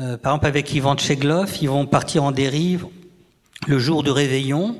euh, 0.00 0.16
par 0.16 0.32
exemple, 0.32 0.46
avec 0.46 0.74
Ivan 0.74 0.96
Tcheglov, 0.96 1.56
ils 1.62 1.68
vont 1.68 1.86
partir 1.86 2.24
en 2.24 2.32
dérive 2.32 2.86
le 3.66 3.78
jour 3.78 4.02
de 4.02 4.10
réveillon. 4.10 4.76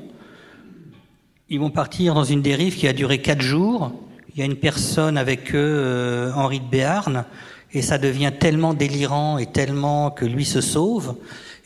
Ils 1.49 1.59
vont 1.59 1.69
partir 1.69 2.13
dans 2.13 2.23
une 2.23 2.41
dérive 2.41 2.75
qui 2.75 2.87
a 2.87 2.93
duré 2.93 3.21
quatre 3.21 3.41
jours. 3.41 3.91
Il 4.33 4.39
y 4.39 4.41
a 4.41 4.45
une 4.45 4.57
personne 4.57 5.17
avec 5.17 5.55
eux, 5.55 6.31
Henri 6.35 6.59
de 6.59 6.65
Béarn, 6.65 7.25
et 7.73 7.81
ça 7.81 7.97
devient 7.97 8.31
tellement 8.37 8.73
délirant 8.73 9.37
et 9.37 9.45
tellement 9.45 10.11
que 10.11 10.25
lui 10.25 10.45
se 10.45 10.61
sauve. 10.61 11.15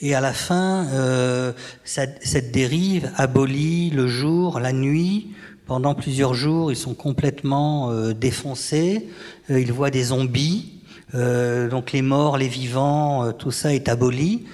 Et 0.01 0.15
à 0.15 0.21
la 0.21 0.31
fin, 0.31 0.87
euh, 0.93 1.51
cette, 1.83 2.25
cette, 2.25 2.51
dérive 2.51 3.11
abolit 3.17 3.89
le 3.89 4.07
jour, 4.07 4.59
la 4.59 4.71
nuit. 4.71 5.31
Pendant 5.65 5.93
plusieurs 5.93 6.33
jours, 6.33 6.71
ils 6.71 6.77
sont 6.77 6.93
complètement 6.93 7.91
euh, 7.91 8.13
défoncés. 8.13 9.07
Euh, 9.51 9.59
ils 9.59 9.73
voient 9.73 9.91
des 9.91 10.05
zombies. 10.05 10.78
Euh, 11.15 11.69
donc 11.69 11.91
les 11.91 12.01
morts, 12.01 12.37
les 12.37 12.47
vivants, 12.47 13.25
euh, 13.25 13.31
tout 13.31 13.51
ça 13.51 13.73
est 13.73 13.89
aboli. 13.89 14.45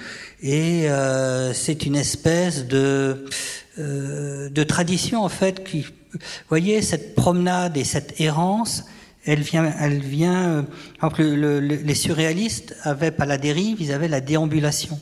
Et 0.41 0.87
c'est 1.53 1.87
une 1.87 1.95
espèce 1.95 2.67
de, 2.67 3.25
de 3.77 4.63
tradition 4.63 5.23
en 5.23 5.29
fait 5.29 5.63
qui, 5.63 5.81
vous 5.81 6.19
voyez, 6.49 6.83
cette 6.83 7.15
promenade 7.15 7.77
et 7.77 7.83
cette 7.83 8.21
errance, 8.21 8.83
elle 9.25 9.39
vient, 9.39 9.73
elle 9.79 10.01
vient. 10.01 10.67
le, 11.17 11.59
les 11.59 11.95
surréalistes 11.95 12.75
avaient 12.83 13.11
pas 13.11 13.25
la 13.25 13.39
dérive, 13.39 13.77
ils 13.79 13.91
avaient 13.91 14.07
la 14.07 14.21
déambulation. 14.21 14.99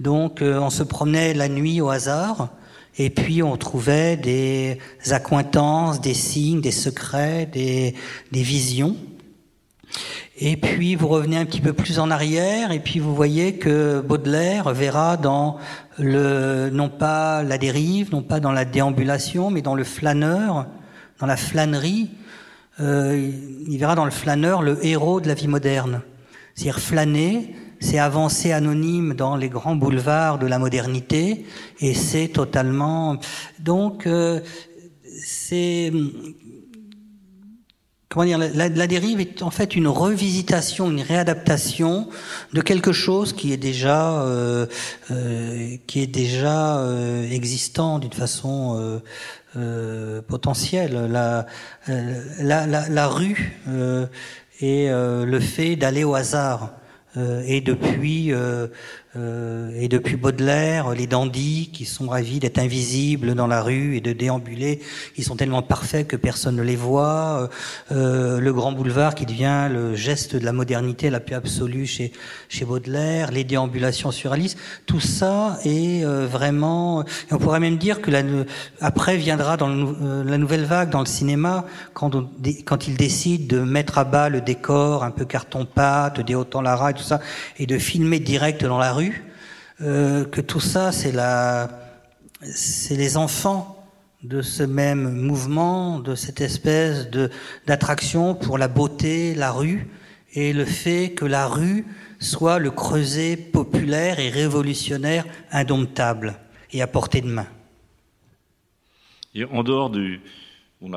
Donc 0.00 0.40
euh, 0.40 0.58
on 0.58 0.70
se 0.70 0.82
promenait 0.82 1.34
la 1.34 1.48
nuit 1.48 1.80
au 1.80 1.90
hasard 1.90 2.48
et 2.98 3.10
puis 3.10 3.42
on 3.42 3.56
trouvait 3.56 4.16
des 4.16 4.78
accointances, 5.10 6.00
des 6.00 6.14
signes, 6.14 6.60
des 6.60 6.72
secrets, 6.72 7.46
des, 7.46 7.94
des 8.32 8.42
visions. 8.42 8.96
Et 10.42 10.56
puis 10.56 10.94
vous 10.94 11.06
revenez 11.06 11.36
un 11.36 11.44
petit 11.44 11.60
peu 11.60 11.74
plus 11.74 11.98
en 11.98 12.10
arrière 12.10 12.72
et 12.72 12.80
puis 12.80 12.98
vous 12.98 13.14
voyez 13.14 13.56
que 13.56 14.00
Baudelaire 14.00 14.72
verra 14.72 15.18
dans 15.18 15.58
le 15.98 16.70
non 16.70 16.88
pas 16.88 17.42
la 17.42 17.58
dérive, 17.58 18.10
non 18.10 18.22
pas 18.22 18.40
dans 18.40 18.50
la 18.50 18.64
déambulation, 18.64 19.50
mais 19.50 19.60
dans 19.60 19.74
le 19.74 19.84
flâneur, 19.84 20.66
dans 21.18 21.26
la 21.26 21.36
flânerie. 21.36 22.08
Euh, 22.80 23.30
il 23.68 23.76
verra 23.76 23.94
dans 23.94 24.06
le 24.06 24.10
flâneur 24.10 24.62
le 24.62 24.82
héros 24.82 25.20
de 25.20 25.28
la 25.28 25.34
vie 25.34 25.46
moderne, 25.46 26.00
c'est-à-dire 26.54 26.80
flâner, 26.80 27.54
c'est 27.78 27.98
avancer 27.98 28.50
anonyme 28.52 29.12
dans 29.12 29.36
les 29.36 29.50
grands 29.50 29.76
boulevards 29.76 30.38
de 30.38 30.46
la 30.46 30.58
modernité 30.58 31.44
et 31.80 31.92
c'est 31.92 32.28
totalement 32.28 33.18
donc 33.58 34.06
euh, 34.06 34.40
c'est 35.22 35.92
comment 38.10 38.26
dire 38.26 38.38
la, 38.38 38.68
la, 38.68 38.86
dérive 38.88 39.20
est 39.20 39.40
en 39.40 39.50
fait 39.50 39.76
une 39.76 39.86
revisitation 39.86 40.90
une 40.90 41.00
réadaptation 41.00 42.08
de 42.52 42.60
quelque 42.60 42.90
chose 42.90 43.32
qui 43.32 43.52
est 43.52 43.56
déjà 43.56 44.24
euh, 44.24 44.66
euh, 45.12 45.76
qui 45.86 46.00
est 46.00 46.08
déjà 46.08 46.78
euh, 46.78 47.30
existant 47.30 48.00
d'une 48.00 48.12
façon 48.12 49.00
euh, 49.56 50.22
potentielle. 50.22 51.08
La, 51.08 51.46
la, 51.86 52.66
la, 52.66 52.88
la 52.88 53.06
rue 53.06 53.60
et 54.60 54.88
le 54.88 55.40
fait 55.40 55.76
d'aller 55.76 56.02
au 56.04 56.14
hasard 56.14 56.70
euh, 57.16 57.42
et 57.44 57.60
depuis 57.60 58.32
euh, 59.16 59.60
euh, 59.60 59.70
et 59.74 59.88
depuis 59.88 60.16
Baudelaire, 60.16 60.90
les 60.90 61.06
dandys 61.06 61.70
qui 61.72 61.84
sont 61.84 62.08
ravis 62.08 62.38
d'être 62.38 62.58
invisibles 62.58 63.34
dans 63.34 63.46
la 63.46 63.62
rue 63.62 63.96
et 63.96 64.00
de 64.00 64.12
déambuler, 64.12 64.80
ils 65.16 65.24
sont 65.24 65.36
tellement 65.36 65.62
parfaits 65.62 66.06
que 66.06 66.16
personne 66.16 66.56
ne 66.56 66.62
les 66.62 66.76
voit. 66.76 67.48
Euh, 67.92 68.40
le 68.40 68.52
grand 68.52 68.72
boulevard 68.72 69.14
qui 69.14 69.26
devient 69.26 69.68
le 69.70 69.94
geste 69.94 70.36
de 70.36 70.44
la 70.44 70.52
modernité 70.52 71.10
la 71.10 71.20
plus 71.20 71.34
absolue 71.34 71.86
chez 71.86 72.12
chez 72.48 72.64
Baudelaire, 72.64 73.30
les 73.30 73.44
déambulations 73.44 74.10
surréalistes, 74.10 74.58
tout 74.86 75.00
ça 75.00 75.58
est 75.64 76.04
euh, 76.04 76.26
vraiment. 76.26 77.04
on 77.30 77.38
pourrait 77.38 77.60
même 77.60 77.78
dire 77.78 78.00
que 78.00 78.10
la, 78.10 78.22
après 78.80 79.16
viendra 79.16 79.56
dans 79.56 79.68
le, 79.68 80.22
la 80.24 80.38
nouvelle 80.38 80.64
vague 80.64 80.90
dans 80.90 81.00
le 81.00 81.06
cinéma 81.06 81.64
quand 81.94 82.14
on, 82.14 82.28
quand 82.64 82.88
il 82.88 82.96
décide 82.96 83.46
de 83.46 83.60
mettre 83.60 83.98
à 83.98 84.04
bas 84.04 84.28
le 84.28 84.40
décor 84.40 85.04
un 85.04 85.10
peu 85.10 85.24
carton 85.24 85.64
pâte, 85.64 86.20
des 86.20 86.34
hautons 86.34 86.60
Lara 86.60 86.90
et 86.90 86.94
tout 86.94 87.02
ça, 87.02 87.20
et 87.58 87.66
de 87.66 87.78
filmer 87.78 88.18
direct 88.18 88.64
dans 88.64 88.78
la 88.78 88.92
rue 88.92 89.09
euh, 89.82 90.24
que 90.24 90.40
tout 90.40 90.60
ça, 90.60 90.92
c'est 90.92 91.12
les 92.96 93.16
enfants 93.16 93.76
de 94.22 94.42
ce 94.42 94.62
même 94.62 95.10
mouvement, 95.10 95.98
de 95.98 96.14
cette 96.14 96.40
espèce 96.40 97.08
d'attraction 97.66 98.34
pour 98.34 98.58
la 98.58 98.68
beauté, 98.68 99.34
la 99.34 99.50
rue, 99.50 99.88
et 100.34 100.52
le 100.52 100.64
fait 100.64 101.12
que 101.12 101.24
la 101.24 101.46
rue 101.46 101.86
soit 102.18 102.58
le 102.58 102.70
creuset 102.70 103.36
populaire 103.36 104.20
et 104.20 104.28
révolutionnaire 104.28 105.24
indomptable 105.50 106.38
et 106.72 106.82
à 106.82 106.86
portée 106.86 107.22
de 107.22 107.28
main. 107.28 107.46
En 109.50 109.62
dehors 109.62 109.90
du, 109.90 110.20
on 110.82 110.90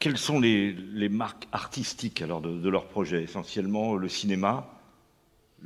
quelles 0.00 0.18
sont 0.18 0.40
les, 0.40 0.74
marques 1.08 1.46
artistiques 1.52 2.22
alors 2.22 2.40
de 2.40 2.68
leur 2.68 2.88
projet 2.88 3.22
Essentiellement 3.22 3.94
le 3.94 4.08
cinéma, 4.08 4.79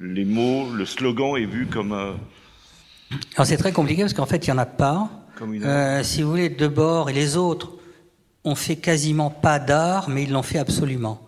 les 0.00 0.24
mots, 0.24 0.72
le 0.74 0.84
slogan 0.84 1.36
est 1.36 1.46
vu 1.46 1.66
comme. 1.66 1.92
Euh, 1.92 2.12
Alors 3.36 3.46
c'est 3.46 3.56
très 3.56 3.72
compliqué 3.72 4.02
parce 4.02 4.14
qu'en 4.14 4.26
fait 4.26 4.46
il 4.46 4.50
n'y 4.50 4.54
en 4.54 4.62
a 4.62 4.66
pas. 4.66 5.08
Euh, 5.42 6.02
si 6.02 6.22
vous 6.22 6.30
voulez, 6.30 6.48
Debord 6.48 7.10
et 7.10 7.12
les 7.12 7.36
autres 7.36 7.72
ont 8.44 8.54
fait 8.54 8.76
quasiment 8.76 9.30
pas 9.30 9.58
d'art, 9.58 10.08
mais 10.08 10.24
ils 10.24 10.30
l'ont 10.30 10.42
fait 10.42 10.58
absolument. 10.58 11.20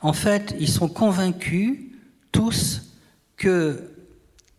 En 0.00 0.12
fait, 0.12 0.54
ils 0.60 0.68
sont 0.68 0.88
convaincus 0.88 1.78
tous 2.30 2.82
que 3.36 3.90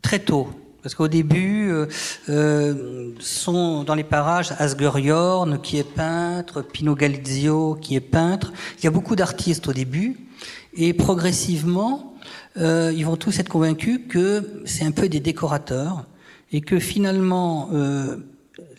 très 0.01 0.19
tôt, 0.19 0.49
parce 0.81 0.95
qu'au 0.95 1.07
début, 1.07 1.69
euh, 1.69 1.85
euh, 2.29 3.13
sont 3.19 3.83
dans 3.83 3.95
les 3.95 4.03
parages 4.03 4.53
Asger 4.57 4.91
Jorn, 5.03 5.61
qui 5.61 5.77
est 5.77 5.83
peintre, 5.83 6.61
Pino 6.61 6.95
Galizio, 6.95 7.75
qui 7.75 7.95
est 7.95 8.01
peintre. 8.01 8.51
Il 8.79 8.83
y 8.83 8.87
a 8.87 8.91
beaucoup 8.91 9.15
d'artistes 9.15 9.67
au 9.67 9.73
début, 9.73 10.19
et 10.73 10.93
progressivement, 10.93 12.15
euh, 12.57 12.91
ils 12.95 13.05
vont 13.05 13.15
tous 13.15 13.39
être 13.39 13.49
convaincus 13.49 13.99
que 14.09 14.63
c'est 14.65 14.83
un 14.83 14.91
peu 14.91 15.07
des 15.07 15.19
décorateurs 15.19 16.05
et 16.51 16.61
que 16.61 16.79
finalement 16.79 17.69
euh, 17.73 18.17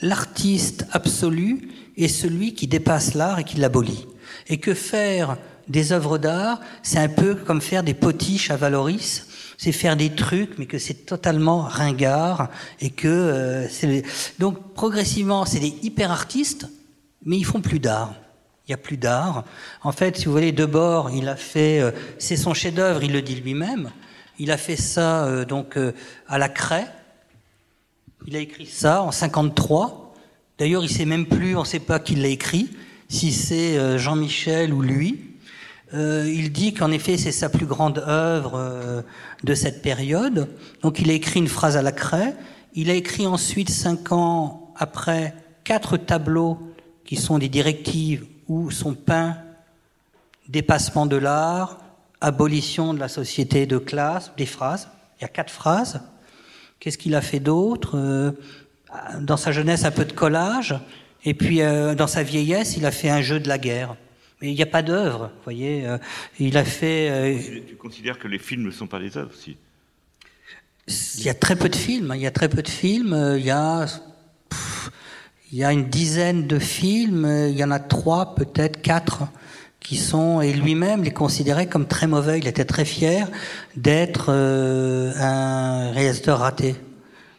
l'artiste 0.03 0.87
absolu 0.91 1.68
est 1.97 2.09
celui 2.09 2.55
qui 2.55 2.66
dépasse 2.66 3.14
l'art 3.14 3.39
et 3.39 3.45
qui 3.45 3.59
l'abolit. 3.59 4.07
Et 4.49 4.59
que 4.59 4.75
faire 4.75 5.37
des 5.68 5.93
œuvres 5.93 6.18
d'art, 6.18 6.61
c'est 6.83 6.99
un 6.99 7.09
peu 7.09 7.35
comme 7.35 7.61
faire 7.61 7.85
des 7.85 7.95
potiches 7.95 8.51
à 8.51 8.57
Valoris, 8.57 9.27
c'est 9.57 9.73
faire 9.73 9.97
des 9.97 10.11
trucs, 10.11 10.59
mais 10.59 10.66
que 10.66 10.79
c'est 10.79 11.07
totalement 11.07 11.62
ringard 11.62 12.51
et 12.81 12.91
que 12.91 13.09
euh, 13.09 13.68
c'est 13.68 14.03
donc 14.39 14.75
progressivement 14.75 15.45
c'est 15.45 15.61
des 15.61 15.75
hyper 15.83 16.11
artistes, 16.11 16.68
mais 17.25 17.37
ils 17.37 17.45
font 17.45 17.61
plus 17.61 17.79
d'art 17.79 18.14
il 18.71 18.75
n'y 18.75 18.81
a 18.81 18.85
plus 18.85 18.99
d'art. 18.99 19.43
En 19.83 19.91
fait, 19.91 20.16
si 20.16 20.27
vous 20.27 20.33
voulez, 20.33 20.53
Debord, 20.53 21.11
il 21.11 21.29
a 21.29 21.35
fait, 21.35 21.81
euh, 21.81 21.91
c'est 22.18 22.37
son 22.37 22.55
chef-d'œuvre, 22.55 23.03
il 23.03 23.12
le 23.12 23.21
dit 23.21 23.35
lui-même. 23.35 23.91
Il 24.39 24.53
a 24.53 24.57
fait 24.57 24.77
ça 24.77 25.25
euh, 25.25 25.45
donc 25.45 25.77
euh, 25.77 25.91
à 26.29 26.39
la 26.39 26.49
craie. 26.49 26.87
Il 28.29 28.37
a 28.37 28.39
écrit 28.39 28.66
ça 28.66 29.03
en 29.03 29.11
53. 29.11 30.14
D'ailleurs, 30.57 30.85
il 30.85 30.89
sait 30.89 31.05
même 31.05 31.27
plus, 31.27 31.57
on 31.57 31.62
ne 31.62 31.66
sait 31.66 31.81
pas 31.81 31.99
qui 31.99 32.14
l'a 32.14 32.29
écrit, 32.29 32.71
si 33.09 33.33
c'est 33.33 33.99
Jean-Michel 33.99 34.73
ou 34.73 34.83
lui. 34.83 35.18
il 35.93 36.53
dit 36.53 36.73
qu'en 36.73 36.93
effet, 36.93 37.16
c'est 37.16 37.33
sa 37.33 37.49
plus 37.49 37.66
grande 37.66 37.99
œuvre 38.07 39.03
de 39.43 39.55
cette 39.55 39.83
période. 39.83 40.49
Donc, 40.83 41.01
il 41.01 41.11
a 41.11 41.14
écrit 41.14 41.41
une 41.41 41.49
phrase 41.49 41.77
à 41.77 41.83
la 41.83 41.93
craie. 41.93 42.37
Il 42.75 42.89
a 42.91 42.95
écrit 42.95 43.27
ensuite, 43.27 43.71
cinq 43.71 44.12
ans 44.12 44.73
après, 44.77 45.35
quatre 45.64 45.97
tableaux 45.97 46.59
qui 47.07 47.16
sont 47.16 47.39
des 47.39 47.49
directives 47.49 48.27
où 48.51 48.72
sont 48.72 48.94
peints 48.94 49.36
dépassement 50.48 51.07
de 51.07 51.16
l'art, 51.16 51.78
abolition 52.20 52.92
de 52.92 52.98
la 52.98 53.07
société 53.07 53.64
de 53.64 53.78
classe, 53.78 54.32
des 54.36 54.44
phrases. 54.44 54.88
Il 55.18 55.22
y 55.22 55.24
a 55.24 55.28
quatre 55.28 55.53
phrases. 55.53 56.01
Qu'est-ce 56.80 56.98
qu'il 56.98 57.14
a 57.14 57.20
fait 57.20 57.38
d'autre? 57.38 57.96
Euh, 57.96 58.32
Dans 59.20 59.36
sa 59.36 59.53
jeunesse, 59.53 59.84
un 59.84 59.92
peu 59.92 60.05
de 60.05 60.12
collage. 60.12 60.74
Et 61.24 61.32
puis, 61.34 61.62
euh, 61.62 61.94
dans 61.94 62.09
sa 62.09 62.24
vieillesse, 62.24 62.76
il 62.76 62.84
a 62.86 62.90
fait 62.90 63.09
un 63.09 63.22
jeu 63.22 63.38
de 63.38 63.46
la 63.46 63.57
guerre. 63.59 63.94
Mais 64.42 64.51
il 64.51 64.57
n'y 64.57 64.62
a 64.62 64.66
pas 64.66 64.82
d'œuvre, 64.82 65.26
vous 65.26 65.44
voyez. 65.44 65.86
Euh, 65.86 65.98
il 66.40 66.57
a 66.57 66.64
fait. 66.64 67.64
Tu 67.68 67.76
considères 67.76 68.18
que 68.18 68.26
les 68.26 68.40
films 68.40 68.64
ne 68.64 68.72
sont 68.72 68.88
pas 68.88 68.98
des 68.98 69.16
œuvres, 69.16 69.34
si? 69.34 69.57
Il 71.18 71.22
y 71.22 71.28
a 71.28 71.34
très 71.34 71.55
peu 71.55 71.68
de 71.68 71.76
films. 71.76 72.11
Hein. 72.11 72.16
Il 72.16 72.22
y 72.22 72.26
a 72.26 72.32
très 72.32 72.48
peu 72.48 72.62
de 72.62 72.68
films. 72.68 73.36
Il 73.38 73.44
y 73.44 73.51
a. 73.51 73.86
il 75.53 75.59
y 75.59 75.64
a 75.64 75.72
une 75.72 75.88
dizaine 75.88 76.46
de 76.46 76.59
films. 76.59 77.26
Il 77.48 77.57
y 77.57 77.64
en 77.64 77.70
a 77.70 77.78
trois, 77.78 78.34
peut-être 78.34 78.80
quatre, 78.82 79.24
qui 79.80 79.96
sont. 79.96 80.40
Et 80.40 80.53
lui-même 80.53 81.03
les 81.03 81.12
considérait 81.12 81.68
comme 81.68 81.86
très 81.86 82.07
mauvais. 82.07 82.38
Il 82.38 82.46
était 82.46 82.64
très 82.64 82.84
fier 82.84 83.28
d'être 83.76 84.30
un 84.30 85.90
réalisateur 85.92 86.38
raté. 86.38 86.76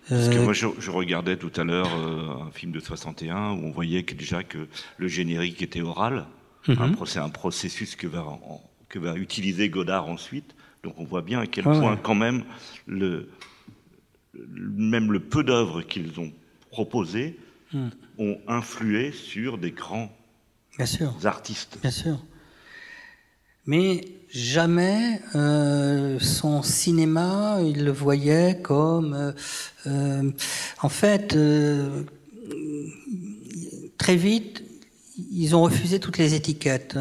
Parce 0.10 0.28
que 0.28 0.40
moi, 0.40 0.52
je, 0.52 0.92
regardais 0.92 1.38
tout 1.38 1.52
à 1.56 1.64
l'heure 1.64 1.88
un 1.88 2.52
film 2.52 2.74
de 2.74 2.82
61 2.82 3.52
où 3.52 3.68
on 3.68 3.72
voyait 3.72 4.04
déjà 4.04 4.44
que 4.44 4.68
le 4.98 5.08
générique 5.08 5.62
était 5.62 5.82
oral. 5.82 6.26
Mhm. 6.68 6.98
C'est 7.06 7.20
un 7.20 7.30
processus 7.30 7.96
que 7.96 8.08
va, 8.08 8.26
que 8.90 9.00
va 9.00 9.16
utiliser 9.16 9.70
Godard 9.70 10.08
ensuite. 10.08 10.54
Donc 10.84 10.96
on 10.98 11.06
voit 11.06 11.22
bien 11.22 11.40
à 11.40 11.48
quel 11.48 11.64
point 11.64 11.96
quand 11.96 12.16
même 12.16 12.44
le, 12.88 13.30
même 14.34 15.12
le 15.12 15.20
peu 15.20 15.44
d'œuvres 15.44 15.82
qu'ils 15.82 16.20
ont 16.20 16.32
proposées 16.72 17.38
hmm. 17.74 17.90
ont 18.18 18.38
influé 18.48 19.12
sur 19.12 19.58
des 19.58 19.72
grands 19.72 20.12
artistes. 21.24 21.78
Bien 21.82 21.92
sûr. 21.92 22.18
Mais 23.66 24.02
jamais 24.30 25.22
euh, 25.36 26.18
son 26.20 26.64
cinéma, 26.64 27.60
il 27.62 27.86
le 27.86 27.92
voyait 27.92 28.60
comme, 28.62 29.14
euh, 29.14 29.32
euh, 29.88 30.32
en 30.82 30.90
fait, 30.90 31.38
très 33.98 34.16
vite, 34.16 34.64
ils 35.32 35.56
ont 35.56 35.62
refusé 35.62 36.00
toutes 36.00 36.18
les 36.18 36.34
étiquettes. 36.34 36.98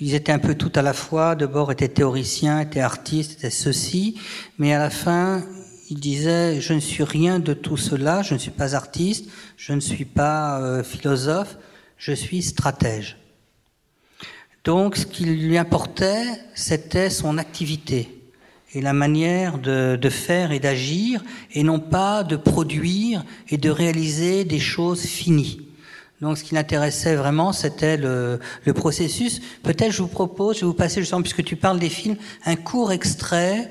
Ils 0.00 0.14
étaient 0.14 0.30
un 0.30 0.38
peu 0.38 0.54
tout 0.54 0.70
à 0.76 0.82
la 0.82 0.92
fois. 0.92 1.34
D'abord, 1.34 1.72
étaient 1.72 1.88
théoriciens, 1.88 2.60
étaient 2.60 2.80
artistes, 2.80 3.32
étaient 3.38 3.50
ceci. 3.50 4.20
Mais 4.58 4.72
à 4.72 4.78
la 4.78 4.90
fin, 4.90 5.42
ils 5.92 6.00
disaient 6.00 6.58
je 6.62 6.72
ne 6.72 6.80
suis 6.80 7.04
rien 7.04 7.38
de 7.38 7.52
tout 7.52 7.76
cela. 7.76 8.22
Je 8.22 8.32
ne 8.32 8.38
suis 8.38 8.50
pas 8.50 8.74
artiste. 8.74 9.26
Je 9.58 9.74
ne 9.74 9.80
suis 9.80 10.06
pas 10.06 10.58
euh, 10.60 10.82
philosophe. 10.82 11.58
Je 11.98 12.12
suis 12.12 12.42
stratège. 12.42 13.18
Donc, 14.64 14.96
ce 14.96 15.04
qui 15.04 15.26
lui 15.26 15.58
importait, 15.58 16.24
c'était 16.54 17.10
son 17.10 17.36
activité 17.36 18.08
et 18.74 18.80
la 18.80 18.94
manière 18.94 19.58
de, 19.58 19.98
de 20.00 20.08
faire 20.08 20.50
et 20.50 20.60
d'agir, 20.60 21.22
et 21.52 21.62
non 21.62 21.78
pas 21.78 22.24
de 22.24 22.36
produire 22.36 23.22
et 23.50 23.58
de 23.58 23.68
réaliser 23.68 24.44
des 24.44 24.60
choses 24.60 25.02
finies. 25.02 25.60
Donc, 26.22 26.38
ce 26.38 26.44
qui 26.44 26.54
l'intéressait 26.54 27.16
vraiment, 27.16 27.52
c'était 27.52 27.98
le, 27.98 28.40
le, 28.64 28.72
processus. 28.72 29.42
Peut-être, 29.62 29.92
je 29.92 30.00
vous 30.00 30.08
propose, 30.08 30.56
je 30.56 30.60
vais 30.62 30.68
vous 30.68 30.72
passer 30.72 31.00
justement, 31.00 31.20
puisque 31.20 31.44
tu 31.44 31.56
parles 31.56 31.78
des 31.78 31.90
films, 31.90 32.16
un 32.46 32.56
court 32.56 32.92
extrait 32.92 33.70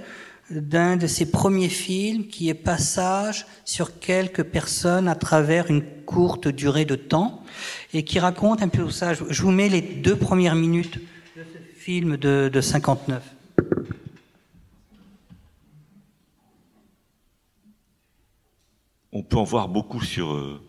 d'un 0.52 0.98
de 0.98 1.08
ses 1.08 1.32
premiers 1.32 1.70
films 1.70 2.28
qui 2.28 2.50
est 2.50 2.54
Passage 2.54 3.46
sur 3.66 4.00
quelques 4.00 4.44
personnes 4.44 5.08
à 5.08 5.16
travers 5.16 5.70
une 5.70 5.84
courte 6.06 6.48
durée 6.48 6.86
de 6.86 6.96
temps 6.96 7.44
et 7.94 8.04
qui 8.04 8.20
raconte 8.20 8.62
un 8.62 8.68
peu 8.68 8.90
ça. 8.90 9.14
Je 9.14 9.42
vous 9.42 9.52
mets 9.52 9.70
les 9.70 9.82
deux 9.82 10.16
premières 10.16 10.56
minutes 10.56 11.00
de 11.36 11.44
ce 11.44 11.80
film 11.80 12.18
de, 12.18 12.50
de 12.52 12.62
59. 12.62 13.24
On 19.14 19.24
peut 19.24 19.38
en 19.38 19.44
voir 19.44 19.68
beaucoup 19.68 20.02
sur 20.02 20.32
euh, 20.34 20.62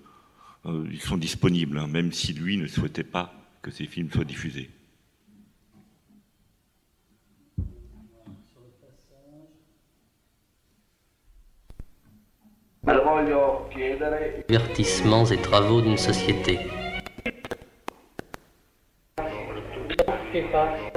euh, 0.66 0.86
ils 0.92 1.00
sont 1.00 1.16
disponibles, 1.16 1.78
hein, 1.78 1.86
même 1.86 2.12
si 2.12 2.32
lui 2.32 2.56
ne 2.56 2.66
souhaitait 2.66 3.04
pas 3.04 3.34
que 3.62 3.70
ces 3.70 3.86
films 3.86 4.10
soient 4.12 4.24
diffusés. 4.24 4.70
Divertissements 14.48 15.24
et 15.26 15.36
travaux 15.36 15.80
d'une 15.80 15.96
société. 15.96 16.58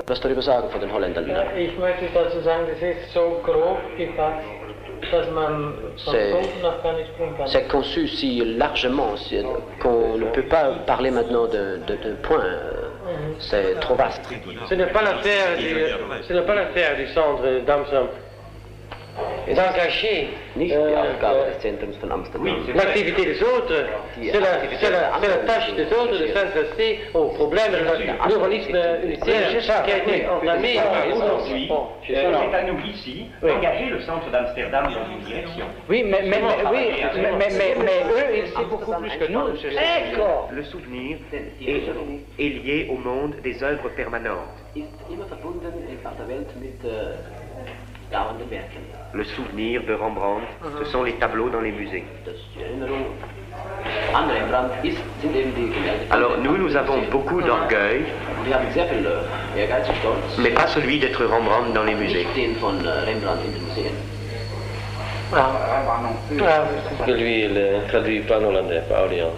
Was 0.08 0.20
darüber 0.22 0.42
sagen 0.42 0.70
von 0.72 0.82
den 0.82 0.92
Holländern? 0.92 1.26
Ich 1.58 1.78
möchte 1.78 2.06
dazu 2.14 2.42
sagen, 2.42 2.66
das 2.68 2.82
ist 2.82 3.14
so 3.14 3.40
grob 3.44 3.78
gefasst. 3.98 4.46
C'est 7.48 7.68
conçu 7.68 8.08
si 8.08 8.44
largement 8.58 9.14
qu'on 9.80 10.18
ne 10.18 10.26
peut 10.32 10.48
pas 10.48 10.72
parler 10.88 11.12
maintenant 11.12 11.46
d'un 11.48 12.16
point. 12.24 12.40
Mhm. 12.44 13.36
C'est 13.40 13.80
trop 13.82 13.96
vaste. 13.96 14.22
Ce 14.68 14.74
n'est 14.74 14.88
pas 14.88 15.04
l'affaire 15.04 15.58
du, 16.98 17.06
du 17.06 17.14
centre 17.14 17.66
d'Amsterdam 17.66 18.08
d'engager 19.48 20.30
l'activité 22.74 23.26
des 23.26 23.44
autres, 23.44 23.86
c'est 24.20 24.40
la, 24.40 25.20
la, 25.22 25.38
tâche 25.46 25.74
des 25.76 25.86
autres 25.86 26.18
de 26.20 26.28
s'intéresser 26.28 27.00
aux 27.14 27.30
problèmes 27.30 27.72
du 27.72 28.12
pluralisme 28.28 28.78
unitaire 29.04 29.50
qui 29.86 29.92
a 29.92 29.98
été 29.98 30.28
entamé. 30.28 30.80
Aujourd'hui. 31.14 31.70
C'est 32.08 32.26
à 32.26 32.64
nous 32.64 32.80
ici 32.86 33.28
d'engager 33.42 33.86
le 33.86 34.02
centre 34.02 34.30
d'Amsterdam 34.32 34.86
dans 34.86 35.12
une 35.14 35.26
direction. 35.26 35.66
Oui, 35.90 36.04
mais, 36.06 36.24
mais, 36.24 36.42
oui, 36.72 37.04
mais, 37.16 37.32
mais, 37.38 37.76
mais, 37.78 38.04
eux, 38.12 38.44
ils 38.44 38.48
savent 38.54 38.70
beaucoup 38.70 38.94
plus 38.94 39.12
que 39.18 39.32
nous. 39.32 39.48
Le 40.52 40.64
souvenir 40.64 41.18
est, 41.34 42.44
est 42.44 42.50
lié 42.50 42.88
au 42.90 42.96
monde 42.96 43.36
des 43.44 43.64
œuvres 43.64 43.90
permanentes. 43.90 44.66
Le 49.16 49.24
souvenir 49.24 49.82
de 49.88 49.94
Rembrandt, 49.94 50.44
ce 50.78 50.92
sont 50.92 51.04
les 51.04 51.14
tableaux 51.14 51.50
dans 51.50 51.62
les 51.62 51.72
musées. 51.72 52.04
Alors 56.12 56.38
nous, 56.44 56.58
nous 56.58 56.76
avons 56.76 56.98
beaucoup 57.10 57.42
d'orgueil, 57.42 58.04
mais 60.38 60.50
pas 60.50 60.68
celui 60.68 61.00
d'être 61.00 61.24
Rembrandt 61.24 61.72
dans 61.74 61.84
les 61.84 61.96
musées. 61.96 62.28
Que 67.06 67.12
lui, 67.12 67.46
il 67.46 67.82
traduit 67.88 68.20
pas 68.20 68.40
en 68.40 68.44
hollandais, 68.44 68.82
pas 68.90 69.04
Orient. 69.06 69.32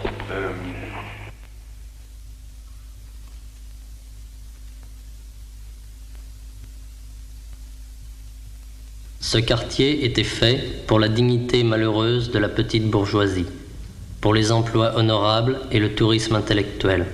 Ce 9.27 9.37
quartier 9.37 10.05
était 10.05 10.23
fait 10.23 10.85
pour 10.87 11.01
la 11.01 11.09
dignité 11.09 11.61
malheureuse 11.61 12.31
de 12.31 12.39
la 12.39 12.47
petite 12.47 12.89
bourgeoisie, 12.89 13.45
pour 14.21 14.33
les 14.33 14.53
emplois 14.53 14.95
honorables 14.95 15.59
et 15.69 15.79
le 15.79 15.95
tourisme 15.95 16.35
intellectuel. 16.35 17.05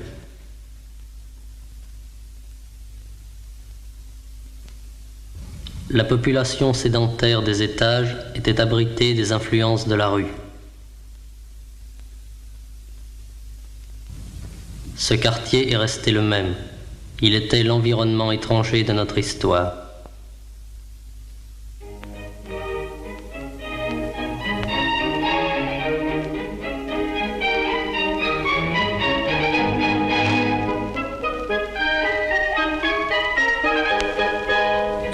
La 5.89 6.03
population 6.03 6.76
sédentaire 6.76 7.41
des 7.41 7.64
étages 7.64 8.16
était 8.36 8.61
abritée 8.61 9.16
des 9.16 9.32
influences 9.32 9.88
de 9.88 9.95
la 9.95 10.09
rue. 10.09 10.28
Ce 14.95 15.16
quartier 15.16 15.72
est 15.72 15.78
resté 15.78 16.11
le 16.11 16.22
même. 16.22 16.53
Il 17.24 17.34
était 17.34 17.64
l'environnement 17.64 18.32
étranger 18.32 18.84
de 18.84 18.93
notre 18.93 19.18
histoire. 19.18 19.82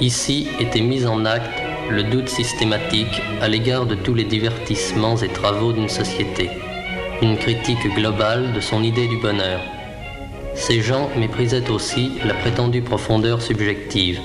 Ici 0.01 0.47
était 0.61 0.79
mis 0.79 1.05
en 1.05 1.25
acte 1.25 1.61
le 1.89 2.03
doute 2.03 2.29
systématique 2.29 3.21
à 3.41 3.49
l'égard 3.49 3.85
de 3.85 3.95
tous 3.95 4.13
les 4.13 4.23
divertissements 4.23 5.17
et 5.17 5.27
travaux 5.27 5.73
d'une 5.73 5.89
société, 5.89 6.49
une 7.21 7.37
critique 7.37 7.93
globale 7.95 8.53
de 8.53 8.61
son 8.61 8.81
idée 8.81 9.07
du 9.07 9.17
bonheur. 9.17 9.59
Ces 10.55 10.81
gens 10.81 11.09
méprisaient 11.17 11.69
aussi 11.69 12.13
la 12.23 12.33
prétendue 12.33 12.81
profondeur 12.81 13.41
subjective. 13.41 14.21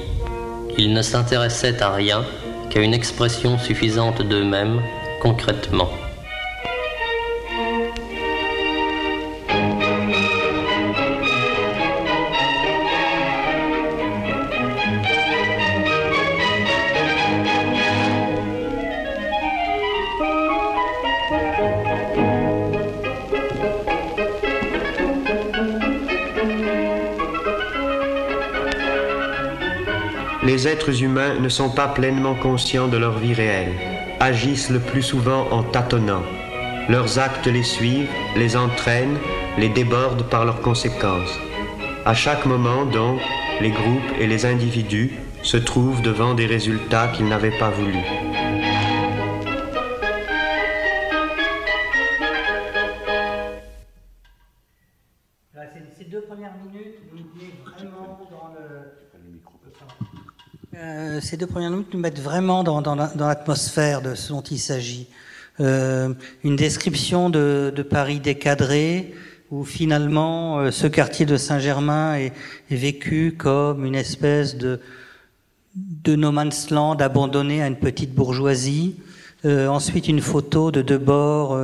Ils 0.79 0.93
ne 0.93 1.03
s'intéressaient 1.03 1.83
à 1.83 1.93
rien 1.93 2.25
qu'à 2.70 2.81
une 2.81 2.95
expression 2.95 3.59
suffisante 3.59 4.22
d'eux-mêmes, 4.22 4.81
concrètement. 5.20 5.91
Êtres 30.85 31.03
humains 31.03 31.41
ne 31.41 31.49
sont 31.49 31.70
pas 31.70 31.89
pleinement 31.89 32.35
conscients 32.35 32.89
de 32.89 32.99
leur 32.99 33.16
vie 33.18 33.32
réelle, 33.32 33.72
agissent 34.20 34.68
le 34.68 34.80
plus 34.80 35.03
souvent 35.03 35.47
en 35.51 35.62
tâtonnant. 35.62 36.22
Leurs 36.91 37.18
actes 37.18 37.47
les 37.47 37.62
suivent, 37.62 38.11
les 38.37 38.55
entraînent, 38.55 39.16
les 39.57 39.70
débordent 39.70 40.28
par 40.28 40.45
leurs 40.45 40.61
conséquences. 40.61 41.39
À 42.05 42.12
chaque 42.12 42.45
moment, 42.45 42.85
donc, 42.85 43.18
les 43.62 43.70
groupes 43.70 44.12
et 44.20 44.26
les 44.26 44.45
individus 44.45 45.14
se 45.43 45.57
trouvent 45.57 46.03
devant 46.03 46.35
des 46.35 46.45
résultats 46.45 47.09
qu'ils 47.09 47.28
n'avaient 47.28 47.59
pas 47.59 47.70
voulus. 47.70 48.34
Ces 61.35 61.39
deux 61.39 61.49
premières 61.49 61.72
minutes 61.72 61.93
nous 61.93 61.99
mettent 61.99 62.20
vraiment 62.20 62.62
dans, 62.62 62.95
l'atmosphère 62.95 64.03
de 64.03 64.14
ce 64.14 64.28
dont 64.28 64.43
il 64.43 64.61
s'agit. 64.61 65.09
Euh, 65.59 66.14
une 66.45 66.55
description 66.55 67.28
de, 67.28 67.72
Paris 67.91 68.20
décadré, 68.20 69.12
où 69.51 69.64
finalement 69.64 70.61
euh, 70.61 70.70
ce 70.70 70.87
quartier 70.87 71.26
de 71.26 71.37
Saint-Germain 71.37 72.14
est, 72.18 72.32
vécu 72.70 73.35
comme 73.37 73.85
une 73.85 73.97
espèce 73.97 74.57
de, 74.57 74.78
de 75.74 76.14
no 76.14 76.30
man's 76.30 76.70
land 76.70 76.99
abandonné 76.99 77.61
à 77.61 77.66
une 77.66 77.80
petite 77.80 78.14
bourgeoisie. 78.14 78.95
Euh, 79.45 79.66
ensuite, 79.66 80.07
une 80.07 80.20
photo 80.20 80.70
de 80.70 80.82
Debord, 80.82 81.59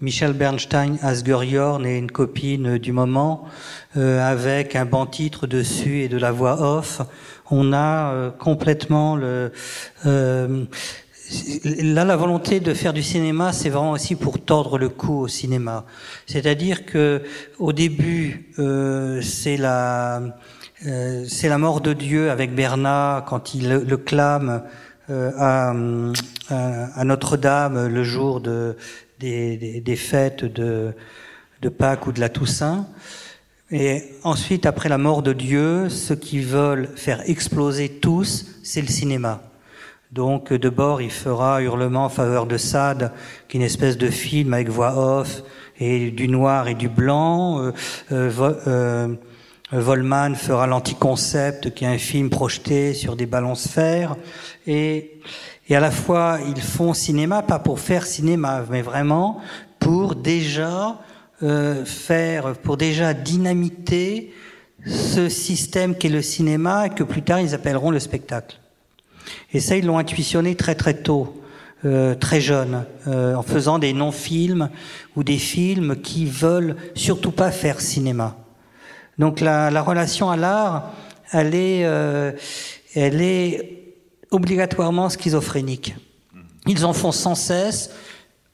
Michel 0.00 0.32
Bernstein, 0.32 0.98
Asger 1.02 1.48
Jorn 1.48 1.84
et 1.86 1.98
une 1.98 2.10
copine 2.10 2.78
du 2.78 2.92
moment, 2.92 3.44
euh, 3.96 4.20
avec 4.20 4.76
un 4.76 4.84
banc 4.84 5.06
titre 5.06 5.46
dessus 5.46 6.00
et 6.02 6.08
de 6.08 6.16
la 6.16 6.32
voix 6.32 6.60
off. 6.78 7.02
On 7.50 7.72
a 7.72 8.12
euh, 8.12 8.30
complètement 8.30 9.16
le 9.16 9.52
là, 11.64 12.04
la 12.04 12.16
volonté 12.16 12.60
de 12.60 12.74
faire 12.74 12.92
du 12.92 13.02
cinéma, 13.02 13.52
c'est 13.52 13.68
vraiment 13.68 13.92
aussi 13.92 14.16
pour 14.16 14.42
tordre 14.42 14.78
le 14.78 14.88
cou 14.88 15.20
au 15.20 15.28
cinéma. 15.28 15.84
C'est-à-dire 16.26 16.86
que 16.86 17.22
au 17.58 17.72
début, 17.72 18.52
euh, 18.58 19.20
c'est 19.22 19.56
la 19.56 20.22
euh, 20.86 21.24
c'est 21.28 21.48
la 21.48 21.58
mort 21.58 21.80
de 21.80 21.92
Dieu 21.92 22.30
avec 22.30 22.54
Bernard 22.54 23.24
quand 23.26 23.54
il 23.54 23.68
le, 23.68 23.96
clame 23.98 24.62
euh, 25.10 25.30
à, 25.36 25.74
à, 26.48 27.04
Notre-Dame 27.04 27.86
le 27.86 28.02
jour 28.02 28.40
de, 28.40 28.76
des, 29.20 29.80
des, 29.80 29.96
fêtes 29.96 30.44
de, 30.44 30.92
de 31.60 31.68
Pâques 31.68 32.06
ou 32.06 32.12
de 32.12 32.20
la 32.20 32.28
Toussaint. 32.28 32.86
Et 33.70 34.02
ensuite, 34.24 34.66
après 34.66 34.88
la 34.88 34.98
mort 34.98 35.22
de 35.22 35.32
Dieu, 35.32 35.88
ceux 35.88 36.16
qui 36.16 36.40
veulent 36.40 36.88
faire 36.96 37.28
exploser 37.28 37.88
tous, 37.88 38.46
c'est 38.64 38.80
le 38.80 38.88
cinéma. 38.88 39.42
Donc, 40.10 40.52
de 40.52 40.68
bord, 40.68 41.00
il 41.00 41.12
fera 41.12 41.62
Hurlement 41.62 42.06
en 42.06 42.08
faveur 42.08 42.46
de 42.46 42.56
Sade, 42.56 43.12
qui 43.46 43.56
est 43.56 43.60
une 43.60 43.66
espèce 43.66 43.96
de 43.96 44.08
film 44.08 44.54
avec 44.54 44.68
voix 44.68 44.96
off 44.96 45.42
et 45.78 46.10
du 46.10 46.26
noir 46.26 46.66
et 46.66 46.74
du 46.74 46.88
blanc. 46.88 47.62
Euh, 47.62 47.72
euh, 48.10 48.50
euh 48.66 49.08
Volman 49.72 50.34
fera 50.34 50.66
l'anticoncept, 50.66 51.72
qui 51.74 51.84
est 51.84 51.88
un 51.88 51.98
film 51.98 52.28
projeté 52.28 52.92
sur 52.92 53.14
des 53.14 53.26
ballons 53.26 53.54
sphères. 53.54 54.16
Et, 54.66 55.20
et 55.70 55.76
à 55.76 55.80
la 55.80 55.92
fois, 55.92 56.40
ils 56.48 56.60
font 56.60 56.92
cinéma, 56.92 57.42
pas 57.42 57.60
pour 57.60 57.78
faire 57.78 58.04
cinéma, 58.04 58.64
mais 58.68 58.82
vraiment 58.82 59.40
pour 59.78 60.16
déjà 60.16 60.98
euh, 61.44 61.84
faire, 61.84 62.54
pour 62.54 62.76
déjà 62.76 63.14
dynamiter 63.14 64.34
ce 64.84 65.28
système 65.28 65.94
qu'est 65.94 66.08
le 66.08 66.22
cinéma 66.22 66.86
et 66.86 66.90
que 66.90 67.04
plus 67.04 67.22
tard 67.22 67.40
ils 67.40 67.54
appelleront 67.54 67.92
le 67.92 68.00
spectacle. 68.00 68.58
Et 69.52 69.60
ça, 69.60 69.76
ils 69.76 69.86
l'ont 69.86 69.98
intuitionné 69.98 70.56
très 70.56 70.74
très 70.74 70.94
tôt. 70.94 71.36
Euh, 71.86 72.14
très 72.14 72.42
jeune, 72.42 72.84
euh, 73.06 73.34
en 73.34 73.42
faisant 73.42 73.78
des 73.78 73.94
non-films 73.94 74.68
ou 75.16 75.24
des 75.24 75.38
films 75.38 75.96
qui 75.96 76.26
veulent 76.26 76.76
surtout 76.94 77.30
pas 77.30 77.50
faire 77.50 77.80
cinéma. 77.80 78.36
Donc 79.18 79.40
la, 79.40 79.70
la 79.70 79.80
relation 79.80 80.28
à 80.28 80.36
l'art, 80.36 80.92
elle 81.32 81.54
est, 81.54 81.86
euh, 81.86 82.32
elle 82.94 83.22
est 83.22 83.79
obligatoirement 84.30 85.08
schizophrénique. 85.08 85.94
Ils 86.66 86.84
en 86.84 86.92
font 86.92 87.12
sans 87.12 87.34
cesse, 87.34 87.94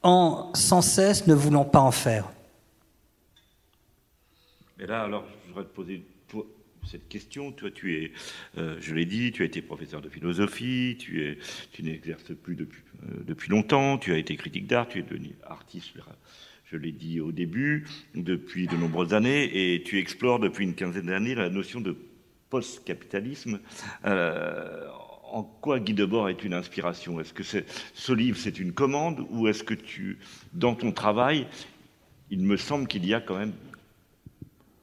en 0.01 0.51
sans 0.53 0.81
cesse 0.81 1.27
ne 1.27 1.33
voulant 1.33 1.65
pas 1.65 1.81
en 1.81 1.91
faire. 1.91 2.31
Et 4.79 4.85
là, 4.85 5.03
alors, 5.03 5.25
je 5.43 5.47
voudrais 5.49 5.65
te 5.65 5.75
poser 5.75 6.03
cette 6.87 7.07
question. 7.09 7.51
Toi, 7.51 7.69
tu 7.69 7.95
es, 7.97 8.11
euh, 8.57 8.77
je 8.79 8.95
l'ai 8.95 9.05
dit, 9.05 9.31
tu 9.31 9.43
as 9.43 9.45
été 9.45 9.61
professeur 9.61 10.01
de 10.01 10.09
philosophie, 10.09 10.95
tu, 10.99 11.23
es, 11.23 11.37
tu 11.71 11.83
n'exerces 11.83 12.33
plus 12.33 12.55
depuis, 12.55 12.81
euh, 13.03 13.23
depuis 13.25 13.49
longtemps, 13.49 13.97
tu 13.97 14.13
as 14.13 14.17
été 14.17 14.35
critique 14.35 14.67
d'art, 14.67 14.87
tu 14.87 14.99
es 14.99 15.03
devenu 15.03 15.35
artiste, 15.43 15.91
je 16.65 16.77
l'ai 16.77 16.91
dit 16.91 17.19
au 17.19 17.31
début, 17.31 17.87
depuis 18.15 18.67
de 18.67 18.75
nombreuses 18.75 19.13
années, 19.13 19.73
et 19.73 19.83
tu 19.83 19.99
explores 19.99 20.39
depuis 20.39 20.65
une 20.65 20.75
quinzaine 20.75 21.07
d'années 21.07 21.35
la 21.35 21.49
notion 21.49 21.81
de 21.81 21.95
post-capitalisme. 22.49 23.59
Euh, 24.05 24.86
en 25.31 25.43
quoi 25.43 25.79
Guy 25.79 25.93
Debord 25.93 26.29
est 26.29 26.43
une 26.43 26.53
inspiration? 26.53 27.19
Est-ce 27.19 27.33
que 27.33 27.43
ce 27.43 28.13
livre, 28.13 28.37
c'est 28.39 28.59
une 28.59 28.73
commande, 28.73 29.25
ou 29.29 29.47
est-ce 29.47 29.63
que 29.63 29.73
tu, 29.73 30.19
dans 30.53 30.75
ton 30.75 30.91
travail, 30.91 31.47
il 32.29 32.41
me 32.41 32.57
semble 32.57 32.87
qu'il 32.87 33.05
y 33.05 33.13
a 33.13 33.21
quand 33.21 33.37
même 33.37 33.53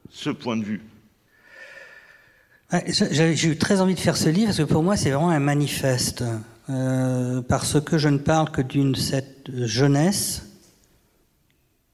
ce 0.09 0.29
point 0.29 0.57
de 0.57 0.63
vue? 0.63 0.81
J'ai 2.89 3.47
eu 3.47 3.57
très 3.57 3.79
envie 3.79 3.95
de 3.95 3.99
faire 3.99 4.17
ce 4.17 4.29
livre 4.29 4.47
parce 4.47 4.57
que 4.57 4.63
pour 4.63 4.83
moi 4.83 4.97
c'est 4.97 5.11
vraiment 5.11 5.29
un 5.29 5.39
manifeste. 5.39 6.23
Euh, 6.69 7.43
parce 7.43 7.79
que 7.79 7.99
je 7.99 8.09
ne 8.09 8.17
parle 8.17 8.49
que 8.49 8.61
d'une 8.61 8.95
cette 8.95 9.51
jeunesse 9.65 10.49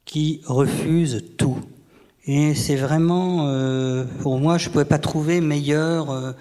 qui 0.05 0.41
refuse 0.45 1.25
tout. 1.37 1.59
Et 2.25 2.53
c'est 2.53 2.75
vraiment, 2.75 3.47
euh, 3.47 4.05
pour 4.21 4.37
moi, 4.39 4.57
je 4.57 4.67
ne 4.67 4.73
pouvais 4.73 4.85
pas 4.85 4.99
trouver 4.99 5.41
meilleur, 5.41 6.11
euh, 6.11 6.33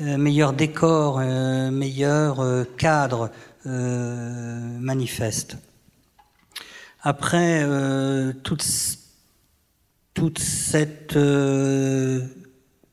meilleur 0.00 0.52
décor, 0.54 1.18
euh, 1.20 1.70
meilleur 1.70 2.40
euh, 2.40 2.64
cadre 2.78 3.30
euh, 3.66 4.58
manifeste. 4.80 5.58
Après 7.02 7.64
toute, 8.42 8.64
toute 10.14 10.38
cette 10.40 11.16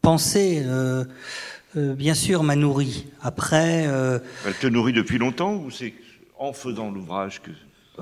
pensée, 0.04 0.62
euh, 0.66 1.06
euh, 1.76 1.96
bien 1.96 2.14
sûr, 2.14 2.44
m'a 2.44 2.56
nourri. 2.56 3.08
Après. 3.22 3.88
Euh, 3.88 4.20
elle 4.46 4.54
te 4.54 4.68
nourrit 4.68 4.94
depuis 4.94 5.18
longtemps 5.18 5.56
ou 5.56 5.72
c'est 5.72 5.94
en 6.38 6.54
faisant 6.54 6.92
l'ouvrage 6.92 7.42
que. 7.42 7.50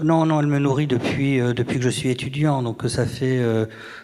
Non, 0.02 0.26
non, 0.26 0.40
elle 0.40 0.48
me 0.48 0.60
nourrit 0.60 0.88
depuis 0.88 1.40
depuis 1.40 1.78
que 1.78 1.84
je 1.84 1.90
suis 1.90 2.10
étudiant. 2.10 2.64
Donc 2.64 2.84
ça 2.88 3.06
fait 3.06 3.44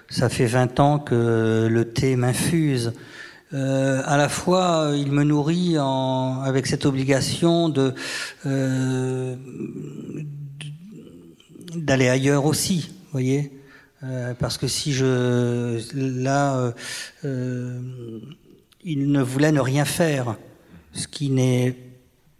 ça 0.09 0.27
fait 0.29 0.45
20 0.45 0.79
ans 0.79 0.99
que 0.99 1.67
le 1.69 1.85
thé 1.85 2.15
m'infuse. 2.15 2.93
à 3.53 4.17
la 4.17 4.27
fois, 4.27 4.91
il 4.95 5.11
me 5.11 5.23
nourrit 5.23 5.77
avec 5.77 6.67
cette 6.67 6.85
obligation 6.85 7.69
de 7.69 7.93
d'aller 11.75 12.09
ailleurs 12.09 12.45
aussi, 12.45 12.91
voyez. 13.11 13.51
Euh, 14.03 14.33
parce 14.35 14.57
que 14.57 14.67
si 14.67 14.93
je 14.93 15.79
là, 15.95 16.57
euh, 16.57 16.71
euh, 17.25 17.79
il 18.83 19.11
ne 19.11 19.21
voulait 19.21 19.51
ne 19.51 19.59
rien 19.59 19.85
faire, 19.85 20.37
ce 20.93 21.07
qui 21.07 21.31
n'est, 21.31 21.75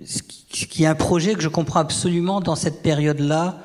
ce 0.06 0.22
qui, 0.22 0.84
est 0.84 0.88
un 0.88 0.96
projet 0.96 1.34
que 1.34 1.42
je 1.42 1.48
comprends 1.48 1.80
absolument 1.80 2.42
dans 2.42 2.56
cette 2.56 2.82
période-là, 2.82 3.60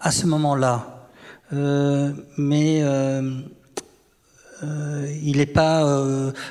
à 0.00 0.10
ce 0.10 0.26
moment-là, 0.26 1.08
mais 1.52 2.82
il 4.62 5.36
n'est 5.36 5.46
pas 5.46 5.84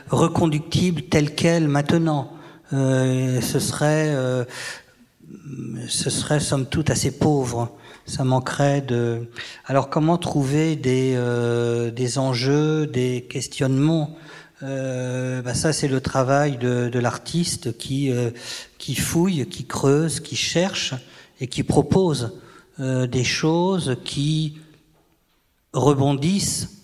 reconductible 0.10 1.04
tel 1.04 1.34
quel 1.34 1.68
maintenant. 1.68 2.34
ce 2.72 3.60
serait, 3.60 4.16
ce 5.88 6.10
serait 6.10 6.40
somme 6.40 6.68
toute 6.68 6.90
assez 6.90 7.12
pauvre 7.18 7.78
ça 8.08 8.24
manquerait 8.24 8.82
de. 8.82 9.28
Alors 9.66 9.90
comment 9.90 10.18
trouver 10.18 10.76
des, 10.76 11.14
euh, 11.16 11.92
des 11.92 12.18
enjeux, 12.18 12.88
des 12.88 13.28
questionnements 13.30 14.16
euh, 14.64 15.42
bah 15.42 15.54
ça 15.54 15.72
c'est 15.72 15.88
le 15.88 16.02
travail 16.02 16.58
de, 16.58 16.90
de 16.90 17.00
l'artiste 17.00 17.78
qui 17.78 18.12
euh, 18.12 18.32
qui 18.78 18.96
fouille, 18.96 19.48
qui 19.48 19.66
creuse, 19.66 20.20
qui 20.20 20.36
cherche 20.36 20.96
et 21.40 21.48
qui 21.48 21.64
propose 21.64 22.40
euh, 22.80 23.08
des 23.08 23.24
choses 23.24 23.98
qui 24.04 24.58
rebondissent 25.74 26.84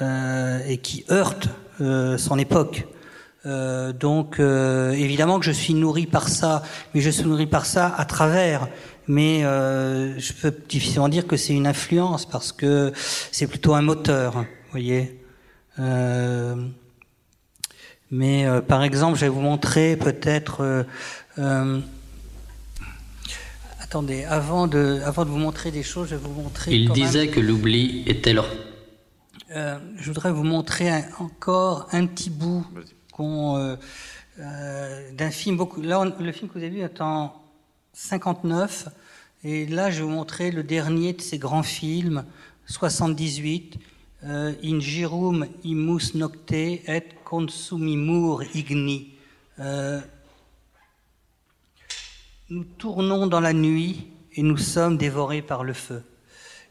euh, 0.00 0.60
et 0.66 0.78
qui 0.78 1.04
heurtent 1.10 1.48
son 1.78 2.38
époque. 2.38 2.86
donc 3.44 4.38
évidemment 4.38 5.40
que 5.40 5.44
je 5.44 5.50
suis 5.50 5.74
nourri 5.74 6.06
par 6.06 6.28
ça, 6.28 6.62
mais 6.94 7.00
je 7.00 7.10
suis 7.10 7.24
nourri 7.24 7.48
par 7.48 7.66
ça 7.66 7.92
à 7.96 8.04
travers 8.04 8.68
mais 9.06 9.44
euh, 9.44 10.18
je 10.18 10.32
peux 10.32 10.54
difficilement 10.68 11.08
dire 11.08 11.26
que 11.26 11.36
c'est 11.36 11.52
une 11.52 11.66
influence 11.66 12.26
parce 12.26 12.52
que 12.52 12.92
c'est 13.32 13.46
plutôt 13.46 13.74
un 13.74 13.82
moteur, 13.82 14.44
voyez. 14.70 15.20
Euh, 15.78 16.68
Mais 18.16 18.46
euh, 18.46 18.60
par 18.60 18.84
exemple, 18.84 19.16
je 19.18 19.22
vais 19.24 19.28
vous 19.28 19.40
montrer 19.40 19.96
peut-être. 19.96 20.60
Euh, 20.62 20.84
euh, 21.38 21.80
attendez, 23.80 24.22
avant 24.24 24.68
de, 24.68 25.00
avant 25.04 25.24
de 25.24 25.30
vous 25.30 25.38
montrer 25.38 25.72
des 25.72 25.82
choses, 25.82 26.08
je 26.10 26.14
vais 26.14 26.22
vous 26.28 26.40
montrer. 26.42 26.72
Il 26.76 26.90
disait 26.90 27.24
même- 27.26 27.34
que 27.34 27.40
l'oubli 27.40 28.04
était 28.06 28.32
leur 28.32 28.46
Euh, 29.50 29.78
je 29.98 30.06
voudrais 30.10 30.32
vous 30.32 30.42
montrer 30.44 30.88
un- 30.90 31.04
encore 31.18 31.88
un 31.92 32.06
petit 32.06 32.30
bout 32.30 32.64
qu'on, 33.12 33.56
euh, 33.56 33.76
euh, 34.40 35.12
d'un 35.12 35.30
film. 35.30 35.56
Beaucoup, 35.56 35.80
là, 35.82 36.00
on- 36.00 36.22
le 36.22 36.32
film 36.32 36.48
que 36.48 36.54
vous 36.58 36.64
avez 36.64 36.70
vu 36.76 36.80
est 36.82 37.00
en 37.00 37.34
59, 37.92 38.88
et 39.44 39.66
là, 39.66 39.90
je 39.90 39.98
vais 39.98 40.02
vous 40.04 40.08
montrer 40.20 40.50
le 40.50 40.62
dernier 40.64 41.12
de 41.14 41.20
ces 41.20 41.38
grands 41.38 41.62
films, 41.62 42.24
78. 42.66 43.78
euh, 44.24 44.52
In 44.64 44.80
girum 44.80 45.46
imus 45.64 46.14
nocte 46.14 46.52
et 46.52 46.82
consumimur 47.24 48.42
igni. 48.54 49.14
Euh, 49.58 50.00
nous 52.50 52.64
tournons 52.64 53.26
dans 53.26 53.40
la 53.40 53.52
nuit 53.52 54.06
et 54.34 54.42
nous 54.42 54.58
sommes 54.58 54.96
dévorés 54.96 55.42
par 55.42 55.64
le 55.64 55.72
feu. 55.72 56.02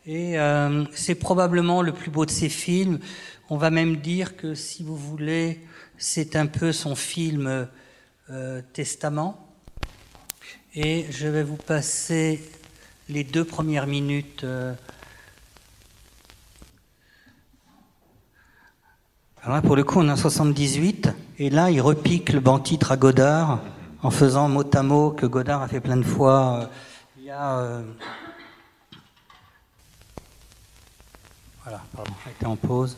Et 0.05 0.37
euh, 0.39 0.85
c'est 0.93 1.15
probablement 1.15 1.81
le 1.81 1.93
plus 1.93 2.11
beau 2.11 2.25
de 2.25 2.31
ses 2.31 2.49
films. 2.49 2.99
On 3.49 3.57
va 3.57 3.69
même 3.69 3.97
dire 3.97 4.37
que, 4.37 4.53
si 4.53 4.83
vous 4.83 4.97
voulez, 4.97 5.61
c'est 5.97 6.35
un 6.35 6.45
peu 6.45 6.71
son 6.71 6.95
film 6.95 7.67
euh, 8.29 8.61
testament. 8.73 9.55
Et 10.75 11.05
je 11.09 11.27
vais 11.27 11.43
vous 11.43 11.57
passer 11.57 12.41
les 13.09 13.23
deux 13.23 13.45
premières 13.45 13.87
minutes. 13.87 14.45
Alors 19.43 19.55
là, 19.57 19.61
pour 19.61 19.75
le 19.75 19.83
coup, 19.83 19.99
on 19.99 20.07
en 20.07 20.15
78, 20.15 21.09
et 21.39 21.49
là, 21.49 21.69
il 21.69 21.81
repique 21.81 22.31
le 22.31 22.39
banc 22.39 22.59
titre 22.59 22.91
à 22.93 22.97
Godard 22.97 23.59
en 24.01 24.09
faisant 24.09 24.47
mot 24.47 24.63
à 24.73 24.83
mot 24.83 25.11
que 25.11 25.25
Godard 25.25 25.61
a 25.61 25.67
fait 25.67 25.81
plein 25.81 25.97
de 25.97 26.03
fois. 26.03 26.69
Il 27.17 27.25
y 27.25 27.29
a. 27.29 27.81
Voilà, 31.63 31.81
pardon, 31.95 32.11
a 32.25 32.29
été 32.29 32.45
en 32.45 32.55
pause. 32.55 32.97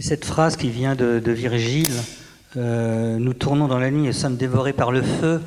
Et 0.00 0.02
cette 0.02 0.24
phrase 0.24 0.56
qui 0.56 0.70
vient 0.70 0.96
de, 0.96 1.20
Virgile, 1.30 1.94
euh, 2.56 3.18
nous 3.18 3.34
tournons 3.34 3.68
dans 3.68 3.78
la 3.78 3.92
nuit 3.92 4.08
et 4.08 4.12
sommes 4.12 4.36
dévorés 4.36 4.72
par 4.72 4.90
le 4.90 5.02
feu, 5.02 5.40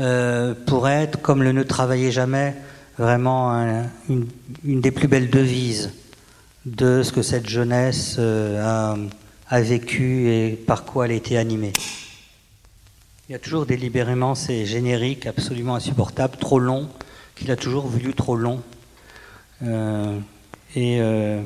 euh, 0.00 0.54
pourrait 0.66 1.04
être, 1.04 1.20
comme 1.22 1.44
le 1.44 1.52
ne 1.52 1.62
travaillez 1.62 2.10
jamais, 2.10 2.56
vraiment 2.98 3.52
un- 3.52 3.84
une, 4.08 4.26
une 4.64 4.80
des 4.80 4.90
plus 4.90 5.06
belles 5.06 5.30
devises 5.30 5.92
de 6.66 7.02
ce 7.02 7.12
que 7.12 7.22
cette 7.22 7.48
jeunesse 7.48 8.16
euh, 8.18 8.96
a, 9.48 9.60
vécu 9.60 10.30
et 10.30 10.52
par 10.52 10.84
quoi 10.84 11.06
elle 11.06 11.12
a 11.12 11.14
été 11.14 11.36
animée. 11.36 11.72
Il 13.28 13.32
y 13.32 13.34
a 13.34 13.38
toujours 13.38 13.66
délibérément 13.66 14.34
ces 14.34 14.64
génériques 14.66 15.26
absolument 15.26 15.74
insupportables, 15.74 16.36
trop 16.36 16.58
longs, 16.58 16.88
qu'il 17.34 17.50
a 17.50 17.56
toujours 17.56 17.86
voulu 17.86 18.14
trop 18.14 18.36
longs. 18.36 18.62
Euh, 19.62 20.18
et 20.74 21.00
euh, 21.00 21.42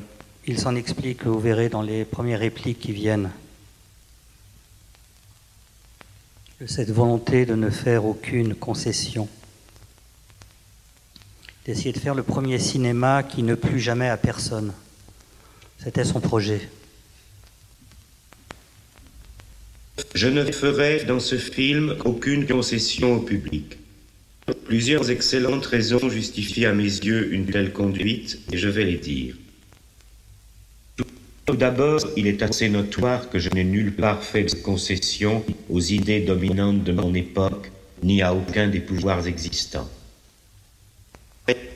il 0.47 0.59
s'en 0.59 0.75
explique, 0.75 1.25
vous 1.25 1.41
verrez, 1.41 1.69
dans 1.69 1.83
les 1.83 2.05
premières 2.05 2.41
répliques 2.41 2.81
qui 2.81 2.93
viennent. 2.93 3.31
Cette 6.67 6.91
volonté 6.91 7.45
de 7.45 7.55
ne 7.55 7.69
faire 7.69 8.07
aucune 8.07 8.55
concession. 8.55 9.29
D'essayer 11.67 11.93
de 11.93 11.99
faire 11.99 12.15
le 12.15 12.23
premier 12.23 12.59
cinéma 12.59 13.23
qui 13.23 13.43
ne 13.43 13.55
plut 13.55 13.81
jamais 13.81 14.09
à 14.09 14.17
personne. 14.17 14.73
C'était 15.79 16.05
son 16.05 16.21
projet. 16.21 16.61
Je 20.15 20.29
ne 20.29 20.45
ferai 20.51 21.05
dans 21.05 21.21
ce 21.21 21.37
film 21.37 21.97
aucune 22.05 22.47
concession 22.47 23.17
au 23.17 23.21
public. 23.21 23.79
Plusieurs 24.65 25.11
excellentes 25.11 25.67
raisons 25.67 26.09
justifient 26.09 26.67
à 26.67 26.73
mes 26.73 26.85
yeux 26.85 27.33
une 27.33 27.47
telle 27.47 27.73
conduite, 27.73 28.39
et 28.53 28.57
je 28.57 28.69
vais 28.69 28.85
les 28.85 28.97
dire. 28.97 29.35
Tout 31.47 31.57
d'abord, 31.57 32.01
il 32.17 32.27
est 32.27 32.43
assez 32.43 32.69
notoire 32.69 33.31
que 33.31 33.39
je 33.39 33.51
n'ai 33.51 33.65
nulle 33.65 33.95
part 33.95 34.23
fait 34.23 34.45
de 34.45 34.55
concession 34.57 35.45
aux 35.69 35.81
idées 35.81 36.21
dominantes 36.21 36.83
de 36.83 36.93
mon 36.93 37.15
époque, 37.15 37.71
ni 38.03 38.23
à 38.23 38.35
aucun 38.35 38.69
des 38.69 38.81
pouvoirs 38.81 39.27
existants. 39.27 39.89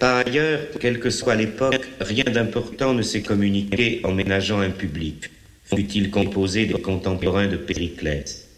Par 0.00 0.26
ailleurs, 0.26 0.60
quelle 0.80 0.98
que 0.98 1.10
soit 1.10 1.36
l'époque, 1.36 1.86
rien 2.00 2.24
d'important 2.24 2.92
ne 2.92 3.02
s'est 3.02 3.22
communiqué 3.22 4.00
en 4.02 4.12
ménageant 4.12 4.58
un 4.58 4.70
public, 4.70 5.30
fût-il 5.64 6.10
composé 6.10 6.66
des 6.66 6.80
contemporains 6.80 7.46
de 7.46 7.56
Périclès. 7.56 8.48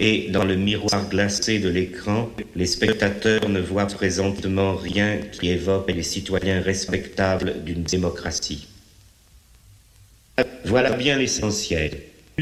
Et 0.00 0.28
dans 0.30 0.44
le 0.44 0.56
miroir 0.56 1.08
glacé 1.08 1.58
de 1.58 1.68
l'écran, 1.68 2.30
les 2.54 2.66
spectateurs 2.66 3.48
ne 3.48 3.60
voient 3.60 3.86
présentement 3.86 4.74
rien 4.74 5.18
qui 5.32 5.48
évoque 5.48 5.90
les 5.90 6.02
citoyens 6.02 6.60
respectables 6.60 7.64
d'une 7.64 7.84
démocratie. 7.84 8.66
Voilà 10.64 10.90
bien 10.90 11.16
l'essentiel. 11.16 11.92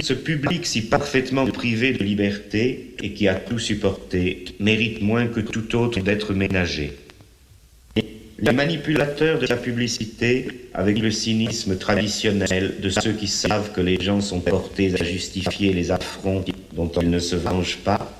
Ce 0.01 0.14
public 0.14 0.66
si 0.66 0.88
parfaitement 0.88 1.47
privé 1.47 1.92
de 1.92 2.03
liberté 2.03 2.97
et 3.01 3.12
qui 3.12 3.28
a 3.28 3.34
tout 3.34 3.61
supporté 3.61 4.47
mérite 4.59 5.03
moins 5.03 5.28
que 5.28 5.40
tout 5.40 5.76
autre 5.76 6.01
d'être 6.01 6.32
ménagé. 6.32 6.92
Les 8.45 8.53
manipulateurs 8.53 9.38
de 9.38 9.47
la 9.47 9.57
publicité, 9.57 10.68
avec 10.74 10.99
le 10.99 11.11
cynisme 11.11 11.78
traditionnel 11.78 12.74
de 12.82 12.90
ceux 12.90 13.12
qui 13.12 13.26
savent 13.26 13.72
que 13.72 13.80
les 13.80 13.99
gens 13.99 14.20
sont 14.20 14.40
portés 14.40 14.92
à 15.01 15.03
justifier 15.03 15.72
les 15.72 15.90
affronts 15.90 16.45
dont 16.74 16.90
ils 17.01 17.09
ne 17.09 17.20
se 17.20 17.36
vengent 17.36 17.78
pas, 17.78 18.12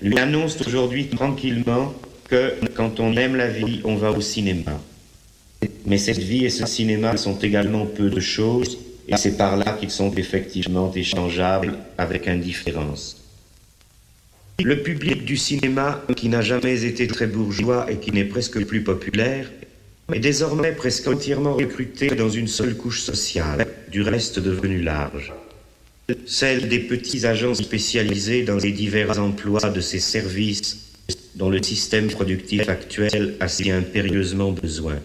lui 0.00 0.18
annoncent 0.18 0.64
aujourd'hui 0.66 1.08
tranquillement 1.08 1.92
que 2.26 2.54
quand 2.74 3.00
on 3.00 3.14
aime 3.18 3.36
la 3.36 3.48
vie, 3.48 3.82
on 3.84 3.96
va 3.96 4.12
au 4.12 4.22
cinéma. 4.22 4.80
Mais 5.84 5.98
cette 5.98 6.20
vie 6.20 6.46
et 6.46 6.50
ce 6.50 6.64
cinéma 6.64 7.18
sont 7.18 7.38
également 7.38 7.84
peu 7.84 8.08
de 8.08 8.20
choses, 8.20 8.78
et 9.08 9.18
c'est 9.18 9.36
par 9.36 9.58
là 9.58 9.76
qu'ils 9.78 9.90
sont 9.90 10.10
effectivement 10.14 10.90
échangeables 10.94 11.74
avec 11.98 12.28
indifférence. 12.28 13.19
Le 14.62 14.82
public 14.82 15.24
du 15.24 15.36
cinéma, 15.36 16.04
qui 16.16 16.28
n'a 16.28 16.42
jamais 16.42 16.84
été 16.84 17.06
très 17.06 17.26
bourgeois 17.26 17.90
et 17.90 17.96
qui 17.96 18.12
n'est 18.12 18.24
presque 18.24 18.64
plus 18.66 18.82
populaire, 18.82 19.50
est 20.12 20.18
désormais 20.18 20.72
presque 20.72 21.06
entièrement 21.08 21.54
recruté 21.54 22.08
dans 22.08 22.28
une 22.28 22.48
seule 22.48 22.76
couche 22.76 23.00
sociale, 23.00 23.66
du 23.90 24.02
reste 24.02 24.38
devenue 24.38 24.82
large. 24.82 25.32
Celle 26.26 26.68
des 26.68 26.80
petits 26.80 27.26
agents 27.26 27.54
spécialisés 27.54 28.42
dans 28.42 28.56
les 28.56 28.72
divers 28.72 29.18
emplois 29.20 29.70
de 29.70 29.80
ces 29.80 30.00
services 30.00 30.90
dont 31.36 31.48
le 31.48 31.62
système 31.62 32.08
productif 32.08 32.68
actuel 32.68 33.36
a 33.40 33.48
si 33.48 33.70
impérieusement 33.70 34.52
besoin. 34.52 34.96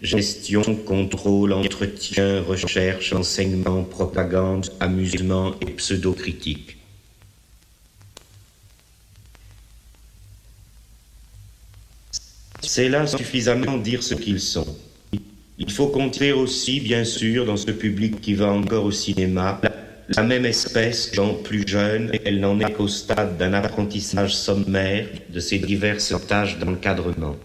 Gestion, 0.00 0.62
contrôle, 0.62 1.52
entretien, 1.52 2.42
recherche, 2.42 3.12
enseignement, 3.12 3.82
propagande, 3.82 4.70
amusement 4.78 5.54
et 5.60 5.70
pseudo-critique. 5.72 6.73
C'est 12.66 12.88
là 12.88 13.06
suffisamment 13.06 13.76
dire 13.76 14.02
ce 14.02 14.14
qu'ils 14.14 14.40
sont. 14.40 14.66
Il 15.58 15.70
faut 15.70 15.88
compter 15.88 16.32
aussi, 16.32 16.80
bien 16.80 17.04
sûr, 17.04 17.46
dans 17.46 17.56
ce 17.56 17.70
public 17.70 18.20
qui 18.20 18.34
va 18.34 18.48
encore 18.48 18.84
au 18.84 18.90
cinéma, 18.90 19.60
la 20.08 20.22
même 20.22 20.44
espèce 20.44 21.12
gens 21.14 21.34
plus 21.34 21.66
jeunes, 21.66 22.10
elle 22.24 22.40
n'en 22.40 22.58
est 22.60 22.72
qu'au 22.72 22.88
stade 22.88 23.38
d'un 23.38 23.52
apprentissage 23.52 24.34
sommaire 24.34 25.06
de 25.30 25.40
ces 25.40 25.58
diverses 25.58 26.14
tâches 26.26 26.58
d'encadrement. 26.58 27.36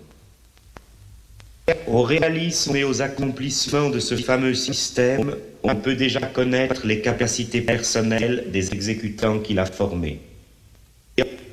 Au 1.88 2.01
réalisme 2.01 2.76
et 2.76 2.84
aux 2.84 3.01
accomplissements 3.01 3.89
de 3.89 3.99
ce 3.99 4.15
fameux 4.15 4.55
système, 4.55 5.36
on 5.63 5.76
peut 5.76 5.95
déjà 5.95 6.22
connaître 6.22 6.88
les 6.88 7.01
capacités 7.01 7.61
personnelles 7.61 8.45
des 8.51 8.74
exécutants 8.74 9.39
qu'il 9.39 9.59
a 9.59 9.65
formés. 9.65 10.20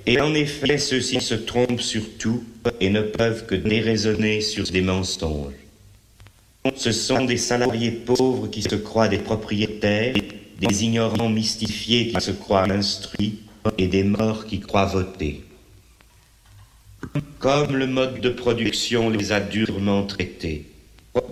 Et 0.06 0.20
en 0.20 0.34
effet, 0.34 0.78
ceux-ci 0.78 1.20
se 1.20 1.34
trompent 1.34 1.80
sur 1.80 2.02
tout 2.16 2.44
et 2.80 2.90
ne 2.90 3.02
peuvent 3.02 3.44
que 3.46 3.56
déraisonner 3.56 4.40
sur 4.40 4.64
des 4.64 4.80
mensonges. 4.80 5.54
Ce 6.76 6.92
sont 6.92 7.24
des 7.24 7.36
salariés 7.36 7.90
pauvres 7.90 8.48
qui 8.48 8.62
se 8.62 8.76
croient 8.76 9.08
des 9.08 9.18
propriétaires, 9.18 10.14
des 10.60 10.84
ignorants 10.84 11.28
mystifiés 11.28 12.08
qui 12.08 12.20
se 12.20 12.30
croient 12.30 12.70
instruits 12.70 13.40
et 13.78 13.88
des 13.88 14.04
morts 14.04 14.46
qui 14.46 14.60
croient 14.60 14.86
voter. 14.86 15.42
Comme 17.40 17.76
le 17.76 17.86
mode 17.86 18.20
de 18.20 18.30
production 18.30 19.10
les 19.10 19.32
a 19.32 19.40
durement 19.40 20.04
traités, 20.04 20.66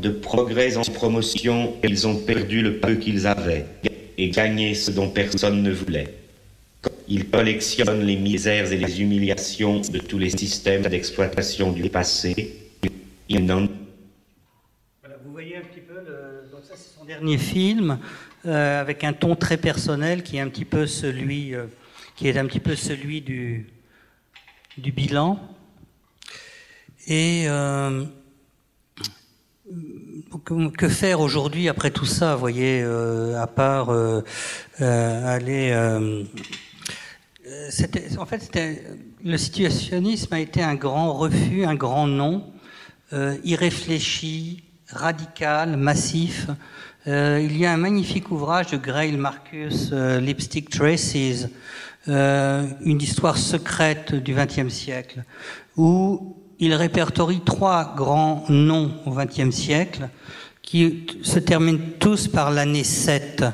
de 0.01 0.11
progrès 0.11 0.77
en 0.77 0.83
promotion, 0.83 1.75
ils 1.85 2.07
ont 2.07 2.17
perdu 2.17 2.63
le 2.63 2.79
peu 2.79 2.95
qu'ils 2.97 3.27
avaient 3.27 3.67
et 4.17 4.31
gagné 4.31 4.75
ce 4.75 4.91
dont 4.91 5.11
personne 5.11 5.63
ne 5.63 5.73
voulait. 5.73 6.24
Ils 7.09 7.29
collectionnent 7.29 8.03
les 8.03 8.17
misères 8.17 8.73
et 8.73 8.77
les 8.77 9.01
humiliations 9.01 9.81
de 9.81 9.99
tous 9.99 10.19
les 10.19 10.31
systèmes 10.31 10.83
d'exploitation 10.83 11.73
du 11.73 11.89
passé. 11.91 12.57
Ils 13.29 13.45
n'en 13.45 13.67
dernier 17.07 17.39
film. 17.39 17.99
avec 18.45 19.05
un 19.05 19.13
ton 19.13 19.37
très 19.37 19.59
personnel 19.59 20.23
qui 20.23 20.37
est 20.39 20.41
un 20.41 20.49
petit 20.49 20.65
peu 20.65 20.87
celui, 20.87 21.55
qui 22.17 22.29
est 22.29 22.39
un 22.39 22.47
petit 22.47 22.61
peu 22.61 22.75
celui 22.77 23.21
du, 23.21 23.67
du 24.79 24.93
bilan. 24.93 25.39
Et 27.07 27.47
que 30.77 30.89
faire 30.89 31.21
aujourd'hui 31.21 31.69
après 31.69 31.91
tout 31.91 32.05
ça, 32.05 32.35
vous 32.35 32.41
voyez, 32.41 32.83
euh, 32.83 33.41
à 33.41 33.47
part 33.47 33.91
euh, 33.91 34.23
euh, 34.81 35.27
aller. 35.27 35.73
En 38.19 38.27
fait, 38.27 38.59
le 39.25 39.37
situationnisme 39.37 40.33
a 40.35 40.41
été 40.41 40.63
un 40.63 40.75
grand 40.75 41.13
refus, 41.13 41.65
un 41.65 41.75
grand 41.75 42.07
non, 42.07 42.53
irréfléchi, 43.45 44.65
radical, 44.89 45.77
massif. 45.77 46.49
il 47.07 47.57
y 47.57 47.67
a 47.67 47.73
un 47.73 47.77
magnifique 47.77 48.31
ouvrage 48.31 48.71
de 48.71 48.77
Grail 48.77 49.17
Marcus, 49.17 49.93
Lipstick 49.93 50.71
Traces, 50.71 51.49
une 52.07 53.01
histoire 53.01 53.37
secrète 53.37 54.15
du 54.15 54.35
XXe 54.35 54.73
siècle, 54.73 55.25
où 55.77 56.37
il 56.59 56.75
répertorie 56.75 57.43
trois 57.45 57.95
grands 57.97 58.45
noms 58.49 58.93
au 59.07 59.13
XXe 59.13 59.55
siècle 59.55 60.09
qui 60.63 61.07
se 61.23 61.39
terminent 61.39 61.81
tous 61.99 62.29
par 62.29 62.51
l'année 62.51 62.85
7. 62.85 63.45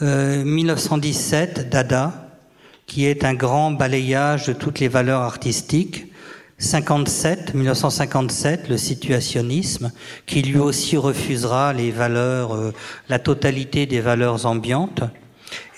1917, 0.00 1.58
euh, 1.58 1.64
Dada, 1.64 2.27
qui 2.88 3.04
est 3.06 3.24
un 3.24 3.34
grand 3.34 3.70
balayage 3.70 4.46
de 4.46 4.52
toutes 4.52 4.80
les 4.80 4.88
valeurs 4.88 5.20
artistiques. 5.20 6.06
57, 6.60 7.54
1957, 7.54 8.68
le 8.68 8.76
situationnisme, 8.76 9.92
qui 10.26 10.42
lui 10.42 10.58
aussi 10.58 10.96
refusera 10.96 11.72
les 11.72 11.92
valeurs, 11.92 12.56
euh, 12.56 12.74
la 13.08 13.20
totalité 13.20 13.86
des 13.86 14.00
valeurs 14.00 14.44
ambiantes. 14.44 15.02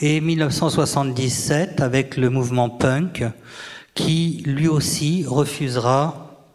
Et 0.00 0.22
1977, 0.22 1.82
avec 1.82 2.16
le 2.16 2.30
mouvement 2.30 2.70
punk, 2.70 3.24
qui 3.94 4.42
lui 4.46 4.68
aussi 4.68 5.26
refusera 5.26 6.46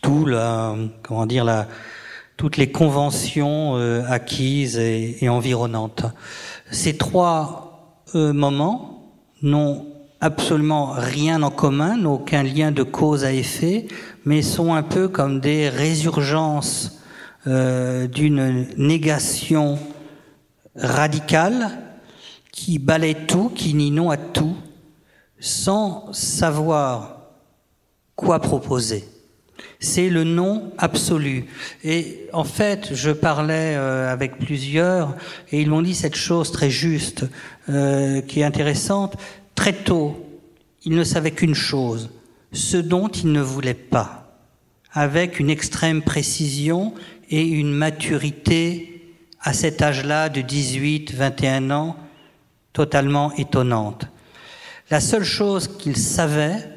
tout 0.00 0.26
la, 0.26 0.74
comment 1.02 1.26
dire, 1.26 1.44
la, 1.44 1.68
toutes 2.36 2.56
les 2.56 2.72
conventions 2.72 3.76
euh, 3.76 4.02
acquises 4.08 4.76
et, 4.76 5.28
environnantes. 5.28 6.04
Ces 6.72 6.96
trois 6.96 8.00
euh, 8.16 8.32
moments 8.32 8.91
n'ont 9.42 9.86
absolument 10.20 10.92
rien 10.92 11.42
en 11.42 11.50
commun, 11.50 11.96
n'ont 11.96 12.14
aucun 12.14 12.42
lien 12.42 12.70
de 12.70 12.82
cause 12.82 13.24
à 13.24 13.32
effet, 13.32 13.86
mais 14.24 14.42
sont 14.42 14.72
un 14.72 14.82
peu 14.82 15.08
comme 15.08 15.40
des 15.40 15.68
résurgences 15.68 17.00
euh, 17.46 18.06
d'une 18.06 18.68
négation 18.76 19.78
radicale 20.76 21.70
qui 22.52 22.78
balaie 22.78 23.26
tout, 23.26 23.50
qui 23.54 23.74
nie 23.74 23.90
non 23.90 24.10
à 24.10 24.16
tout, 24.16 24.56
sans 25.40 26.12
savoir 26.12 27.16
quoi 28.14 28.38
proposer 28.38 29.04
c'est 29.80 30.08
le 30.08 30.24
non 30.24 30.72
absolu. 30.78 31.46
Et 31.84 32.28
en 32.32 32.44
fait, 32.44 32.94
je 32.94 33.10
parlais 33.10 33.74
euh, 33.76 34.12
avec 34.12 34.38
plusieurs 34.38 35.16
et 35.50 35.60
ils 35.60 35.68
m'ont 35.68 35.82
dit 35.82 35.94
cette 35.94 36.16
chose 36.16 36.52
très 36.52 36.70
juste, 36.70 37.26
euh, 37.68 38.20
qui 38.22 38.40
est 38.40 38.44
intéressante. 38.44 39.16
Très 39.54 39.72
tôt, 39.72 40.24
ils 40.84 40.94
ne 40.94 41.04
savaient 41.04 41.32
qu'une 41.32 41.54
chose, 41.54 42.10
ce 42.52 42.76
dont 42.76 43.08
ils 43.08 43.32
ne 43.32 43.40
voulaient 43.40 43.74
pas, 43.74 44.38
avec 44.92 45.40
une 45.40 45.50
extrême 45.50 46.02
précision 46.02 46.94
et 47.30 47.42
une 47.42 47.72
maturité 47.72 48.88
à 49.40 49.52
cet 49.52 49.82
âge-là 49.82 50.28
de 50.28 50.40
18, 50.40 51.14
21 51.14 51.70
ans, 51.70 51.96
totalement 52.72 53.32
étonnante. 53.34 54.06
La 54.90 55.00
seule 55.00 55.24
chose 55.24 55.76
qu'ils 55.78 55.96
savaient, 55.96 56.68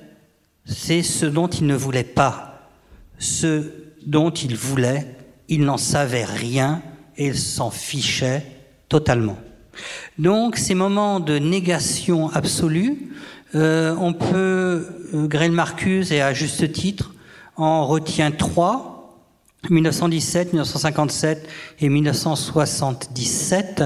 c'est 0.65 1.03
ce 1.03 1.25
dont 1.25 1.47
ils 1.47 1.67
ne 1.67 1.75
voulaient 1.75 2.03
pas 2.03 2.54
ce 3.19 3.71
dont 4.05 4.31
il 4.31 4.55
voulait, 4.55 5.15
il 5.47 5.61
n'en 5.61 5.77
savait 5.77 6.25
rien 6.25 6.81
et 7.17 7.27
il 7.27 7.37
s'en 7.37 7.71
fichait 7.71 8.45
totalement. 8.89 9.37
Donc 10.17 10.57
ces 10.57 10.75
moments 10.75 11.19
de 11.19 11.37
négation 11.37 12.29
absolue, 12.29 13.11
euh, 13.55 13.95
on 13.99 14.13
peut, 14.13 14.87
euh, 15.13 15.27
Grel 15.27 15.51
Marcuse, 15.51 16.11
et 16.11 16.21
à 16.21 16.33
juste 16.33 16.71
titre, 16.71 17.13
en 17.55 17.85
retient 17.87 18.31
trois, 18.31 18.91
1917, 19.69 20.53
1957 20.53 21.47
et 21.79 21.89
1977, 21.89 23.83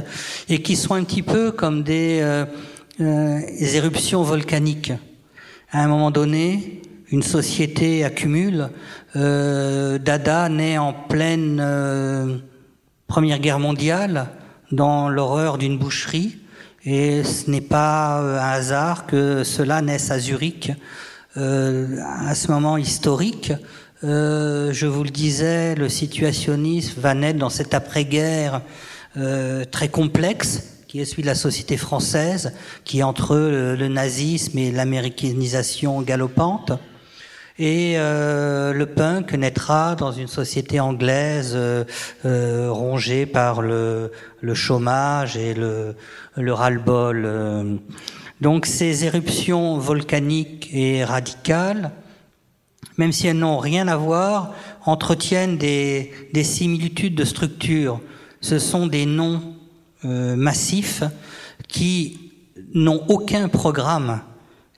et 0.49 0.61
qui 0.61 0.75
sont 0.75 0.95
un 0.95 1.03
petit 1.03 1.21
peu 1.21 1.51
comme 1.51 1.83
des, 1.83 2.19
euh, 2.21 2.45
des 2.97 3.75
éruptions 3.75 4.23
volcaniques. 4.23 4.91
À 5.71 5.83
un 5.83 5.87
moment 5.87 6.09
donné, 6.11 6.81
une 7.11 7.23
société 7.23 8.03
accumule. 8.03 8.69
Euh, 9.15 9.97
Dada 9.97 10.49
naît 10.49 10.77
en 10.77 10.93
pleine 10.93 11.59
euh, 11.61 12.37
Première 13.07 13.39
Guerre 13.39 13.59
mondiale, 13.59 14.27
dans 14.71 15.09
l'horreur 15.09 15.57
d'une 15.57 15.79
boucherie, 15.79 16.37
et 16.85 17.23
ce 17.23 17.49
n'est 17.49 17.61
pas 17.61 18.21
euh, 18.21 18.39
un 18.39 18.51
hasard 18.51 19.07
que 19.07 19.43
cela 19.43 19.81
naisse 19.81 20.11
à 20.11 20.19
Zurich. 20.19 20.71
à 21.35 22.35
ce 22.35 22.51
moment 22.51 22.77
historique, 22.77 23.53
je 24.03 24.85
vous 24.85 25.03
le 25.03 25.09
disais, 25.09 25.75
le 25.75 25.87
situationnisme 25.87 26.99
va 26.99 27.13
naître 27.13 27.39
dans 27.39 27.49
cette 27.49 27.73
après-guerre 27.73 28.61
très 29.71 29.89
complexe 29.89 30.63
qui 30.87 30.99
est 30.99 31.05
celui 31.05 31.21
de 31.21 31.27
la 31.27 31.35
société 31.35 31.77
française, 31.77 32.53
qui 32.83 32.99
est 32.99 33.03
entre 33.03 33.37
le 33.37 33.87
nazisme 33.87 34.57
et 34.57 34.71
l'américanisation 34.71 36.01
galopante. 36.01 36.73
Et 37.61 37.95
euh, 37.97 38.71
le 38.71 38.85
punk 38.85 39.33
naîtra 39.33 39.95
dans 39.95 40.13
une 40.13 40.29
société 40.29 40.79
anglaise 40.79 41.51
euh, 41.55 41.83
euh, 42.23 42.71
rongée 42.71 43.25
par 43.25 43.61
le, 43.61 44.13
le, 44.39 44.53
chômage 44.53 45.35
et 45.35 45.53
le, 45.53 45.93
le 46.37 46.53
ras-le-bol. 46.53 47.81
Donc 48.39 48.65
ces 48.65 49.03
éruptions 49.03 49.77
volcaniques 49.77 50.69
et 50.71 51.03
radicales, 51.03 51.91
même 52.97 53.11
si 53.11 53.27
elles 53.27 53.37
n'ont 53.37 53.57
rien 53.57 53.89
à 53.89 53.97
voir, 53.97 54.53
entretiennent 54.85 55.57
des, 55.57 56.13
des 56.31 56.45
similitudes 56.45 57.15
de 57.15 57.25
structure. 57.25 57.99
Ce 58.39 58.57
sont 58.57 58.87
des 58.87 59.05
noms 59.05 59.55
massifs 60.03 61.03
qui 61.67 62.31
n'ont 62.73 63.03
aucun 63.09 63.49
programme 63.49 64.21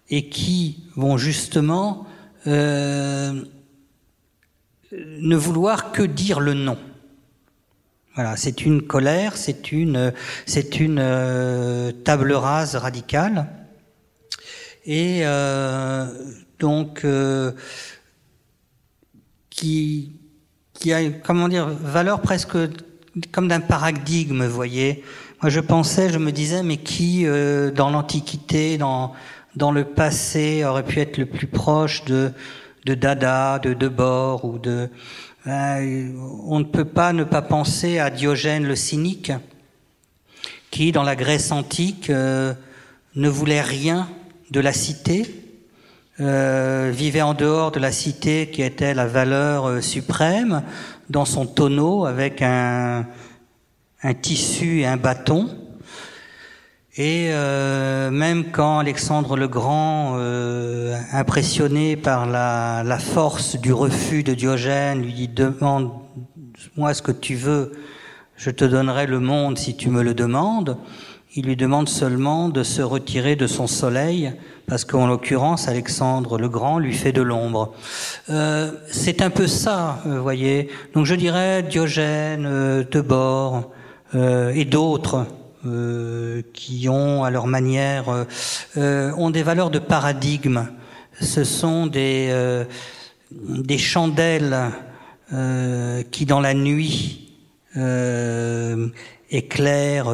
et 0.09 0.29
qui 0.29 0.85
vont 0.95 1.17
justement 1.17 2.07
euh, 2.47 3.33
ne 4.91 5.35
vouloir 5.35 5.91
que 5.91 6.01
dire 6.01 6.39
le 6.39 6.53
non. 6.53 6.77
Voilà, 8.15 8.35
c'est 8.35 8.65
une 8.65 8.81
colère, 8.81 9.37
c'est 9.37 9.71
une, 9.71 10.11
c'est 10.45 10.79
une 10.79 10.99
euh, 10.99 11.91
table 11.91 12.33
rase 12.33 12.75
radicale, 12.75 13.47
et 14.85 15.21
euh, 15.23 16.07
donc 16.59 17.05
qui, 19.49 20.11
qui 20.73 20.93
a, 20.93 21.09
comment 21.23 21.47
dire, 21.47 21.67
valeur 21.67 22.21
presque 22.21 22.57
comme 23.31 23.47
d'un 23.47 23.59
paradigme, 23.59 24.45
vous 24.45 24.53
voyez. 24.53 25.03
Moi, 25.41 25.49
je 25.49 25.59
pensais, 25.59 26.09
je 26.09 26.17
me 26.17 26.31
disais, 26.31 26.63
mais 26.63 26.77
qui, 26.77 27.25
dans 27.25 27.89
l'Antiquité, 27.89 28.77
dans 28.77 29.13
dans 29.55 29.71
le 29.71 29.85
passé 29.85 30.63
aurait 30.63 30.83
pu 30.83 30.99
être 30.99 31.17
le 31.17 31.25
plus 31.25 31.47
proche 31.47 32.05
de, 32.05 32.31
de 32.85 32.93
Dada, 32.93 33.59
de 33.59 33.73
Debord 33.73 34.45
ou 34.45 34.57
de. 34.57 34.89
Euh, 35.47 36.13
on 36.45 36.59
ne 36.59 36.63
peut 36.63 36.85
pas 36.85 37.13
ne 37.13 37.23
pas 37.23 37.41
penser 37.41 37.99
à 37.99 38.09
Diogène 38.09 38.65
le 38.65 38.75
cynique, 38.75 39.31
qui 40.69 40.91
dans 40.91 41.03
la 41.03 41.15
Grèce 41.15 41.51
antique 41.51 42.09
euh, 42.09 42.53
ne 43.15 43.27
voulait 43.27 43.61
rien 43.61 44.07
de 44.51 44.59
la 44.59 44.73
cité, 44.73 45.25
euh, 46.19 46.91
vivait 46.93 47.21
en 47.21 47.33
dehors 47.33 47.71
de 47.71 47.79
la 47.79 47.91
cité 47.91 48.49
qui 48.51 48.61
était 48.61 48.93
la 48.93 49.07
valeur 49.07 49.83
suprême, 49.83 50.63
dans 51.09 51.25
son 51.25 51.45
tonneau 51.45 52.05
avec 52.05 52.41
un, 52.41 53.05
un 54.03 54.13
tissu 54.13 54.81
et 54.81 54.85
un 54.85 54.97
bâton. 54.97 55.49
Et 56.97 57.29
euh, 57.31 58.11
même 58.11 58.51
quand 58.51 58.79
Alexandre 58.79 59.37
le 59.37 59.47
Grand, 59.47 60.15
euh, 60.17 60.97
impressionné 61.13 61.95
par 61.95 62.25
la, 62.25 62.97
force 62.99 63.55
du 63.55 63.71
refus 63.71 64.23
de 64.23 64.33
Diogène, 64.33 65.01
lui 65.01 65.13
dit 65.13 65.27
demande-moi 65.29 66.93
ce 66.93 67.01
que 67.01 67.13
tu 67.13 67.35
veux, 67.35 67.71
je 68.35 68.49
te 68.49 68.65
donnerai 68.65 69.07
le 69.07 69.21
monde 69.21 69.57
si 69.57 69.77
tu 69.77 69.89
me 69.89 70.03
le 70.03 70.13
demandes. 70.13 70.75
Il 71.33 71.45
lui 71.45 71.55
demande 71.55 71.87
seulement 71.87 72.49
de 72.49 72.61
se 72.61 72.81
retirer 72.81 73.37
de 73.37 73.47
son 73.47 73.67
soleil, 73.67 74.33
parce 74.67 74.83
qu'en 74.83 75.07
l'occurrence, 75.07 75.69
Alexandre 75.69 76.37
le 76.37 76.49
Grand 76.49 76.77
lui 76.77 76.93
fait 76.93 77.13
de 77.13 77.21
l'ombre. 77.21 77.73
Euh, 78.29 78.69
c'est 78.89 79.21
un 79.21 79.29
peu 79.29 79.47
ça, 79.47 80.01
vous 80.03 80.21
voyez. 80.21 80.67
Donc 80.93 81.05
je 81.05 81.15
dirais 81.15 81.63
Diogène, 81.63 82.45
euh, 82.45 82.83
Debord 82.83 83.71
et 84.13 84.65
d'autres 84.65 85.25
qui 86.53 86.89
ont 86.89 87.23
à 87.23 87.29
leur 87.29 87.47
manière 87.47 88.25
ont 88.75 89.29
des 89.29 89.43
valeurs 89.43 89.69
de 89.69 89.79
paradigme. 89.79 90.67
Ce 91.19 91.43
sont 91.43 91.87
des 91.87 92.65
des 93.31 93.77
chandelles 93.77 94.71
qui 96.11 96.25
dans 96.25 96.39
la 96.39 96.53
nuit 96.53 97.33
éclairent 99.29 100.11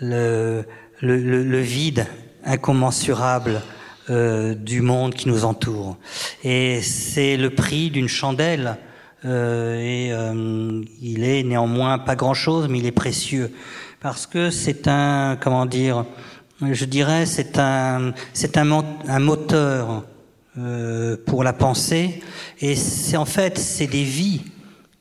le, 0.00 0.64
le, 1.00 1.60
vide 1.60 2.06
incommensurable 2.44 3.62
euh, 4.10 4.54
du 4.54 4.80
monde 4.80 5.14
qui 5.14 5.28
nous 5.28 5.44
entoure. 5.44 5.96
Et 6.44 6.80
c'est 6.82 7.36
le 7.36 7.50
prix 7.50 7.90
d'une 7.90 8.08
chandelle. 8.08 8.78
Euh, 9.24 9.78
et 9.80 10.12
euh, 10.12 10.82
il 11.02 11.24
est 11.24 11.42
néanmoins 11.42 11.98
pas 11.98 12.14
grand-chose, 12.14 12.68
mais 12.68 12.78
il 12.78 12.86
est 12.86 12.92
précieux 12.92 13.52
parce 14.00 14.26
que 14.26 14.50
c'est 14.50 14.86
un, 14.86 15.36
comment 15.40 15.66
dire, 15.66 16.04
je 16.60 16.84
dirais, 16.84 17.26
c'est 17.26 17.58
un, 17.58 18.12
c'est 18.32 18.56
un, 18.56 18.64
moteur 19.18 20.04
euh, 20.56 21.16
pour 21.26 21.42
la 21.44 21.52
pensée. 21.52 22.22
Et 22.60 22.76
c'est 22.76 23.16
en 23.16 23.24
fait, 23.24 23.58
c'est 23.58 23.86
des 23.86 24.04
vies 24.04 24.42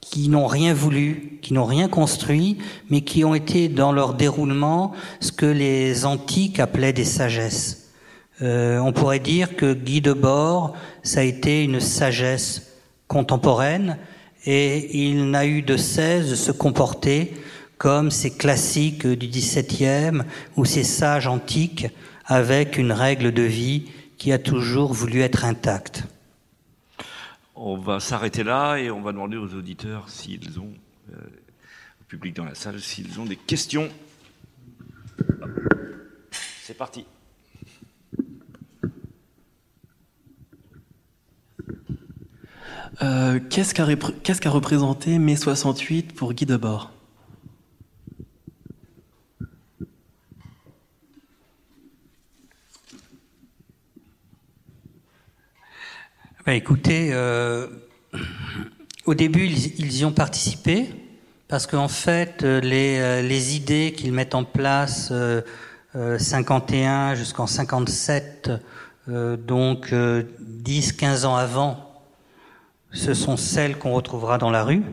qui 0.01 0.29
n'ont 0.29 0.47
rien 0.47 0.73
voulu, 0.73 1.39
qui 1.41 1.53
n'ont 1.53 1.65
rien 1.65 1.87
construit, 1.87 2.57
mais 2.89 3.01
qui 3.01 3.23
ont 3.25 3.35
été 3.35 3.67
dans 3.67 3.91
leur 3.91 4.13
déroulement 4.13 4.93
ce 5.19 5.31
que 5.31 5.45
les 5.45 6.05
antiques 6.05 6.59
appelaient 6.59 6.93
des 6.93 7.05
sagesses. 7.05 7.91
Euh, 8.41 8.79
on 8.79 8.93
pourrait 8.93 9.19
dire 9.19 9.55
que 9.55 9.73
Guy 9.73 10.01
Debord, 10.01 10.73
ça 11.03 11.19
a 11.19 11.23
été 11.23 11.63
une 11.63 11.79
sagesse 11.79 12.73
contemporaine, 13.07 13.97
et 14.45 15.03
il 15.05 15.29
n'a 15.29 15.45
eu 15.45 15.61
de 15.61 15.75
cesse 15.75 16.29
de 16.29 16.35
se 16.35 16.51
comporter 16.51 17.33
comme 17.77 18.11
ces 18.11 18.35
classiques 18.35 19.07
du 19.07 19.27
XVIIe 19.27 20.23
ou 20.55 20.65
ces 20.65 20.83
sages 20.83 21.27
antiques 21.27 21.87
avec 22.25 22.77
une 22.77 22.91
règle 22.91 23.31
de 23.31 23.43
vie 23.43 23.89
qui 24.17 24.31
a 24.31 24.39
toujours 24.39 24.93
voulu 24.93 25.21
être 25.21 25.45
intacte. 25.45 26.03
On 27.55 27.77
va 27.77 27.99
s'arrêter 27.99 28.43
là 28.43 28.77
et 28.77 28.91
on 28.91 29.01
va 29.01 29.11
demander 29.11 29.37
aux 29.37 29.53
auditeurs 29.53 30.09
s'ils 30.09 30.59
ont, 30.59 30.73
euh, 31.11 31.17
au 32.01 32.03
public 32.07 32.35
dans 32.35 32.45
la 32.45 32.55
salle, 32.55 32.79
s'ils 32.79 33.19
ont 33.19 33.25
des 33.25 33.35
questions. 33.35 33.89
C'est 36.61 36.77
parti. 36.77 37.05
Euh, 43.01 43.39
qu'est-ce 43.49 43.73
qu'a 43.73 44.49
représenté 44.49 45.19
mai 45.19 45.35
68 45.35 46.13
pour 46.13 46.33
Guy 46.33 46.45
Debord? 46.45 46.96
Écoutez, 56.49 57.09
euh, 57.11 57.67
au 59.05 59.13
début, 59.13 59.47
ils, 59.47 59.97
y 59.97 60.05
ont 60.05 60.13
participé 60.13 60.87
parce 61.49 61.67
qu'en 61.67 61.89
fait, 61.89 62.43
euh, 62.43 62.61
les, 62.61 62.99
euh, 62.99 63.21
les 63.21 63.57
idées 63.57 63.91
qu'ils 63.91 64.13
mettent 64.13 64.33
en 64.33 64.45
place, 64.45 65.09
euh, 65.11 65.41
51 65.93 67.15
jusqu'en 67.15 67.47
57, 67.47 68.51
donc 69.09 69.91
10-15 69.91 71.25
ans 71.25 71.35
avant, 71.35 72.03
ce 72.91 73.15
sont 73.15 73.35
celles 73.35 73.77
qu'on 73.77 73.93
retrouvera 73.93 74.37
dans 74.37 74.51
la 74.51 74.63
rue. 74.63 74.83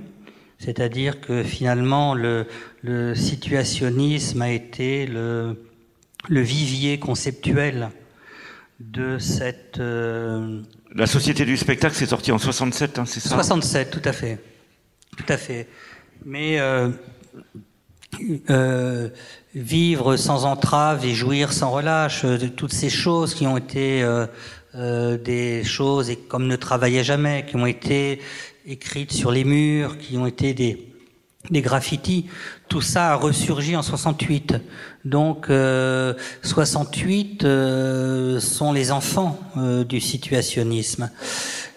C'est-à-dire 0.59 1.21
que 1.21 1.43
finalement, 1.43 2.15
le, 2.15 2.47
le, 2.83 3.15
situationnisme 3.15 4.41
a 4.41 4.51
été 4.51 5.07
le, 5.07 5.63
le 6.29 6.41
vivier 6.41 6.99
conceptuel 6.99 7.91
de 8.81 9.18
cette 9.18 9.81
la 10.97 11.07
Société 11.07 11.45
du 11.45 11.57
spectacle, 11.57 11.95
c'est 11.97 12.07
sorti 12.07 12.31
en 12.31 12.39
67, 12.39 12.99
hein, 12.99 13.05
c'est 13.05 13.18
ça? 13.18 13.31
67, 13.31 13.91
tout 13.91 14.03
à 14.05 14.12
fait. 14.12 14.39
Tout 15.16 15.25
à 15.29 15.37
fait. 15.37 15.68
Mais 16.25 16.61
euh, 16.61 16.91
euh, 18.51 19.09
vivre 19.55 20.16
sans 20.16 20.45
entrave 20.45 21.05
et 21.05 21.14
jouir 21.14 21.53
sans 21.53 21.70
relâche, 21.70 22.25
de 22.25 22.47
toutes 22.47 22.72
ces 22.72 22.91
choses 22.91 23.35
qui 23.35 23.47
ont 23.47 23.57
été 23.57 24.03
euh, 24.03 24.27
euh, 24.75 25.16
des 25.16 25.64
choses, 25.64 26.11
et 26.11 26.16
comme 26.16 26.47
ne 26.47 26.57
travaillait 26.57 27.05
jamais, 27.05 27.45
qui 27.47 27.57
ont 27.57 27.66
été 27.66 28.20
écrites 28.66 29.12
sur 29.12 29.31
les 29.31 29.45
murs, 29.45 29.99
qui 29.99 30.16
ont 30.16 30.27
été 30.27 30.55
des, 30.55 30.94
des 31.51 31.61
graffitis, 31.61 32.27
tout 32.69 32.81
ça 32.81 33.13
a 33.13 33.15
ressurgi 33.17 33.77
en 33.77 33.83
68. 33.83 34.57
Donc 35.05 35.51
euh, 35.51 36.15
68 36.43 37.45
euh, 37.45 38.41
sont 38.41 38.73
les 38.73 38.91
enfants 38.91 39.39
euh, 39.57 39.85
du 39.85 40.01
situationnisme. 40.01 41.11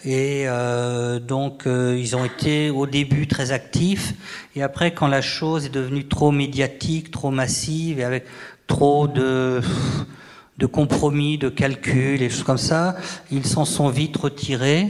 Et 0.05 0.43
euh, 0.47 1.19
donc 1.19 1.63
ils 1.65 2.15
ont 2.15 2.23
été 2.23 2.69
au 2.69 2.85
début 2.85 3.27
très 3.27 3.51
actifs 3.51 4.13
et 4.55 4.63
après 4.63 4.93
quand 4.93 5.07
la 5.07 5.21
chose 5.21 5.65
est 5.65 5.69
devenue 5.69 6.07
trop 6.07 6.31
médiatique, 6.31 7.11
trop 7.11 7.31
massive 7.31 7.99
et 7.99 8.03
avec 8.05 8.25
trop 8.67 9.07
de 9.07 9.61
de 10.57 10.65
compromis, 10.65 11.37
de 11.37 11.49
calculs 11.49 12.21
et 12.21 12.29
choses 12.29 12.43
comme 12.43 12.57
ça, 12.57 12.95
ils 13.31 13.45
s'en 13.45 13.65
sont 13.65 13.89
vite 13.89 14.17
retirés. 14.17 14.87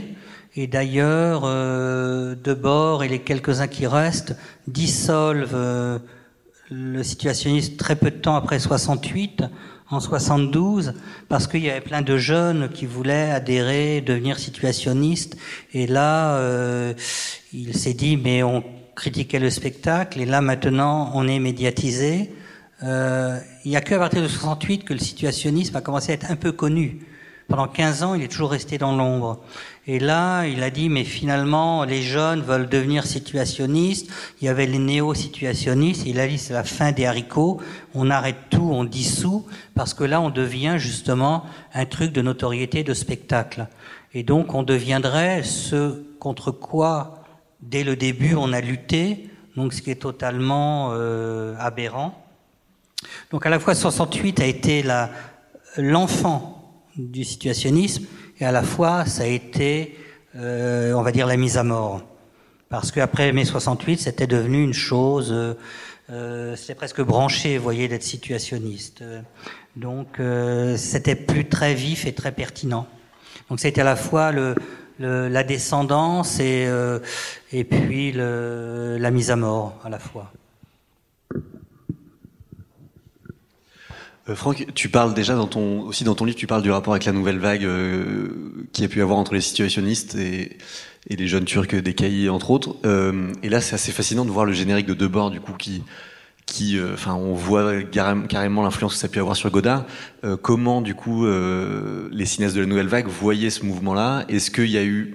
Et 0.59 0.65
d'ailleurs, 0.65 1.43
euh, 1.45 2.33
Debord 2.33 3.03
et 3.03 3.07
les 3.07 3.19
quelques-uns 3.19 3.67
qui 3.67 3.85
restent 3.85 4.35
dissolvent 4.67 5.51
euh, 5.53 5.99
le 6.71 7.03
situationnisme 7.03 7.75
très 7.75 7.95
peu 7.95 8.09
de 8.09 8.15
temps 8.17 8.35
après 8.35 8.57
68, 8.57 9.43
en 9.91 9.99
72, 9.99 10.95
parce 11.29 11.45
qu'il 11.45 11.63
y 11.63 11.69
avait 11.69 11.79
plein 11.79 12.01
de 12.01 12.17
jeunes 12.17 12.69
qui 12.69 12.87
voulaient 12.87 13.29
adhérer, 13.29 14.01
devenir 14.01 14.39
situationnistes. 14.39 15.37
Et 15.73 15.85
là, 15.85 16.37
euh, 16.37 16.95
il 17.53 17.75
s'est 17.75 17.93
dit, 17.93 18.17
mais 18.17 18.41
on 18.41 18.63
critiquait 18.95 19.39
le 19.39 19.51
spectacle, 19.51 20.19
et 20.19 20.25
là 20.25 20.41
maintenant, 20.41 21.11
on 21.13 21.27
est 21.27 21.37
médiatisé. 21.37 22.31
Euh, 22.81 23.39
il 23.63 23.69
n'y 23.69 23.77
a 23.77 23.81
qu'à 23.81 23.99
partir 23.99 24.23
de 24.23 24.27
68 24.27 24.85
que 24.85 24.93
le 24.93 24.99
situationnisme 24.99 25.75
a 25.75 25.81
commencé 25.81 26.13
à 26.13 26.15
être 26.15 26.31
un 26.31 26.35
peu 26.35 26.51
connu. 26.51 27.05
Pendant 27.47 27.67
15 27.67 28.03
ans, 28.03 28.13
il 28.13 28.23
est 28.23 28.27
toujours 28.27 28.51
resté 28.51 28.77
dans 28.77 28.93
l'ombre. 28.93 29.39
Et 29.85 29.99
là, 29.99 30.45
il 30.45 30.63
a 30.63 30.69
dit, 30.69 30.89
mais 30.89 31.05
finalement, 31.05 31.85
les 31.85 32.01
jeunes 32.01 32.41
veulent 32.41 32.67
devenir 32.67 33.05
situationnistes. 33.05 34.11
Il 34.41 34.45
y 34.45 34.49
avait 34.49 34.65
les 34.65 34.79
néo-situationnistes. 34.79 36.03
Il 36.05 36.19
a 36.19 36.27
dit, 36.27 36.37
c'est 36.37 36.53
la 36.53 36.65
fin 36.65 36.91
des 36.91 37.05
haricots. 37.05 37.61
On 37.93 38.09
arrête 38.09 38.35
tout, 38.49 38.69
on 38.69 38.83
dissout, 38.83 39.45
parce 39.75 39.93
que 39.93 40.03
là, 40.03 40.19
on 40.19 40.29
devient 40.29 40.75
justement 40.77 41.45
un 41.73 41.85
truc 41.85 42.11
de 42.11 42.21
notoriété, 42.21 42.83
de 42.83 42.93
spectacle. 42.93 43.67
Et 44.13 44.23
donc, 44.23 44.53
on 44.53 44.63
deviendrait 44.63 45.43
ce 45.43 46.03
contre 46.19 46.51
quoi, 46.51 47.23
dès 47.61 47.85
le 47.85 47.95
début, 47.95 48.35
on 48.35 48.51
a 48.51 48.59
lutté. 48.59 49.29
Donc, 49.55 49.71
ce 49.71 49.81
qui 49.81 49.89
est 49.89 49.95
totalement 49.95 50.89
euh, 50.91 51.55
aberrant. 51.59 52.21
Donc, 53.31 53.45
à 53.45 53.49
la 53.49 53.57
fois, 53.57 53.73
68 53.73 54.41
a 54.41 54.45
été 54.45 54.83
l'enfant 55.77 56.56
du 56.97 57.23
situationnisme 57.23 58.05
et 58.39 58.45
à 58.45 58.51
la 58.51 58.63
fois 58.63 59.05
ça 59.05 59.23
a 59.23 59.27
été, 59.27 59.97
euh, 60.35 60.93
on 60.93 61.01
va 61.01 61.11
dire, 61.11 61.27
la 61.27 61.37
mise 61.37 61.57
à 61.57 61.63
mort. 61.63 62.01
Parce 62.69 62.91
qu'après 62.91 63.31
mai 63.31 63.45
68, 63.45 63.99
c'était 63.99 64.27
devenu 64.27 64.61
une 64.61 64.73
chose, 64.73 65.31
euh, 65.31 65.53
euh, 66.09 66.55
c'était 66.55 66.75
presque 66.75 67.01
branché, 67.01 67.57
vous 67.57 67.63
voyez, 67.63 67.87
d'être 67.87 68.03
situationniste. 68.03 69.03
Donc 69.75 70.19
euh, 70.19 70.75
c'était 70.77 71.15
plus 71.15 71.47
très 71.47 71.73
vif 71.73 72.05
et 72.05 72.13
très 72.13 72.31
pertinent. 72.31 72.87
Donc 73.49 73.59
c'était 73.59 73.81
à 73.81 73.83
la 73.83 73.95
fois 73.95 74.31
le, 74.31 74.55
le, 74.99 75.27
la 75.27 75.43
descendance 75.43 76.39
et, 76.39 76.65
euh, 76.67 76.99
et 77.51 77.63
puis 77.63 78.11
le, 78.11 78.97
la 78.99 79.11
mise 79.11 79.31
à 79.31 79.35
mort 79.35 79.79
à 79.83 79.89
la 79.89 79.99
fois. 79.99 80.31
Euh, 84.29 84.35
Franck, 84.35 84.65
tu 84.73 84.89
parles 84.89 85.13
déjà 85.13 85.35
dans 85.35 85.47
ton, 85.47 85.81
aussi 85.81 86.03
dans 86.03 86.15
ton 86.15 86.25
livre, 86.25 86.37
tu 86.37 86.47
parles 86.47 86.63
du 86.63 86.71
rapport 86.71 86.93
avec 86.93 87.05
la 87.05 87.11
nouvelle 87.13 87.39
vague 87.39 87.63
euh, 87.63 88.27
qui 88.73 88.83
a 88.83 88.87
pu 88.87 89.01
avoir 89.01 89.17
entre 89.17 89.33
les 89.33 89.41
situationnistes 89.41 90.15
et, 90.15 90.57
et 91.09 91.15
les 91.15 91.27
jeunes 91.27 91.45
Turcs 91.45 91.75
des 91.75 91.93
cahiers, 91.93 92.29
entre 92.29 92.51
autres. 92.51 92.75
Euh, 92.85 93.31
et 93.43 93.49
là, 93.49 93.61
c'est 93.61 93.75
assez 93.75 93.91
fascinant 93.91 94.25
de 94.25 94.31
voir 94.31 94.45
le 94.45 94.53
générique 94.53 94.87
de 94.87 94.93
Debord, 94.93 95.31
du 95.31 95.39
coup, 95.39 95.53
qui, 95.53 95.83
qui, 96.45 96.77
euh, 96.77 96.93
enfin, 96.93 97.13
on 97.13 97.33
voit 97.33 97.81
carrément 97.83 98.63
l'influence 98.63 98.93
que 98.93 98.99
ça 98.99 99.07
a 99.07 99.09
pu 99.09 99.19
avoir 99.19 99.35
sur 99.35 99.49
Godard. 99.49 99.85
Euh, 100.23 100.35
comment, 100.35 100.81
du 100.81 100.95
coup, 100.95 101.25
les 101.25 102.25
cinéastes 102.25 102.55
de 102.55 102.61
la 102.61 102.67
nouvelle 102.67 102.87
vague 102.87 103.07
voyaient 103.07 103.49
ce 103.49 103.65
mouvement-là? 103.65 104.25
Est-ce 104.27 104.51
qu'il 104.51 104.69
y 104.69 104.77
a 104.77 104.83
eu 104.83 105.13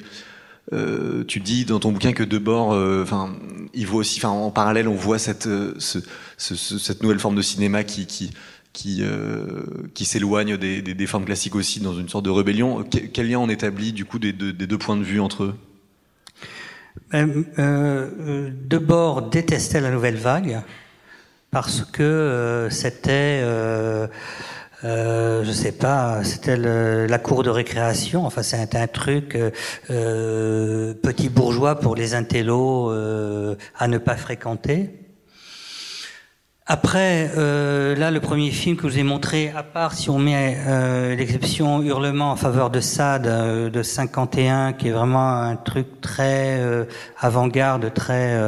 tu 1.29 1.41
dis 1.41 1.67
dans 1.67 1.81
ton 1.81 1.93
bouquin 1.93 2.15
que 2.15 2.23
Debord, 2.23 2.69
enfin, 3.03 3.35
il 3.75 3.87
voit 3.87 4.01
aussi, 4.01 4.19
enfin, 4.21 4.31
en 4.31 4.51
parallèle, 4.51 4.89
on 4.89 4.95
voit 4.95 5.19
cette, 5.19 5.43
ce, 5.43 5.99
ce, 6.39 6.55
cette 6.57 7.03
nouvelle 7.03 7.19
forme 7.19 7.37
de 7.37 7.43
cinéma 7.43 7.85
qui, 7.85 8.07
qui 8.07 8.31
qui, 8.73 8.99
euh, 9.03 9.63
qui 9.95 10.05
s'éloignent 10.05 10.57
des, 10.57 10.83
des, 10.83 11.07
formes 11.07 11.25
classiques 11.25 11.55
aussi 11.55 11.81
dans 11.81 11.95
une 11.95 12.09
sorte 12.09 12.25
de 12.25 12.31
rébellion. 12.31 12.85
Quel, 13.13 13.29
lien 13.29 13.39
on 13.39 13.49
établit 13.49 13.93
du 13.93 14.05
coup 14.05 14.19
des 14.19 14.33
des 14.33 14.67
deux 14.67 14.79
points 14.79 14.97
de 14.97 15.03
vue 15.03 15.21
entre 15.21 15.45
eux? 15.45 15.55
Euh, 17.15 17.43
euh, 17.59 18.51
Debord 18.65 19.29
détestait 19.29 19.81
la 19.81 19.91
nouvelle 19.91 20.17
vague 20.17 20.63
parce 21.51 21.83
que 21.85 22.69
c'était 22.71 23.43
euh, 24.85 25.45
je 25.45 25.53
sais 25.53 25.73
pas, 25.73 26.25
c'était 26.25 26.57
la 26.57 27.19
cour 27.19 27.43
de 27.43 27.51
récréation. 27.51 28.27
Enfin, 28.27 28.43
c'était 28.43 28.79
un 28.79 28.89
truc 28.89 29.39
euh, 29.91 30.95
petit 30.95 31.29
bourgeois 31.29 31.79
pour 31.79 31.95
les 31.95 32.15
intellos 32.15 32.91
euh, 32.91 33.55
à 33.79 33.87
ne 33.87 33.99
pas 33.99 34.17
fréquenter. 34.17 34.91
Après, 36.67 37.31
euh, 37.37 37.97
là, 37.97 38.11
le 38.11 38.21
premier 38.21 38.51
film 38.51 38.77
que 38.77 38.89
je 38.89 38.93
vous 38.95 38.99
ai 39.01 39.03
montré, 39.03 39.53
à 39.55 39.63
part 39.63 39.95
si 39.95 40.11
on 40.11 40.19
met 40.19 40.57
euh, 40.67 41.17
l'exception 41.17 41.83
Hurlement 41.83 42.31
en 42.31 42.37
faveur 42.37 42.71
de 42.71 42.81
Sade 42.81 43.27
euh, 43.27 43.69
de 43.69 43.83
51, 43.83 44.73
qui 44.73 44.89
est 44.89 44.93
vraiment 44.93 45.33
un 45.41 45.57
truc 45.57 46.01
très 46.01 46.61
avant-garde, 47.19 47.93
très. 47.93 48.41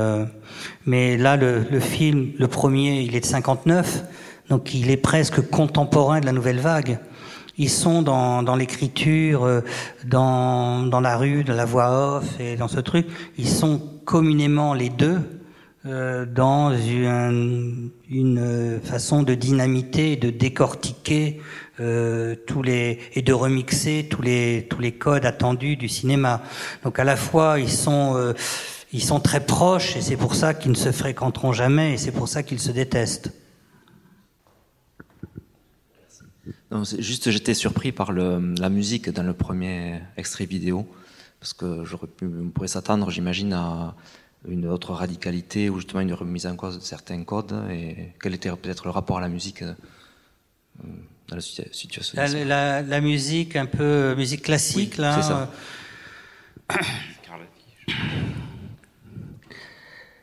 mais 0.87 1.17
là, 1.17 1.37
le, 1.37 1.65
le, 1.71 1.81
film, 1.81 2.31
le 2.39 2.47
premier, 2.47 3.01
il 3.01 3.17
est 3.17 3.21
de 3.21 3.27
59. 3.27 4.05
Donc 4.49 4.75
il 4.75 4.91
est 4.91 4.97
presque 4.97 5.49
contemporain 5.51 6.21
de 6.21 6.27
la 6.27 6.33
nouvelle 6.33 6.61
vague. 6.61 6.99
Ils 7.57 7.71
sont 7.71 8.03
dans, 8.03 8.43
dans 8.43 8.57
l'écriture, 8.57 9.45
euh, 9.45 9.61
dans, 10.05 10.83
dans 10.83 11.01
la 11.01 11.17
rue, 11.17 11.45
dans 11.45 11.55
la 11.55 11.65
voix 11.65 12.19
off 12.19 12.41
et 12.41 12.57
dans 12.57 12.69
ce 12.69 12.81
truc. 12.81 13.07
Ils 13.39 13.49
sont 13.49 13.81
communément 14.05 14.75
les 14.75 14.89
deux 14.89 15.21
euh, 15.87 16.25
dans 16.25 16.75
une, 16.75 17.91
façon 18.83 19.23
de 19.23 19.35
dynamiter, 19.35 20.17
de 20.17 20.31
décortiquer 20.31 21.43
euh, 21.79 22.37
tous 22.47 22.63
les 22.63 23.01
et 23.13 23.21
de 23.21 23.35
remixer 23.35 24.07
tous 24.09 24.23
les 24.23 24.67
tous 24.71 24.81
les 24.81 24.93
codes 24.93 25.27
attendus 25.27 25.77
du 25.77 25.91
cinéma. 25.91 26.41
Donc 26.85 26.99
à 26.99 27.05
la 27.05 27.17
fois 27.17 27.61
ils 27.61 27.71
sont 27.71 28.17
euh, 28.17 28.33
ils 28.95 29.03
sont 29.03 29.21
très 29.21 29.45
proches 29.45 29.95
et 29.97 30.01
c'est 30.01 30.17
pour 30.17 30.35
ça 30.35 30.55
qu'ils 30.55 30.71
ne 30.71 30.77
se 30.77 30.91
fréquenteront 30.91 31.53
jamais 31.53 31.93
et 31.93 31.97
c'est 31.99 32.13
pour 32.13 32.29
ça 32.29 32.43
qu'ils 32.43 32.61
se 32.61 32.71
détestent. 32.71 33.31
juste, 36.99 37.31
j'étais 37.31 37.55
surpris 37.55 37.93
par 37.93 38.11
la 38.11 38.71
musique 38.71 39.11
dans 39.11 39.23
le 39.23 39.35
premier 39.35 40.01
extrait 40.17 40.47
vidéo, 40.47 40.87
parce 41.41 41.53
que 41.53 41.85
j'aurais 41.85 42.09
pu, 42.09 42.27
on 42.27 42.49
pourrait 42.49 42.69
s'attendre, 42.69 43.11
j'imagine, 43.11 43.53
à 43.53 43.95
une 44.49 44.67
autre 44.67 44.93
radicalité 44.93 45.71
ou 45.71 45.77
justement 45.77 46.01
une 46.01 46.13
remise 46.13 46.47
en 46.47 46.57
cause 46.57 46.79
de 46.79 46.85
certains 46.85 47.23
codes. 47.25 47.55
Et 47.71 48.13
quel 48.23 48.35
était 48.35 48.51
peut-être 48.51 48.85
le 48.85 48.91
rapport 48.91 49.19
à 49.19 49.21
la 49.21 49.29
musique 49.29 49.63
euh, 49.63 49.75
dans 51.29 51.37
la 51.37 51.43
situation 51.43 52.17
la, 52.17 52.83
la, 52.83 53.01
musique, 53.01 53.57
un 53.57 53.67
peu 53.67 54.15
musique 54.15 54.43
classique, 54.43 54.97
là. 54.97 55.21
C'est 55.21 55.29
ça. 55.29 55.51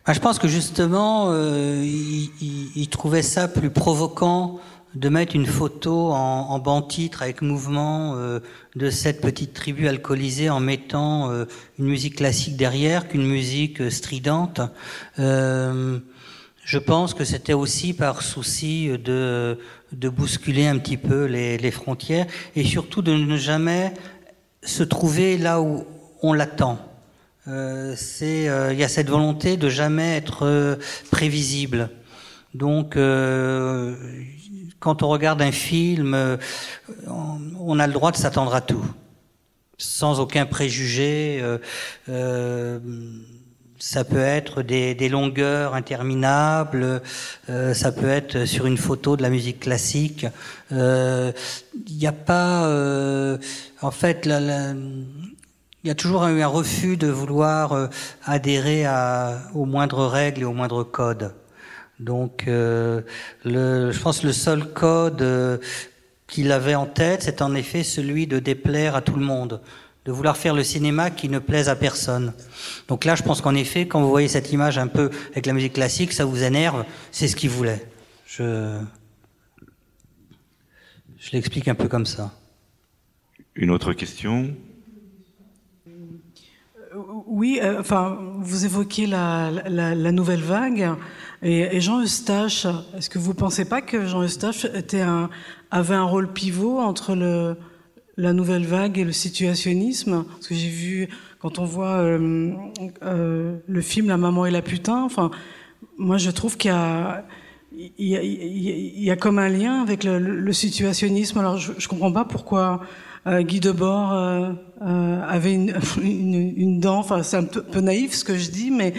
Ah, 0.03 0.13
je 0.13 0.19
pense 0.19 0.39
que 0.39 0.47
justement, 0.47 1.27
euh, 1.29 1.79
il, 1.85 2.31
il, 2.41 2.71
il, 2.75 2.89
trouvait 2.89 3.21
ça 3.21 3.47
plus 3.47 3.69
provoquant 3.69 4.59
de 4.95 5.09
mettre 5.09 5.35
une 5.35 5.45
photo 5.45 6.11
en, 6.11 6.49
en 6.49 6.59
banc 6.59 6.81
titre 6.81 7.21
avec 7.21 7.41
mouvement 7.41 8.15
euh, 8.15 8.39
de 8.75 8.89
cette 8.89 9.21
petite 9.21 9.53
tribu 9.53 9.87
alcoolisée 9.87 10.49
en 10.49 10.59
mettant 10.59 11.31
euh, 11.31 11.45
une 11.79 11.85
musique 11.85 12.17
classique 12.17 12.57
derrière 12.57 13.07
qu'une 13.07 13.25
musique 13.27 13.81
euh, 13.81 13.89
stridente. 13.89 14.61
je 15.17 16.77
pense 16.77 17.13
que 17.13 17.23
c'était 17.23 17.53
aussi 17.53 17.93
par 17.93 18.21
souci 18.21 18.89
de, 18.89 19.57
de 19.91 20.09
bousculer 20.09 20.67
un 20.67 20.77
petit 20.77 20.97
peu 20.97 21.25
les, 21.25 21.57
les 21.57 21.71
frontières 21.71 22.27
et 22.55 22.63
surtout 22.63 23.01
de 23.01 23.13
ne 23.13 23.37
jamais 23.37 23.93
se 24.63 24.83
trouver 24.83 25.37
là 25.37 25.61
où 25.61 25.85
on 26.21 26.33
l'attend. 26.33 26.79
Euh, 27.47 27.95
c'est 27.97 28.47
il 28.71 28.77
y 28.77 28.83
a 28.83 28.87
cette 28.87 29.09
volonté 29.09 29.57
de 29.57 29.69
jamais 29.69 30.17
être 30.17 30.77
prévisible. 31.09 31.89
Donc 32.53 32.97
euh, 32.97 33.95
quand 34.81 35.03
on 35.03 35.09
regarde 35.09 35.41
un 35.41 35.51
film, 35.51 36.13
euh, 36.15 36.37
on 37.07 37.79
a 37.79 37.87
le 37.87 37.93
droit 37.93 38.11
de 38.11 38.17
s'attendre 38.17 38.53
à 38.53 38.61
tout, 38.61 38.83
sans 39.77 40.19
aucun 40.19 40.45
préjugé. 40.45 41.39
Euh, 41.41 41.59
euh, 42.09 42.79
ça 43.77 44.03
peut 44.03 44.17
être 44.17 44.61
des, 44.61 45.09
longueurs 45.09 45.73
interminables, 45.73 47.01
euh, 47.49 47.73
ça 47.73 47.91
peut 47.91 48.09
être 48.09 48.45
sur 48.45 48.67
une 48.67 48.77
photo 48.77 49.17
de 49.17 49.23
la 49.23 49.29
musique 49.29 49.59
classique. 49.61 50.27
Il 50.69 51.33
n'y 51.89 52.07
a 52.07 52.11
pas, 52.11 52.67
en 53.81 53.91
fait, 53.91 54.27
il 54.27 55.87
y 55.87 55.89
a 55.89 55.95
toujours 55.95 56.27
eu 56.27 56.41
un 56.43 56.47
refus 56.47 56.95
de 56.95 57.07
vouloir 57.07 57.89
adhérer 58.23 58.85
aux 59.55 59.65
moindres 59.65 60.07
règles 60.07 60.41
et 60.41 60.45
aux 60.45 60.53
moindres 60.53 60.89
codes. 60.89 61.33
Donc, 62.01 62.47
euh, 62.47 63.01
le, 63.45 63.91
je 63.91 63.99
pense 63.99 64.21
que 64.21 64.27
le 64.27 64.33
seul 64.33 64.73
code 64.73 65.21
euh, 65.21 65.59
qu'il 66.27 66.51
avait 66.51 66.73
en 66.73 66.87
tête, 66.87 67.21
c'est 67.21 67.43
en 67.43 67.53
effet 67.53 67.83
celui 67.83 68.25
de 68.25 68.39
déplaire 68.39 68.95
à 68.95 69.01
tout 69.01 69.15
le 69.15 69.23
monde, 69.23 69.61
de 70.05 70.11
vouloir 70.11 70.35
faire 70.35 70.55
le 70.55 70.63
cinéma 70.63 71.11
qui 71.11 71.29
ne 71.29 71.37
plaise 71.37 71.69
à 71.69 71.75
personne. 71.75 72.33
Donc 72.87 73.05
là, 73.05 73.13
je 73.13 73.21
pense 73.21 73.39
qu'en 73.39 73.53
effet, 73.53 73.87
quand 73.87 74.01
vous 74.01 74.09
voyez 74.09 74.27
cette 74.27 74.51
image 74.51 74.79
un 74.79 74.87
peu 74.87 75.11
avec 75.31 75.45
la 75.45 75.53
musique 75.53 75.73
classique, 75.73 76.11
ça 76.11 76.25
vous 76.25 76.41
énerve, 76.41 76.85
c'est 77.11 77.27
ce 77.27 77.35
qu'il 77.35 77.51
voulait. 77.51 77.85
Je, 78.25 78.79
je 81.19 81.31
l'explique 81.33 81.67
un 81.67 81.75
peu 81.75 81.87
comme 81.87 82.07
ça. 82.07 82.31
Une 83.53 83.69
autre 83.69 83.93
question? 83.93 84.55
Euh, 85.87 85.91
Oui, 87.27 87.59
euh, 87.61 87.79
enfin, 87.79 88.17
vous 88.39 88.65
évoquez 88.65 89.05
la, 89.05 89.51
la, 89.67 89.93
la 89.93 90.11
nouvelle 90.11 90.41
vague. 90.41 90.95
Et, 91.43 91.81
Jean 91.81 92.01
Eustache, 92.01 92.67
est-ce 92.95 93.09
que 93.09 93.17
vous 93.17 93.31
ne 93.31 93.37
pensez 93.37 93.65
pas 93.65 93.81
que 93.81 94.05
Jean 94.05 94.23
Eustache 94.23 94.65
était 94.65 95.01
un, 95.01 95.29
avait 95.71 95.95
un 95.95 96.03
rôle 96.03 96.31
pivot 96.31 96.79
entre 96.79 97.15
le, 97.15 97.57
la 98.15 98.31
nouvelle 98.31 98.65
vague 98.65 98.99
et 98.99 99.03
le 99.03 99.11
situationnisme? 99.11 100.23
Parce 100.23 100.47
que 100.47 100.55
j'ai 100.55 100.69
vu, 100.69 101.09
quand 101.39 101.57
on 101.57 101.65
voit 101.65 101.97
euh, 101.97 102.51
euh, 103.03 103.57
le 103.67 103.81
film 103.81 104.07
La 104.07 104.17
maman 104.17 104.45
et 104.45 104.51
la 104.51 104.61
putain, 104.61 105.03
enfin, 105.03 105.31
moi 105.97 106.17
je 106.17 106.29
trouve 106.29 106.57
qu'il 106.57 106.69
y 106.69 106.73
a, 106.73 107.25
il 107.75 108.07
y, 108.07 108.15
a, 108.15 108.21
il 108.21 109.03
y 109.03 109.09
a 109.09 109.15
comme 109.15 109.39
un 109.39 109.49
lien 109.49 109.81
avec 109.81 110.03
le, 110.03 110.19
le 110.19 110.53
situationnisme. 110.53 111.39
Alors 111.39 111.57
je 111.57 111.71
ne 111.71 111.87
comprends 111.87 112.11
pas 112.11 112.25
pourquoi 112.25 112.81
euh, 113.27 113.41
Guy 113.41 113.59
Debord 113.59 114.13
euh, 114.13 114.51
euh, 114.81 115.21
avait 115.27 115.53
une, 115.53 115.73
une, 116.01 116.53
une 116.55 116.79
dent, 116.79 116.99
enfin 116.99 117.23
c'est 117.23 117.37
un 117.37 117.43
peu, 117.43 117.61
peu, 117.61 117.81
naïf 117.81 118.13
ce 118.13 118.23
que 118.23 118.37
je 118.37 118.49
dis, 118.49 118.71
mais 118.71 118.93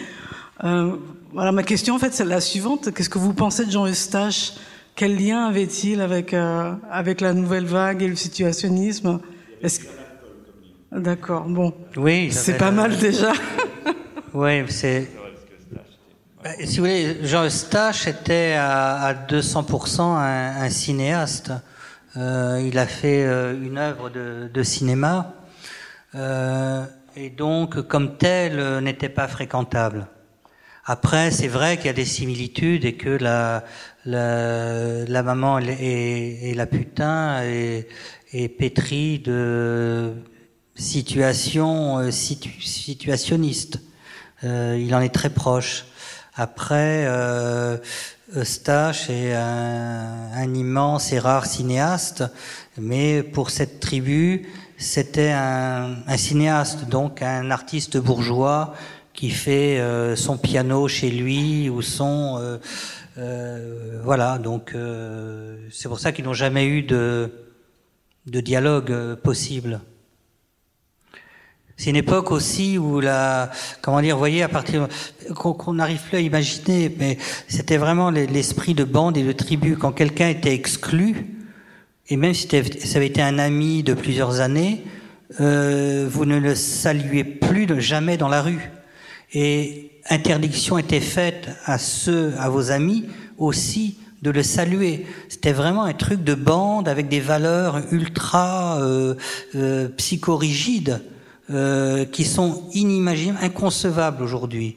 euh, 0.64 0.96
voilà, 1.32 1.52
ma 1.52 1.62
question 1.62 1.94
en 1.94 1.98
fait 1.98 2.12
c'est 2.12 2.24
la 2.24 2.40
suivante. 2.40 2.92
Qu'est-ce 2.92 3.10
que 3.10 3.18
vous 3.18 3.34
pensez 3.34 3.66
de 3.66 3.70
Jean 3.70 3.86
Eustache? 3.86 4.52
Quel 4.94 5.16
lien 5.16 5.46
avait-il 5.46 6.00
avec, 6.00 6.34
euh, 6.34 6.74
avec 6.90 7.20
la 7.20 7.32
nouvelle 7.32 7.64
vague 7.64 8.02
et 8.02 8.08
le 8.08 8.16
situationnisme? 8.16 9.20
D'accord, 10.90 11.44
bon. 11.44 11.72
Oui, 11.96 12.30
c'est 12.30 12.58
pas 12.58 12.70
mal 12.70 12.96
déjà. 12.98 13.32
oui, 14.34 14.64
c'est. 14.68 15.08
Bah, 16.44 16.50
si 16.64 16.76
vous 16.76 16.84
voulez, 16.84 17.24
Jean 17.24 17.44
Eustache 17.46 18.06
était 18.06 18.54
à, 18.58 19.02
à 19.02 19.14
200% 19.14 20.00
un, 20.00 20.62
un, 20.62 20.70
cinéaste. 20.70 21.52
Euh, 22.16 22.62
il 22.66 22.76
a 22.76 22.86
fait 22.86 23.24
euh, 23.24 23.54
une 23.54 23.78
œuvre 23.78 24.10
de, 24.10 24.50
de 24.52 24.62
cinéma 24.62 25.34
euh, 26.14 26.84
et 27.16 27.30
donc, 27.30 27.80
comme 27.82 28.16
tel, 28.16 28.58
euh, 28.58 28.80
n'était 28.80 29.08
pas 29.08 29.28
fréquentable. 29.28 30.06
Après, 30.84 31.30
c'est 31.30 31.46
vrai 31.48 31.76
qu'il 31.76 31.86
y 31.86 31.90
a 31.90 31.92
des 31.92 32.04
similitudes 32.04 32.84
et 32.84 32.94
que 32.94 33.08
la, 33.08 33.64
la, 34.04 35.04
la 35.04 35.22
maman 35.22 35.60
et, 35.60 36.54
la 36.56 36.66
putain 36.66 37.40
est, 37.44 37.86
est 38.32 38.48
pétrie 38.48 39.20
de 39.20 40.12
situations 40.74 41.98
euh, 41.98 42.10
situ, 42.10 42.60
situationnistes. 42.60 43.80
Euh, 44.42 44.76
il 44.80 44.92
en 44.96 45.00
est 45.00 45.14
très 45.14 45.30
proche. 45.30 45.84
Après, 46.34 47.04
euh, 47.06 47.76
Eustache 48.34 49.08
est 49.08 49.34
un, 49.34 50.32
un, 50.34 50.54
immense 50.54 51.12
et 51.12 51.20
rare 51.20 51.46
cinéaste, 51.46 52.24
mais 52.76 53.22
pour 53.22 53.50
cette 53.50 53.78
tribu, 53.78 54.48
c'était 54.78 55.30
un, 55.30 55.98
un 56.08 56.16
cinéaste, 56.16 56.88
donc 56.88 57.22
un 57.22 57.52
artiste 57.52 57.98
bourgeois 57.98 58.74
qui 59.22 59.30
fait 59.30 59.78
euh, 59.78 60.16
son 60.16 60.36
piano 60.36 60.88
chez 60.88 61.08
lui 61.08 61.70
ou 61.70 61.80
son 61.80 62.38
euh, 62.40 62.58
euh, 63.18 64.00
voilà. 64.02 64.38
Donc 64.38 64.74
c'est 65.70 65.88
pour 65.88 66.00
ça 66.00 66.10
qu'ils 66.10 66.24
n'ont 66.24 66.32
jamais 66.32 66.66
eu 66.66 66.82
de 66.82 67.30
de 68.26 68.40
dialogue 68.40 69.14
possible. 69.22 69.80
C'est 71.76 71.90
une 71.90 72.02
époque 72.06 72.32
aussi 72.32 72.78
où 72.78 72.98
la 72.98 73.52
comment 73.80 74.00
dire, 74.00 74.16
vous 74.16 74.18
voyez 74.18 74.42
à 74.42 74.48
partir 74.48 74.88
qu'on 75.36 75.74
n'arrive 75.74 76.00
plus 76.00 76.16
à 76.16 76.20
imaginer, 76.20 76.92
mais 76.98 77.16
c'était 77.46 77.76
vraiment 77.76 78.10
l'esprit 78.10 78.74
de 78.74 78.82
bande 78.82 79.16
et 79.16 79.22
de 79.22 79.30
tribu. 79.30 79.76
Quand 79.76 79.92
quelqu'un 79.92 80.30
était 80.30 80.52
exclu 80.52 81.28
et 82.08 82.16
même 82.16 82.34
si 82.34 82.48
ça 82.48 82.96
avait 82.96 83.06
été 83.06 83.22
un 83.22 83.38
ami 83.38 83.84
de 83.84 83.94
plusieurs 83.94 84.40
années, 84.40 84.82
vous 85.38 86.24
ne 86.24 86.38
le 86.40 86.56
saluez 86.56 87.22
plus 87.22 87.68
jamais 87.78 88.16
dans 88.16 88.28
la 88.28 88.42
rue 88.42 88.72
Et 89.34 89.90
interdiction 90.10 90.78
était 90.78 91.00
faite 91.00 91.48
à 91.64 91.78
ceux, 91.78 92.34
à 92.38 92.48
vos 92.48 92.70
amis 92.70 93.06
aussi, 93.38 93.96
de 94.22 94.30
le 94.30 94.42
saluer. 94.42 95.06
C'était 95.28 95.52
vraiment 95.52 95.82
un 95.84 95.94
truc 95.94 96.22
de 96.22 96.34
bande 96.34 96.88
avec 96.88 97.08
des 97.08 97.20
valeurs 97.20 97.80
ultra 97.90 98.80
euh, 98.80 99.14
euh, 99.56 99.88
psychorigides 99.96 101.02
euh, 101.50 102.04
qui 102.04 102.24
sont 102.24 102.68
inimaginables, 102.72 103.38
inconcevables 103.42 104.22
aujourd'hui. 104.22 104.76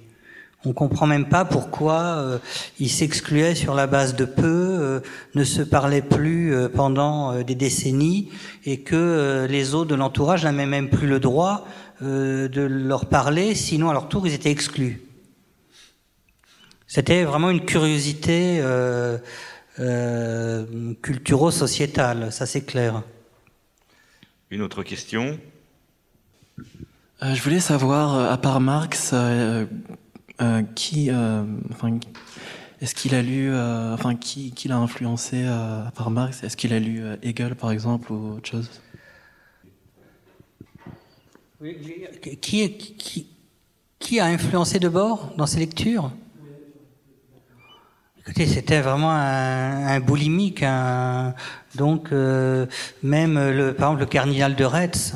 On 0.68 0.74
comprend 0.74 1.06
même 1.06 1.30
pas 1.30 1.46
pourquoi 1.46 2.02
euh, 2.02 2.40
ils 2.80 2.90
s'excluaient 2.90 3.54
sur 3.54 3.76
la 3.76 3.86
base 3.86 4.16
de 4.16 4.26
peu, 4.26 4.44
euh, 4.46 5.00
ne 5.36 5.44
se 5.44 5.62
parlaient 5.62 6.02
plus 6.02 6.56
euh, 6.56 6.70
pendant 6.70 7.44
des 7.44 7.54
décennies, 7.54 8.30
et 8.66 8.80
que 8.80 9.46
les 9.48 9.76
autres 9.76 9.92
de 9.92 9.96
l'entourage 9.96 10.44
n'avaient 10.44 10.66
même 10.66 10.90
plus 10.90 11.08
le 11.08 11.20
droit 11.20 11.68
euh, 12.02 12.48
de 12.48 12.62
leur 12.62 13.08
parler, 13.08 13.56
sinon 13.56 13.90
à 13.90 13.94
leur 13.94 14.10
tour 14.10 14.28
ils 14.28 14.34
étaient 14.34 14.52
exclus. 14.52 15.02
C'était 16.88 17.24
vraiment 17.24 17.50
une 17.50 17.66
curiosité 17.66 18.60
euh, 18.62 19.18
euh, 19.80 20.94
culturo-sociétale, 21.02 22.32
ça 22.32 22.46
c'est 22.46 22.62
clair. 22.62 23.04
Une 24.52 24.62
autre 24.62 24.84
question? 24.84 25.40
Euh, 27.24 27.34
je 27.34 27.42
voulais 27.42 27.60
savoir, 27.60 28.16
euh, 28.16 28.32
à 28.32 28.38
part 28.38 28.60
Marx, 28.60 29.12
euh, 29.14 29.66
euh, 30.42 30.62
qui, 30.76 31.10
euh, 31.10 31.44
enfin, 31.72 31.98
est-ce 32.82 32.94
qu'il 32.94 33.16
a 33.16 33.22
lu, 33.22 33.50
euh, 33.50 33.94
enfin, 33.94 34.16
qui, 34.16 34.52
qui 34.52 34.68
l'a 34.68 34.78
influencé 34.78 35.44
euh, 35.46 35.88
à 35.88 35.92
part 35.92 36.12
Marx? 36.12 36.44
Est-ce 36.44 36.56
qu'il 36.56 36.74
a 36.74 36.80
lu 36.80 37.04
Hegel, 37.24 37.56
par 37.56 37.72
exemple, 37.72 38.12
ou 38.12 38.36
autre 38.36 38.50
chose? 38.50 38.70
Qui, 42.42 43.28
qui, 44.00 44.20
a 44.20 44.26
influencé 44.26 44.78
Debord 44.80 45.34
dans 45.38 45.46
ses 45.46 45.60
lectures? 45.60 46.12
Écoutez, 48.20 48.46
c'était 48.46 48.82
vraiment 48.82 49.12
un, 49.12 49.88
un 49.88 50.00
boulimique. 50.02 50.66
donc, 51.76 52.12
euh, 52.12 52.66
même, 53.04 53.36
le, 53.36 53.74
par 53.74 53.90
exemple, 53.90 54.02
le 54.02 54.06
cardinal 54.06 54.56
de 54.56 54.66
Retz 54.66 55.14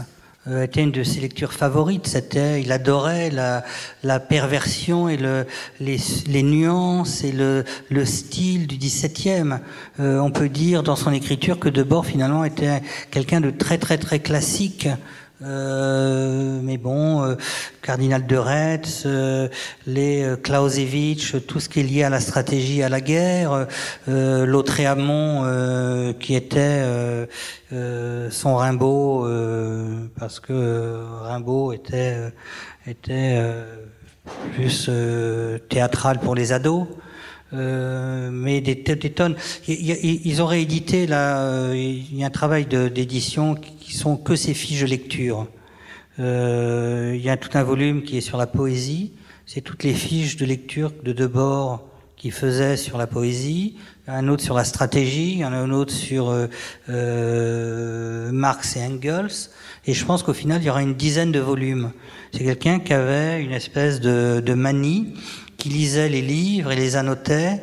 euh, 0.48 0.64
était 0.64 0.82
une 0.82 0.92
de 0.92 1.04
ses 1.04 1.20
lectures 1.20 1.52
favorites. 1.52 2.08
C'était, 2.08 2.62
il 2.62 2.72
adorait 2.72 3.30
la, 3.30 4.20
perversion 4.20 5.10
et 5.10 5.18
le, 5.18 5.46
les, 5.82 6.44
nuances 6.44 7.24
et 7.24 7.34
le, 7.34 7.66
le 7.90 8.06
style 8.06 8.66
du 8.66 8.78
XVIIe. 8.78 9.58
Euh, 10.00 10.20
on 10.20 10.32
peut 10.32 10.48
dire 10.48 10.84
dans 10.84 10.96
son 10.96 11.12
écriture 11.12 11.60
que 11.60 11.68
Debord, 11.68 12.06
finalement, 12.06 12.46
était 12.46 12.82
quelqu'un 13.12 13.42
de 13.42 13.52
très, 13.52 13.78
très, 13.78 13.98
très 13.98 14.20
classique. 14.20 14.88
Euh, 15.42 16.60
mais 16.62 16.78
bon, 16.78 17.24
euh, 17.24 17.36
cardinal 17.82 18.28
de 18.28 18.36
Retz, 18.36 19.04
euh, 19.06 19.48
les 19.88 20.24
euh, 20.24 20.36
Clausewitz, 20.36 21.36
tout 21.48 21.62
ce 21.62 21.70
qui 21.70 21.80
est 21.80 21.84
lié 21.84 22.04
à 22.04 22.10
la 22.10 22.20
stratégie, 22.20 22.84
à 22.84 22.90
la 22.90 23.00
guerre, 23.00 23.68
euh, 24.10 24.46
Lautréamont 24.46 25.44
euh, 25.46 26.12
qui 26.14 26.36
était 26.36 26.84
son 28.32 28.56
Rimbaud, 28.56 29.28
parce 30.18 30.40
que 30.40 31.04
Rimbaud 31.22 31.72
était 31.72 32.18
était 32.88 33.40
plus 34.56 34.90
théâtral 35.70 36.20
pour 36.20 36.36
les 36.36 36.52
ados. 36.52 36.88
Euh, 37.54 38.30
mais 38.32 38.62
des, 38.62 38.76
des 38.76 39.10
tonnes. 39.10 39.36
Ils 39.68 40.42
ont 40.42 40.46
réédité 40.46 41.08
là. 41.08 41.42
euh, 41.42 41.74
Il 41.76 42.18
y 42.18 42.24
a 42.24 42.28
un 42.28 42.30
travail 42.30 42.66
d'édition 42.68 43.56
qui 43.56 43.96
sont 43.96 44.18
que 44.18 44.36
ces 44.36 44.54
fiches 44.54 44.82
de 44.82 44.88
lecture. 44.88 45.48
Euh, 46.20 47.14
il 47.16 47.22
y 47.22 47.30
a 47.30 47.38
tout 47.38 47.58
un 47.58 47.64
volume 47.64 48.04
qui 48.04 48.18
est 48.18 48.22
sur 48.22 48.38
la 48.38 48.48
poésie. 48.48 49.14
C'est 49.46 49.62
toutes 49.62 49.84
les 49.84 49.94
fiches 49.94 50.38
de 50.38 50.46
lecture 50.46 50.92
de 51.04 51.12
Debord 51.12 51.86
qui 52.18 52.32
faisait 52.32 52.78
sur 52.78 52.98
la 52.98 53.08
poésie. 53.08 53.78
Un 54.06 54.28
autre 54.28 54.44
sur 54.44 54.54
la 54.56 54.66
stratégie. 54.66 55.32
Il 55.32 55.38
y 55.40 55.46
en 55.46 55.54
a 55.54 55.58
un 55.58 55.72
autre 55.72 55.94
sur 55.94 56.30
euh, 56.30 56.48
euh, 56.90 58.32
Marx 58.32 58.76
et 58.76 58.82
Engels. 58.84 59.50
Et 59.86 59.94
je 59.94 60.06
pense 60.06 60.22
qu'au 60.22 60.34
final, 60.34 60.62
il 60.62 60.66
y 60.66 60.70
aura 60.70 60.84
une 60.84 60.96
dizaine 60.96 61.32
de 61.32 61.40
volumes. 61.40 61.92
C'est 62.34 62.44
quelqu'un 62.44 62.80
qui 62.80 62.94
avait 62.94 63.42
une 63.42 63.54
espèce 63.54 64.02
de, 64.02 64.44
de 64.46 64.54
manie, 64.54 65.14
qui 65.60 65.70
lisait 65.70 66.10
les 66.10 66.24
livres 66.24 66.72
et 66.72 66.76
les 66.76 66.96
annotait, 66.96 67.62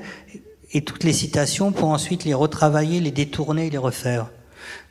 et 0.72 0.82
toutes 0.82 1.02
les 1.02 1.12
citations 1.12 1.72
pour 1.72 1.88
ensuite 1.88 2.24
les 2.24 2.34
retravailler, 2.34 3.00
les 3.00 3.10
détourner 3.10 3.70
les 3.70 3.78
refaire. 3.78 4.30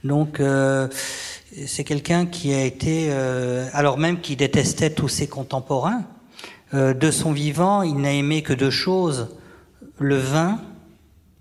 Donc, 0.03 0.39
euh, 0.39 0.87
c'est 1.67 1.83
quelqu'un 1.83 2.25
qui 2.25 2.53
a 2.53 2.63
été, 2.63 3.07
euh, 3.09 3.67
alors 3.73 3.97
même 3.97 4.19
qu'il 4.19 4.37
détestait 4.37 4.89
tous 4.89 5.07
ses 5.07 5.27
contemporains, 5.27 6.03
euh, 6.73 6.93
de 6.93 7.11
son 7.11 7.31
vivant, 7.31 7.83
il 7.83 7.97
n'a 7.97 8.11
aimé 8.11 8.41
que 8.41 8.53
deux 8.53 8.71
choses, 8.71 9.29
le 9.99 10.17
vin 10.17 10.59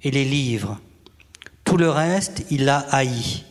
et 0.03 0.11
les 0.11 0.25
livres. 0.25 0.79
Tout 1.65 1.77
le 1.77 1.89
reste, 1.89 2.45
il 2.51 2.67
l'a 2.67 2.79
haï. 2.91 3.45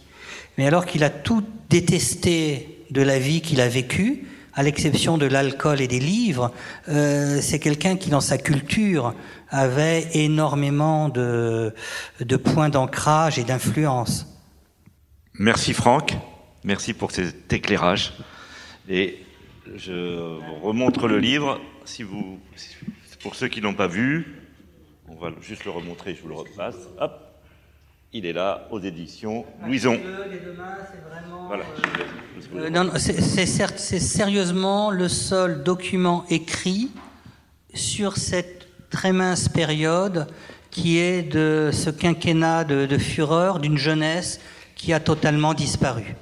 Mais 0.58 0.68
alors 0.68 0.86
qu'il 0.86 1.04
a 1.04 1.10
tout 1.10 1.44
détesté 1.70 2.86
de 2.92 3.02
la 3.02 3.18
vie 3.18 3.42
qu'il 3.42 3.60
a 3.60 3.68
vécue, 3.68 4.28
à 4.56 4.64
l'exception 4.64 5.18
de 5.18 5.26
l'alcool 5.26 5.82
et 5.82 5.88
des 5.88 6.00
livres, 6.00 6.52
euh, 6.88 7.40
c'est 7.42 7.60
quelqu'un 7.60 7.96
qui, 7.98 8.10
dans 8.10 8.22
sa 8.22 8.38
culture, 8.38 9.14
avait 9.50 10.08
énormément 10.14 11.10
de, 11.10 11.74
points 12.44 12.70
d'ancrage 12.70 13.40
et 13.40 13.44
d'influence. 13.44 14.28
Merci 15.40 15.74
Franck, 15.74 16.14
merci 16.64 16.94
pour 16.94 17.12
cet 17.12 17.52
éclairage. 17.52 18.14
Et 18.90 19.24
je 19.76 20.40
remontre 20.62 21.08
le 21.08 21.20
livre. 21.20 21.60
Si 21.86 22.04
vous, 22.04 22.40
pour 23.22 23.36
ceux 23.36 23.48
qui 23.48 23.62
l'ont 23.62 23.74
pas 23.74 23.88
vu, 23.88 24.42
on 25.08 25.16
va 25.16 25.32
juste 25.42 25.66
le 25.66 25.72
remontrer. 25.72 26.16
Je 26.16 26.22
vous 26.22 26.30
le 26.30 26.36
repasse. 26.36 26.76
Hop, 27.00 27.33
il 28.14 28.26
est 28.26 28.34
là 28.34 28.68
aux 28.72 28.80
éditions 28.80 29.46
Louison. 29.66 30.00
Voilà. 31.48 31.64
Euh, 32.56 32.98
c'est 32.98 34.00
sérieusement 34.00 34.92
le 34.92 35.08
seul 35.08 35.64
document 35.64 36.26
écrit 36.30 36.92
sur 37.74 38.18
cette 38.18 38.68
très 38.90 39.12
mince 39.12 39.50
période 39.50 40.28
qui 40.70 41.00
est 41.00 41.24
de 41.24 41.72
ce 41.74 41.90
quinquennat 41.90 42.64
de, 42.64 42.86
de 42.86 42.98
fureur 42.98 43.60
d'une 43.60 43.78
jeunesse 43.78 44.40
qui 44.76 44.94
a 44.94 45.00
totalement 45.00 45.54
disparu. 45.54 46.16